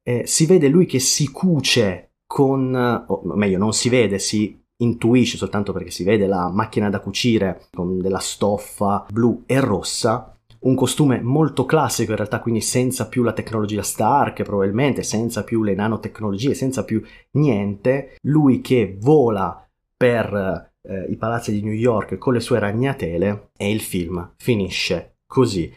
Eh, 0.03 0.23
si 0.27 0.47
vede 0.47 0.69
lui 0.69 0.87
che 0.87 1.01
si 1.01 1.29
cuce 1.31 2.10
con, 2.31 3.05
o 3.09 3.23
meglio, 3.35 3.59
non 3.59 3.73
si 3.73 3.89
vede, 3.89 4.21
si 4.21 4.57
intuisce 4.77 5.37
soltanto 5.37 5.73
perché 5.73 5.91
si 5.91 6.05
vede 6.05 6.29
la 6.29 6.49
macchina 6.49 6.89
da 6.89 7.01
cucire 7.01 7.67
con 7.73 7.99
della 7.99 8.21
stoffa 8.21 9.07
blu 9.11 9.43
e 9.47 9.59
rossa, 9.59 10.33
un 10.61 10.77
costume 10.77 11.21
molto 11.21 11.65
classico 11.67 12.13
in 12.13 12.19
realtà, 12.19 12.39
quindi 12.39 12.61
senza 12.61 13.09
più 13.09 13.25
la 13.25 13.33
tecnologia 13.33 13.83
Stark, 13.83 14.45
probabilmente 14.45 15.03
senza 15.03 15.43
più 15.43 15.65
le 15.65 15.75
nanotecnologie, 15.75 16.55
senza 16.55 16.85
più 16.85 17.03
niente, 17.33 18.17
lui 18.23 18.61
che 18.61 18.97
vola 19.01 19.69
per 19.97 20.71
eh, 20.83 21.07
i 21.11 21.17
palazzi 21.17 21.51
di 21.51 21.63
New 21.63 21.73
York 21.73 22.17
con 22.17 22.35
le 22.35 22.41
sue 22.41 22.61
ragnatele 22.61 23.51
e 23.57 23.73
il 23.73 23.81
film 23.81 24.35
finisce 24.37 25.17
così. 25.27 25.69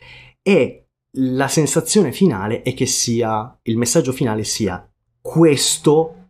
E 0.43 0.85
la 1.17 1.47
sensazione 1.47 2.11
finale 2.11 2.61
è 2.61 2.75
che 2.75 2.85
sia, 2.85 3.57
il 3.63 3.77
messaggio 3.77 4.11
finale 4.11 4.43
sia 4.43 4.87
questo 5.19 6.22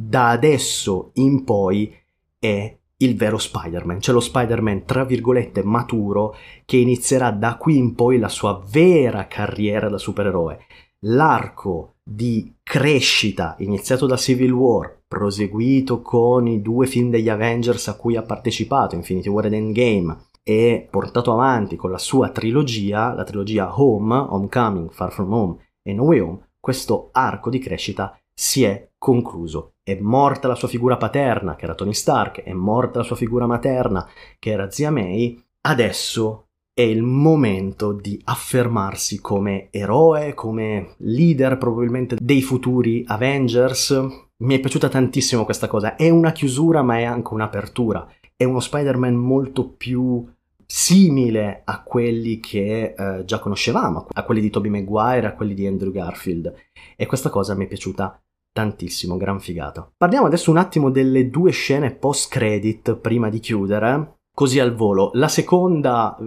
da 0.00 0.28
adesso 0.28 1.10
in 1.14 1.42
poi 1.42 1.92
è 2.38 2.76
il 2.98 3.16
vero 3.16 3.36
Spider-Man, 3.36 4.00
cioè 4.00 4.14
lo 4.14 4.20
Spider-Man 4.20 4.84
tra 4.84 5.04
virgolette 5.04 5.64
maturo 5.64 6.36
che 6.64 6.76
inizierà 6.76 7.32
da 7.32 7.56
qui 7.56 7.76
in 7.76 7.96
poi 7.96 8.18
la 8.18 8.28
sua 8.28 8.62
vera 8.70 9.26
carriera 9.26 9.88
da 9.88 9.98
supereroe. 9.98 10.60
L'arco 11.00 11.94
di 12.04 12.54
crescita 12.62 13.56
iniziato 13.58 14.06
da 14.06 14.16
Civil 14.16 14.52
War, 14.52 15.02
proseguito 15.08 16.00
con 16.00 16.46
i 16.46 16.62
due 16.62 16.86
film 16.86 17.10
degli 17.10 17.28
Avengers 17.28 17.88
a 17.88 17.96
cui 17.96 18.14
ha 18.14 18.22
partecipato, 18.22 18.94
Infinity 18.94 19.28
War 19.28 19.46
ed 19.46 19.54
Endgame, 19.54 20.16
e 20.44 20.86
portato 20.88 21.32
avanti 21.32 21.74
con 21.74 21.90
la 21.90 21.98
sua 21.98 22.30
trilogia, 22.30 23.12
la 23.14 23.24
trilogia 23.24 23.80
Home, 23.80 24.14
Homecoming, 24.14 24.92
Far 24.92 25.10
From 25.10 25.32
Home 25.32 25.56
e 25.82 25.92
No 25.92 26.04
Way 26.04 26.20
Home, 26.20 26.50
questo 26.60 27.08
arco 27.12 27.50
di 27.50 27.58
crescita 27.58 28.16
si 28.32 28.62
è 28.62 28.90
concluso. 28.96 29.72
È 29.88 29.96
morta 30.02 30.48
la 30.48 30.54
sua 30.54 30.68
figura 30.68 30.98
paterna, 30.98 31.56
che 31.56 31.64
era 31.64 31.74
Tony 31.74 31.94
Stark, 31.94 32.42
è 32.42 32.52
morta 32.52 32.98
la 32.98 33.04
sua 33.06 33.16
figura 33.16 33.46
materna, 33.46 34.06
che 34.38 34.50
era 34.50 34.70
zia 34.70 34.90
May. 34.90 35.42
Adesso 35.62 36.48
è 36.74 36.82
il 36.82 37.02
momento 37.02 37.92
di 37.92 38.20
affermarsi 38.24 39.18
come 39.18 39.68
eroe, 39.70 40.34
come 40.34 40.90
leader 40.98 41.56
probabilmente 41.56 42.18
dei 42.20 42.42
futuri 42.42 43.02
Avengers. 43.06 43.98
Mi 44.42 44.56
è 44.56 44.60
piaciuta 44.60 44.90
tantissimo 44.90 45.46
questa 45.46 45.68
cosa. 45.68 45.96
È 45.96 46.10
una 46.10 46.32
chiusura, 46.32 46.82
ma 46.82 46.98
è 46.98 47.04
anche 47.04 47.32
un'apertura. 47.32 48.06
È 48.36 48.44
uno 48.44 48.60
Spider-Man 48.60 49.14
molto 49.14 49.70
più 49.70 50.22
simile 50.66 51.62
a 51.64 51.82
quelli 51.82 52.40
che 52.40 52.94
eh, 52.94 53.24
già 53.24 53.38
conoscevamo, 53.38 54.08
a 54.12 54.22
quelli 54.24 54.42
di 54.42 54.50
Tobey 54.50 54.70
Maguire, 54.70 55.28
a 55.28 55.32
quelli 55.32 55.54
di 55.54 55.66
Andrew 55.66 55.92
Garfield. 55.92 56.54
E 56.94 57.06
questa 57.06 57.30
cosa 57.30 57.54
mi 57.54 57.64
è 57.64 57.68
piaciuta 57.68 58.20
tantissimo, 58.58 59.16
gran 59.16 59.38
figata. 59.38 59.88
Parliamo 59.96 60.26
adesso 60.26 60.50
un 60.50 60.56
attimo 60.56 60.90
delle 60.90 61.30
due 61.30 61.52
scene 61.52 61.92
post 61.92 62.28
credit 62.28 62.96
prima 62.96 63.28
di 63.28 63.38
chiudere, 63.38 64.16
così 64.34 64.58
al 64.58 64.74
volo. 64.74 65.12
La 65.14 65.28
seconda, 65.28 66.18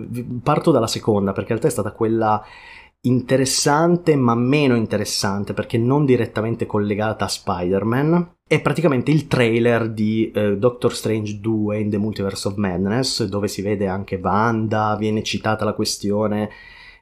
parto 0.42 0.72
dalla 0.72 0.88
seconda 0.88 1.34
perché 1.34 1.52
in 1.52 1.60
realtà 1.60 1.68
è 1.68 1.72
stata 1.72 1.92
quella 1.92 2.42
interessante 3.04 4.16
ma 4.16 4.34
meno 4.36 4.76
interessante 4.76 5.54
perché 5.54 5.78
non 5.78 6.06
direttamente 6.06 6.66
collegata 6.66 7.26
a 7.26 7.28
Spider-Man. 7.28 8.36
È 8.48 8.62
praticamente 8.62 9.12
il 9.12 9.28
trailer 9.28 9.90
di 9.90 10.32
uh, 10.34 10.56
Doctor 10.56 10.96
Strange 10.96 11.38
2 11.38 11.80
in 11.80 11.90
The 11.90 11.98
Multiverse 11.98 12.48
of 12.48 12.56
Madness 12.56 13.26
dove 13.26 13.50
si 13.50 13.62
vede 13.62 13.88
anche 13.88 14.22
Wanda, 14.24 14.96
viene 14.98 15.22
citata 15.22 15.66
la 15.66 15.74
questione 15.74 16.50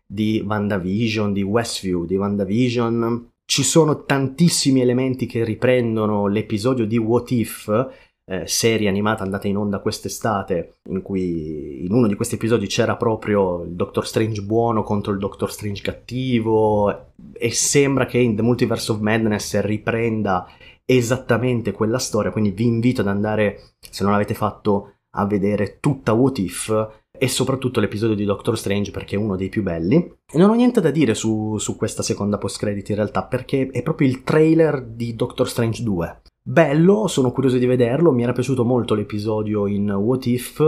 di 0.07 0.43
WandaVision, 0.43 1.33
di 1.33 1.43
Westview, 1.43 2.05
di 2.05 2.15
WandaVision 2.15 3.28
ci 3.49 3.63
sono 3.63 4.03
tantissimi 4.03 4.79
elementi 4.79 5.25
che 5.25 5.43
riprendono 5.43 6.27
l'episodio 6.27 6.85
di 6.85 6.99
What 6.99 7.31
If, 7.31 7.89
eh, 8.25 8.45
serie 8.45 8.87
animata 8.87 9.23
andata 9.23 9.47
in 9.47 9.57
onda 9.57 9.79
quest'estate, 9.79 10.81
in 10.91 11.01
cui 11.01 11.83
in 11.83 11.91
uno 11.91 12.05
di 12.05 12.13
questi 12.13 12.35
episodi 12.35 12.67
c'era 12.67 12.95
proprio 12.95 13.63
il 13.63 13.71
Doctor 13.71 14.05
Strange 14.05 14.43
buono 14.43 14.83
contro 14.83 15.13
il 15.13 15.17
Doctor 15.17 15.51
Strange 15.51 15.81
cattivo, 15.81 17.13
e 17.33 17.51
sembra 17.51 18.05
che 18.05 18.19
in 18.19 18.35
The 18.35 18.43
Multiverse 18.43 18.91
of 18.91 18.99
Madness 18.99 19.59
riprenda 19.61 20.47
esattamente 20.85 21.71
quella 21.71 21.97
storia, 21.97 22.29
quindi 22.29 22.51
vi 22.51 22.65
invito 22.65 23.01
ad 23.01 23.07
andare, 23.07 23.71
se 23.79 24.03
non 24.03 24.11
l'avete 24.11 24.35
fatto, 24.35 24.97
a 25.15 25.25
vedere 25.25 25.79
tutta 25.79 26.13
What 26.13 26.37
If 26.37 26.87
e 27.19 27.27
soprattutto 27.27 27.79
l'episodio 27.79 28.15
di 28.15 28.25
Doctor 28.25 28.57
Strange 28.57 28.91
perché 28.91 29.15
è 29.15 29.19
uno 29.19 29.35
dei 29.35 29.49
più 29.49 29.61
belli. 29.61 29.95
E 29.95 30.37
non 30.37 30.49
ho 30.49 30.55
niente 30.55 30.81
da 30.81 30.89
dire 30.89 31.13
su, 31.13 31.57
su 31.57 31.75
questa 31.75 32.01
seconda 32.01 32.37
post-credit 32.37 32.89
in 32.89 32.95
realtà 32.95 33.23
perché 33.25 33.67
è 33.67 33.83
proprio 33.83 34.07
il 34.07 34.23
trailer 34.23 34.83
di 34.83 35.15
Doctor 35.15 35.47
Strange 35.47 35.83
2. 35.83 36.21
Bello, 36.41 37.07
sono 37.07 37.31
curioso 37.31 37.57
di 37.57 37.65
vederlo, 37.65 38.11
mi 38.11 38.23
era 38.23 38.31
piaciuto 38.31 38.65
molto 38.65 38.95
l'episodio 38.95 39.67
in 39.67 39.91
What 39.91 40.25
If, 40.25 40.63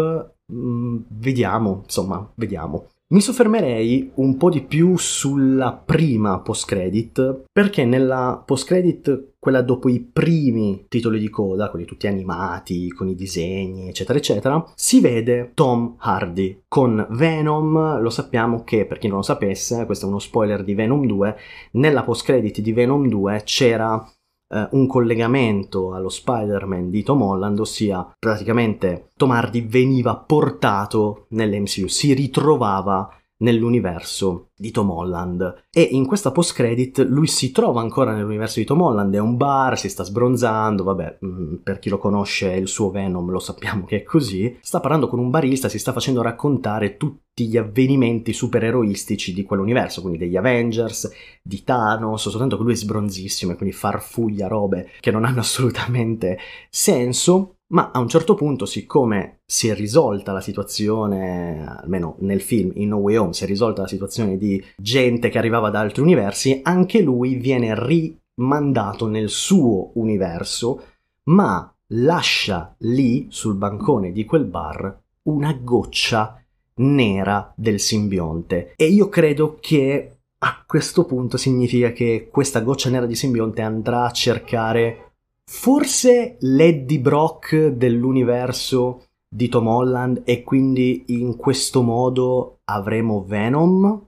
mm, 0.53 0.97
vediamo, 1.07 1.81
insomma, 1.83 2.31
vediamo. 2.35 2.87
Mi 3.11 3.19
soffermerei 3.19 4.11
un 4.15 4.37
po' 4.37 4.49
di 4.49 4.61
più 4.61 4.95
sulla 4.95 5.73
prima 5.73 6.39
post-credit, 6.39 7.43
perché 7.51 7.83
nella 7.83 8.41
post-credit, 8.45 9.33
quella 9.37 9.61
dopo 9.61 9.89
i 9.89 9.99
primi 9.99 10.85
titoli 10.87 11.19
di 11.19 11.29
coda, 11.29 11.69
quelli 11.69 11.83
tutti 11.83 12.07
animati, 12.07 12.87
con 12.87 13.09
i 13.09 13.15
disegni, 13.15 13.89
eccetera, 13.89 14.17
eccetera, 14.17 14.63
si 14.75 15.01
vede 15.01 15.51
Tom 15.53 15.95
Hardy 15.97 16.63
con 16.69 17.05
Venom. 17.09 17.99
Lo 17.99 18.09
sappiamo 18.09 18.63
che, 18.63 18.85
per 18.85 18.97
chi 18.97 19.09
non 19.09 19.17
lo 19.17 19.23
sapesse, 19.23 19.85
questo 19.85 20.05
è 20.05 20.07
uno 20.07 20.19
spoiler 20.19 20.63
di 20.63 20.73
Venom 20.73 21.05
2, 21.05 21.35
nella 21.71 22.03
post-credit 22.03 22.61
di 22.61 22.71
Venom 22.71 23.09
2 23.09 23.41
c'era 23.43 24.09
eh, 24.51 24.67
un 24.71 24.87
collegamento 24.87 25.93
allo 25.93 26.09
Spider-Man 26.09 26.89
di 26.89 27.03
Tom 27.03 27.21
Holland, 27.21 27.59
ossia 27.59 28.13
praticamente 28.19 29.09
Tom 29.15 29.31
Hardy 29.31 29.65
veniva 29.65 30.15
portato 30.15 31.25
nell'MCU, 31.29 31.87
si 31.87 32.13
ritrovava 32.13 33.09
nell'universo 33.41 34.49
di 34.55 34.71
Tom 34.71 34.89
Holland. 34.89 35.63
E 35.71 35.81
in 35.81 36.05
questa 36.05 36.31
post 36.31 36.53
credit 36.53 37.05
lui 37.07 37.27
si 37.27 37.51
trova 37.51 37.81
ancora 37.81 38.13
nell'universo 38.13 38.59
di 38.59 38.65
Tom 38.65 38.81
Holland, 38.81 39.13
è 39.13 39.19
un 39.19 39.37
bar, 39.37 39.77
si 39.77 39.89
sta 39.89 40.03
sbronzando, 40.03 40.83
vabbè, 40.83 41.19
mm, 41.25 41.55
per 41.63 41.79
chi 41.79 41.89
lo 41.89 41.97
conosce 41.97 42.53
il 42.53 42.67
suo 42.67 42.89
Venom 42.89 43.29
lo 43.29 43.39
sappiamo 43.39 43.85
che 43.85 43.97
è 43.97 44.03
così, 44.03 44.57
sta 44.61 44.79
parlando 44.79 45.07
con 45.07 45.19
un 45.19 45.29
barista, 45.29 45.69
si 45.69 45.79
sta 45.79 45.93
facendo 45.93 46.21
raccontare 46.21 46.97
tutti 46.97 47.47
gli 47.47 47.57
avvenimenti 47.57 48.33
supereroistici 48.33 49.33
di 49.33 49.43
quell'universo, 49.43 50.01
quindi 50.01 50.19
degli 50.19 50.35
Avengers, 50.35 51.11
di 51.41 51.63
Thanos, 51.63 52.29
soltanto 52.29 52.57
che 52.57 52.63
lui 52.63 52.73
è 52.73 52.75
sbronzissimo 52.75 53.53
e 53.53 53.55
quindi 53.55 53.75
farfuglia 53.75 54.47
robe 54.47 54.89
che 54.99 55.11
non 55.11 55.25
hanno 55.25 55.39
assolutamente 55.39 56.37
senso 56.69 57.55
ma 57.71 57.91
a 57.91 57.99
un 57.99 58.07
certo 58.07 58.35
punto, 58.35 58.65
siccome 58.65 59.39
si 59.45 59.67
è 59.67 59.75
risolta 59.75 60.31
la 60.31 60.41
situazione, 60.41 61.65
almeno 61.65 62.15
nel 62.19 62.41
film 62.41 62.71
in 62.75 62.89
No 62.89 62.97
Way 62.97 63.15
Home, 63.15 63.33
si 63.33 63.43
è 63.43 63.47
risolta 63.47 63.81
la 63.81 63.87
situazione 63.87 64.37
di 64.37 64.63
gente 64.77 65.29
che 65.29 65.37
arrivava 65.37 65.69
da 65.69 65.79
altri 65.79 66.01
universi, 66.01 66.61
anche 66.63 67.01
lui 67.01 67.35
viene 67.35 67.73
rimandato 67.75 69.07
nel 69.07 69.29
suo 69.29 69.91
universo, 69.93 70.83
ma 71.23 71.73
lascia 71.87 72.75
lì, 72.79 73.27
sul 73.29 73.55
bancone 73.55 74.11
di 74.11 74.25
quel 74.25 74.45
bar, 74.45 74.99
una 75.23 75.53
goccia 75.53 76.41
nera 76.75 77.53
del 77.55 77.79
simbionte. 77.79 78.73
E 78.75 78.85
io 78.85 79.07
credo 79.09 79.57
che 79.59 80.17
a 80.39 80.63
questo 80.65 81.05
punto 81.05 81.37
significa 81.37 81.91
che 81.91 82.27
questa 82.31 82.61
goccia 82.61 82.89
nera 82.89 83.05
di 83.05 83.15
simbionte 83.15 83.61
andrà 83.61 84.05
a 84.05 84.11
cercare 84.11 85.10
forse 85.53 86.37
l'Eddie 86.39 86.99
Brock 87.01 87.67
dell'universo 87.67 89.03
di 89.27 89.49
Tom 89.49 89.67
Holland 89.67 90.21
e 90.23 90.43
quindi 90.43 91.03
in 91.07 91.35
questo 91.35 91.81
modo 91.81 92.61
avremo 92.63 93.25
Venom 93.27 94.01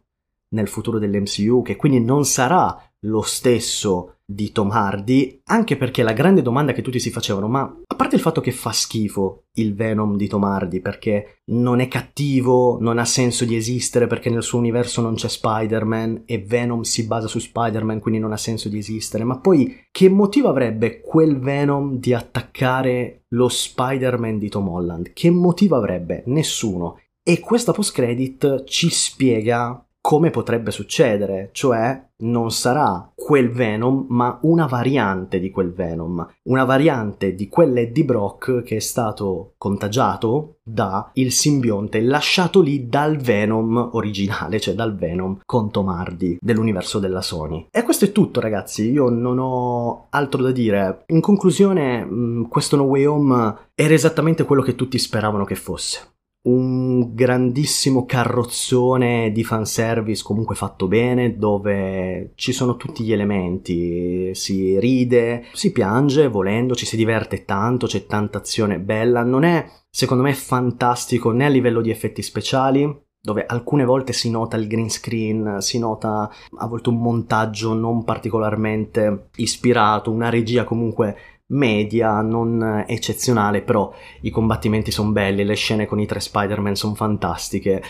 nel 0.47 0.67
futuro 0.69 0.99
dell'MCU 0.99 1.61
che 1.61 1.75
quindi 1.75 1.99
non 1.99 2.23
sarà 2.23 2.81
lo 3.03 3.21
stesso 3.21 4.17
di 4.25 4.51
Tom 4.51 4.71
Hardy, 4.71 5.41
anche 5.45 5.75
perché 5.75 6.01
la 6.01 6.13
grande 6.13 6.41
domanda 6.41 6.71
che 6.71 6.81
tutti 6.81 6.99
si 6.99 7.11
facevano, 7.11 7.47
ma 7.47 7.61
a 7.85 7.95
parte 7.95 8.15
il 8.15 8.21
fatto 8.21 8.41
che 8.41 8.51
fa 8.51 8.71
schifo 8.71 9.45
il 9.55 9.75
Venom 9.75 10.15
di 10.15 10.27
Tom 10.27 10.43
Hardy, 10.43 10.79
perché 10.79 11.41
non 11.51 11.79
è 11.79 11.87
cattivo, 11.87 12.77
non 12.79 12.97
ha 12.97 13.05
senso 13.05 13.45
di 13.45 13.55
esistere 13.55 14.07
perché 14.07 14.29
nel 14.29 14.43
suo 14.43 14.59
universo 14.59 15.01
non 15.01 15.15
c'è 15.15 15.27
Spider-Man 15.27 16.23
e 16.25 16.39
Venom 16.39 16.81
si 16.81 17.05
basa 17.05 17.27
su 17.27 17.39
Spider-Man, 17.39 17.99
quindi 17.99 18.19
non 18.19 18.31
ha 18.31 18.37
senso 18.37 18.69
di 18.69 18.77
esistere, 18.77 19.23
ma 19.23 19.39
poi 19.39 19.85
che 19.91 20.09
motivo 20.09 20.47
avrebbe 20.47 21.01
quel 21.01 21.39
Venom 21.39 21.97
di 21.97 22.13
attaccare 22.13 23.25
lo 23.29 23.49
Spider-Man 23.49 24.39
di 24.39 24.49
Tom 24.49 24.69
Holland? 24.69 25.13
Che 25.13 25.29
motivo 25.29 25.75
avrebbe? 25.75 26.23
Nessuno. 26.27 26.99
E 27.21 27.39
questa 27.39 27.71
post-credit 27.71 28.63
ci 28.65 28.89
spiega 28.89 29.85
come 30.05 30.31
potrebbe 30.31 30.71
succedere, 30.71 31.47
cioè 31.53 32.09
non 32.23 32.51
sarà 32.51 33.09
quel 33.15 33.49
Venom, 33.49 34.05
ma 34.09 34.37
una 34.41 34.65
variante 34.65 35.39
di 35.39 35.49
quel 35.49 35.71
Venom, 35.71 36.27
una 36.49 36.65
variante 36.65 37.33
di 37.33 37.47
quell'Eddie 37.47 38.03
Brock 38.03 38.63
che 38.63 38.75
è 38.75 38.79
stato 38.79 39.53
contagiato 39.57 40.57
da 40.61 41.09
il 41.13 41.31
simbionte 41.31 42.01
lasciato 42.01 42.59
lì 42.59 42.89
dal 42.89 43.15
Venom 43.15 43.91
originale, 43.93 44.59
cioè 44.59 44.73
dal 44.73 44.93
Venom 44.93 45.39
con 45.45 45.71
Tom 45.71 45.87
Hardy 45.87 46.37
dell'universo 46.41 46.99
della 46.99 47.21
Sony. 47.21 47.67
E 47.71 47.83
questo 47.83 48.03
è 48.03 48.11
tutto, 48.11 48.41
ragazzi. 48.41 48.91
Io 48.91 49.07
non 49.07 49.37
ho 49.39 50.07
altro 50.09 50.41
da 50.41 50.51
dire. 50.51 51.05
In 51.07 51.21
conclusione, 51.21 52.03
mm, 52.03 52.43
questo 52.49 52.75
No 52.75 52.83
Way 52.83 53.05
Home 53.05 53.55
era 53.73 53.93
esattamente 53.93 54.43
quello 54.43 54.61
che 54.61 54.75
tutti 54.75 54.99
speravano 54.99 55.45
che 55.45 55.55
fosse 55.55 56.11
un 56.43 57.13
grandissimo 57.13 58.05
carrozzone 58.05 59.31
di 59.31 59.43
fanservice 59.43 60.23
comunque 60.23 60.55
fatto 60.55 60.87
bene 60.87 61.37
dove 61.37 62.33
ci 62.35 62.51
sono 62.51 62.75
tutti 62.75 63.03
gli 63.03 63.13
elementi, 63.13 64.35
si 64.35 64.77
ride, 64.79 65.45
si 65.53 65.71
piange 65.71 66.27
volendo, 66.27 66.75
ci 66.75 66.85
si 66.85 66.97
diverte 66.97 67.45
tanto, 67.45 67.87
c'è 67.87 68.05
tanta 68.05 68.39
azione 68.39 68.79
bella, 68.79 69.23
non 69.23 69.43
è 69.43 69.65
secondo 69.89 70.23
me 70.23 70.33
fantastico 70.33 71.31
né 71.31 71.45
a 71.45 71.49
livello 71.49 71.81
di 71.81 71.91
effetti 71.91 72.21
speciali 72.21 73.01
dove 73.25 73.45
alcune 73.45 73.85
volte 73.85 74.11
si 74.11 74.29
nota 74.29 74.57
il 74.57 74.67
green 74.67 74.89
screen, 74.89 75.61
si 75.61 75.79
nota 75.79 76.29
a 76.57 76.67
volte 76.67 76.89
un 76.89 76.99
montaggio 76.99 77.73
non 77.73 78.03
particolarmente 78.03 79.29
ispirato, 79.37 80.11
una 80.11 80.27
regia 80.27 80.65
comunque 80.65 81.15
media, 81.47 82.21
non 82.21 82.83
eccezionale, 82.87 83.61
però 83.61 83.93
i 84.21 84.29
combattimenti 84.29 84.91
sono 84.91 85.11
belli, 85.11 85.43
le 85.43 85.55
scene 85.55 85.85
con 85.85 85.99
i 85.99 86.05
tre 86.05 86.19
Spider-Man 86.19 86.75
sono 86.75 86.95
fantastiche, 86.95 87.83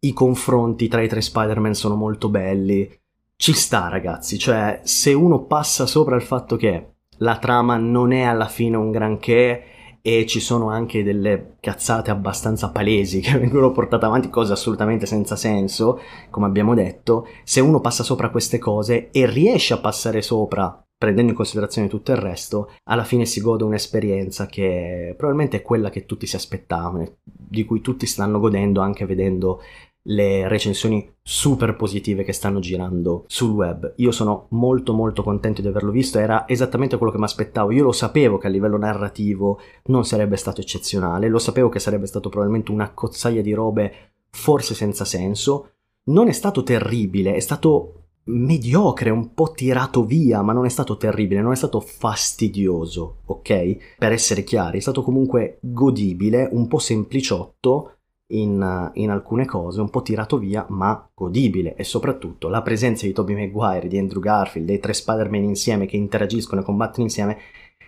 i 0.00 0.12
confronti 0.12 0.88
tra 0.88 1.02
i 1.02 1.08
tre 1.08 1.20
Spider-Man 1.20 1.74
sono 1.74 1.94
molto 1.94 2.28
belli. 2.28 2.90
Ci 3.36 3.52
sta, 3.52 3.88
ragazzi, 3.88 4.38
cioè 4.38 4.80
se 4.84 5.12
uno 5.12 5.44
passa 5.44 5.86
sopra 5.86 6.16
il 6.16 6.22
fatto 6.22 6.56
che 6.56 6.94
la 7.18 7.38
trama 7.38 7.76
non 7.76 8.12
è 8.12 8.22
alla 8.22 8.48
fine 8.48 8.76
un 8.76 8.90
granché 8.90 9.62
e 10.06 10.26
ci 10.26 10.38
sono 10.38 10.68
anche 10.68 11.02
delle 11.02 11.56
cazzate 11.60 12.10
abbastanza 12.10 12.70
palesi 12.70 13.20
che 13.20 13.36
vengono 13.40 13.72
portate 13.72 14.04
avanti, 14.04 14.28
cose 14.28 14.52
assolutamente 14.52 15.06
senza 15.06 15.34
senso, 15.34 16.00
come 16.30 16.46
abbiamo 16.46 16.74
detto, 16.74 17.26
se 17.42 17.60
uno 17.60 17.80
passa 17.80 18.02
sopra 18.02 18.30
queste 18.30 18.58
cose 18.58 19.10
e 19.10 19.26
riesce 19.26 19.72
a 19.72 19.78
passare 19.78 20.20
sopra 20.20 20.78
prendendo 21.04 21.32
in 21.32 21.36
considerazione 21.36 21.86
tutto 21.86 22.12
il 22.12 22.16
resto, 22.16 22.70
alla 22.84 23.04
fine 23.04 23.26
si 23.26 23.42
gode 23.42 23.62
un'esperienza 23.62 24.46
che 24.46 25.14
probabilmente 25.14 25.58
è 25.58 25.62
quella 25.62 25.90
che 25.90 26.06
tutti 26.06 26.26
si 26.26 26.34
aspettavano, 26.34 27.16
di 27.22 27.64
cui 27.66 27.82
tutti 27.82 28.06
stanno 28.06 28.40
godendo 28.40 28.80
anche 28.80 29.04
vedendo 29.04 29.60
le 30.06 30.48
recensioni 30.48 31.14
super 31.22 31.76
positive 31.76 32.24
che 32.24 32.32
stanno 32.32 32.58
girando 32.58 33.24
sul 33.26 33.50
web. 33.50 33.92
Io 33.96 34.12
sono 34.12 34.46
molto 34.50 34.94
molto 34.94 35.22
contento 35.22 35.60
di 35.60 35.68
averlo 35.68 35.90
visto, 35.90 36.18
era 36.18 36.48
esattamente 36.48 36.96
quello 36.96 37.12
che 37.12 37.18
mi 37.18 37.24
aspettavo. 37.24 37.70
Io 37.70 37.84
lo 37.84 37.92
sapevo 37.92 38.38
che 38.38 38.46
a 38.46 38.50
livello 38.50 38.78
narrativo 38.78 39.60
non 39.84 40.06
sarebbe 40.06 40.36
stato 40.36 40.62
eccezionale, 40.62 41.28
lo 41.28 41.38
sapevo 41.38 41.68
che 41.68 41.80
sarebbe 41.80 42.06
stato 42.06 42.30
probabilmente 42.30 42.70
una 42.70 42.92
cozzaia 42.92 43.42
di 43.42 43.52
robe 43.52 44.12
forse 44.30 44.74
senza 44.74 45.04
senso. 45.04 45.72
Non 46.04 46.28
è 46.28 46.32
stato 46.32 46.62
terribile, 46.62 47.34
è 47.34 47.40
stato 47.40 48.03
mediocre, 48.24 49.10
un 49.10 49.34
po' 49.34 49.52
tirato 49.52 50.04
via, 50.04 50.42
ma 50.42 50.52
non 50.52 50.64
è 50.64 50.68
stato 50.68 50.96
terribile, 50.96 51.42
non 51.42 51.52
è 51.52 51.56
stato 51.56 51.80
fastidioso, 51.80 53.18
ok? 53.26 53.96
Per 53.98 54.12
essere 54.12 54.44
chiari, 54.44 54.78
è 54.78 54.80
stato 54.80 55.02
comunque 55.02 55.58
godibile, 55.60 56.48
un 56.52 56.66
po' 56.66 56.78
sempliciotto 56.78 57.96
in, 58.28 58.90
in, 58.94 59.10
alcune 59.10 59.44
cose, 59.44 59.80
un 59.80 59.90
po' 59.90 60.02
tirato 60.02 60.38
via, 60.38 60.64
ma 60.70 61.08
godibile. 61.12 61.74
E 61.74 61.84
soprattutto 61.84 62.48
la 62.48 62.62
presenza 62.62 63.06
di 63.06 63.12
Tobey 63.12 63.34
Maguire, 63.34 63.88
di 63.88 63.98
Andrew 63.98 64.20
Garfield, 64.20 64.66
dei 64.66 64.78
tre 64.78 64.94
Spider-Man 64.94 65.42
insieme 65.42 65.86
che 65.86 65.96
interagiscono 65.96 66.62
e 66.62 66.64
combattono 66.64 67.04
insieme, 67.04 67.38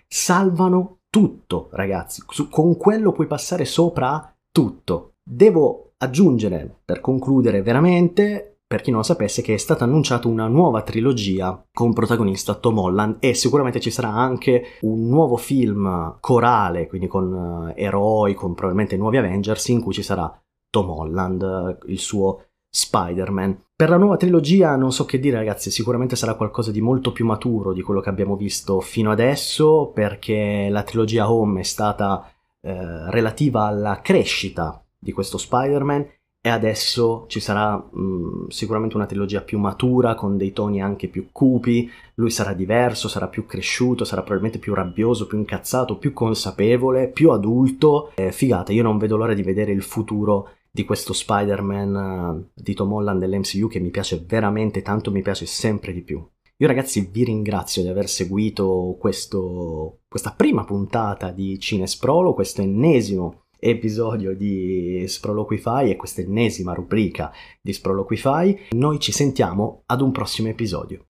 salvano 0.07 0.99
tutto, 1.09 1.69
ragazzi. 1.73 2.23
Con 2.51 2.77
quello 2.77 3.13
puoi 3.13 3.27
passare 3.27 3.65
sopra 3.65 4.35
tutto. 4.53 5.15
Devo 5.23 5.93
aggiungere, 5.99 6.81
per 6.85 7.01
concludere 7.01 7.63
veramente, 7.63 8.56
per 8.69 8.81
chi 8.81 8.91
non 8.91 9.01
lo 9.01 9.05
sapesse, 9.05 9.43
che 9.43 9.55
è 9.55 9.59
stata 9.59 9.85
annunciata 9.85 10.27
una 10.27 10.49
nuova 10.49 10.83
trilogia 10.83 11.65
con 11.73 11.93
protagonista 11.93 12.55
Tom 12.55 12.79
Holland 12.79 13.17
e 13.21 13.35
sicuramente 13.35 13.79
ci 13.79 13.91
sarà 13.91 14.09
anche 14.09 14.79
un 14.81 15.07
nuovo 15.07 15.37
film 15.37 16.17
corale, 16.19 16.89
quindi 16.89 17.07
con 17.07 17.33
uh, 17.33 17.73
eroi, 17.77 18.35
con 18.35 18.55
probabilmente 18.55 18.97
nuovi 18.97 19.19
Avengers, 19.19 19.69
in 19.69 19.81
cui 19.81 19.93
ci 19.93 20.03
sarà 20.03 20.37
Tom 20.69 20.91
Holland, 20.91 21.79
il 21.87 21.99
suo 21.99 22.47
Spider-Man. 22.69 23.67
Per 23.77 23.89
la 23.89 23.99
nuova 23.99 24.17
trilogia 24.17 24.75
non 24.75 24.91
so 24.91 25.05
che 25.05 25.21
dire 25.21 25.37
ragazzi, 25.37 25.71
sicuramente 25.71 26.17
sarà 26.17 26.35
qualcosa 26.35 26.73
di 26.73 26.81
molto 26.81 27.13
più 27.13 27.25
maturo 27.25 27.73
di 27.73 27.83
quello 27.83 28.01
che 28.01 28.09
abbiamo 28.09 28.35
visto 28.35 28.81
fino 28.81 29.13
adesso, 29.13 29.93
perché 29.95 30.69
la 30.71 30.83
trilogia 30.83 31.31
Home 31.31 31.61
è 31.61 31.65
stata 31.65 32.29
eh, 32.61 33.11
relativa 33.11 33.67
alla 33.67 34.01
crescita 34.03 34.85
di 34.99 35.13
questo 35.13 35.39
Spider-Man 35.39 36.05
e 36.47 36.49
adesso 36.49 37.25
ci 37.27 37.41
sarà 37.41 37.75
mh, 37.77 38.01
mm, 38.01 38.47
sicuramente 38.51 38.95
una 38.95 39.07
trilogia 39.07 39.41
più 39.41 39.59
matura, 39.59 40.15
con 40.15 40.37
dei 40.37 40.53
toni 40.53 40.81
anche 40.81 41.09
più 41.09 41.31
cupi, 41.33 41.91
lui 42.15 42.31
sarà 42.31 42.53
diverso, 42.53 43.09
sarà 43.09 43.27
più 43.27 43.47
cresciuto, 43.47 44.05
sarà 44.05 44.21
probabilmente 44.21 44.61
più 44.61 44.73
rabbioso, 44.73 45.27
più 45.27 45.39
incazzato, 45.39 45.99
più 45.99 46.13
consapevole, 46.13 47.09
più 47.09 47.33
adulto. 47.33 48.13
Eh, 48.15 48.31
figata, 48.31 48.73
io 48.73 48.85
non 48.85 48.97
vedo 48.97 49.17
l'ora 49.17 49.35
di 49.35 49.43
vedere 49.43 49.73
il 49.73 49.83
futuro 49.83 50.51
di 50.71 50.85
questo 50.85 51.13
Spider-Man 51.13 51.95
uh, 51.97 52.49
di 52.55 52.75
Tom 52.75 52.93
Holland 52.93 53.19
dell'MCU 53.19 53.67
che 53.67 53.81
mi 53.81 53.91
piace 53.91 54.25
veramente 54.25 54.83
tanto, 54.83 55.11
mi 55.11 55.23
piace 55.23 55.47
sempre 55.47 55.93
di 55.93 56.03
più. 56.03 56.25
Io 56.59 56.67
ragazzi 56.69 57.09
vi 57.11 57.25
ringrazio 57.25 57.83
di 57.83 57.89
aver 57.89 58.09
seguito 58.09 58.97
questo, 59.01 60.03
questa 60.07 60.31
prima 60.31 60.65
puntata 60.65 61.33
di 61.33 61.59
Cinesprolo, 61.59 62.35
questo 62.35 62.63
ennesimo 62.63 63.46
episodio 63.59 64.35
di 64.35 65.05
Sproloquify 65.07 65.91
e 65.91 65.97
questa 65.97 66.21
ennesima 66.21 66.73
rubrica 66.75 67.33
di 67.61 67.73
Sproloquify. 67.73 68.59
Noi 68.71 68.99
ci 68.99 69.13
sentiamo 69.13 69.83
ad 69.87 70.01
un 70.01 70.13
prossimo 70.13 70.49
episodio. 70.49 71.05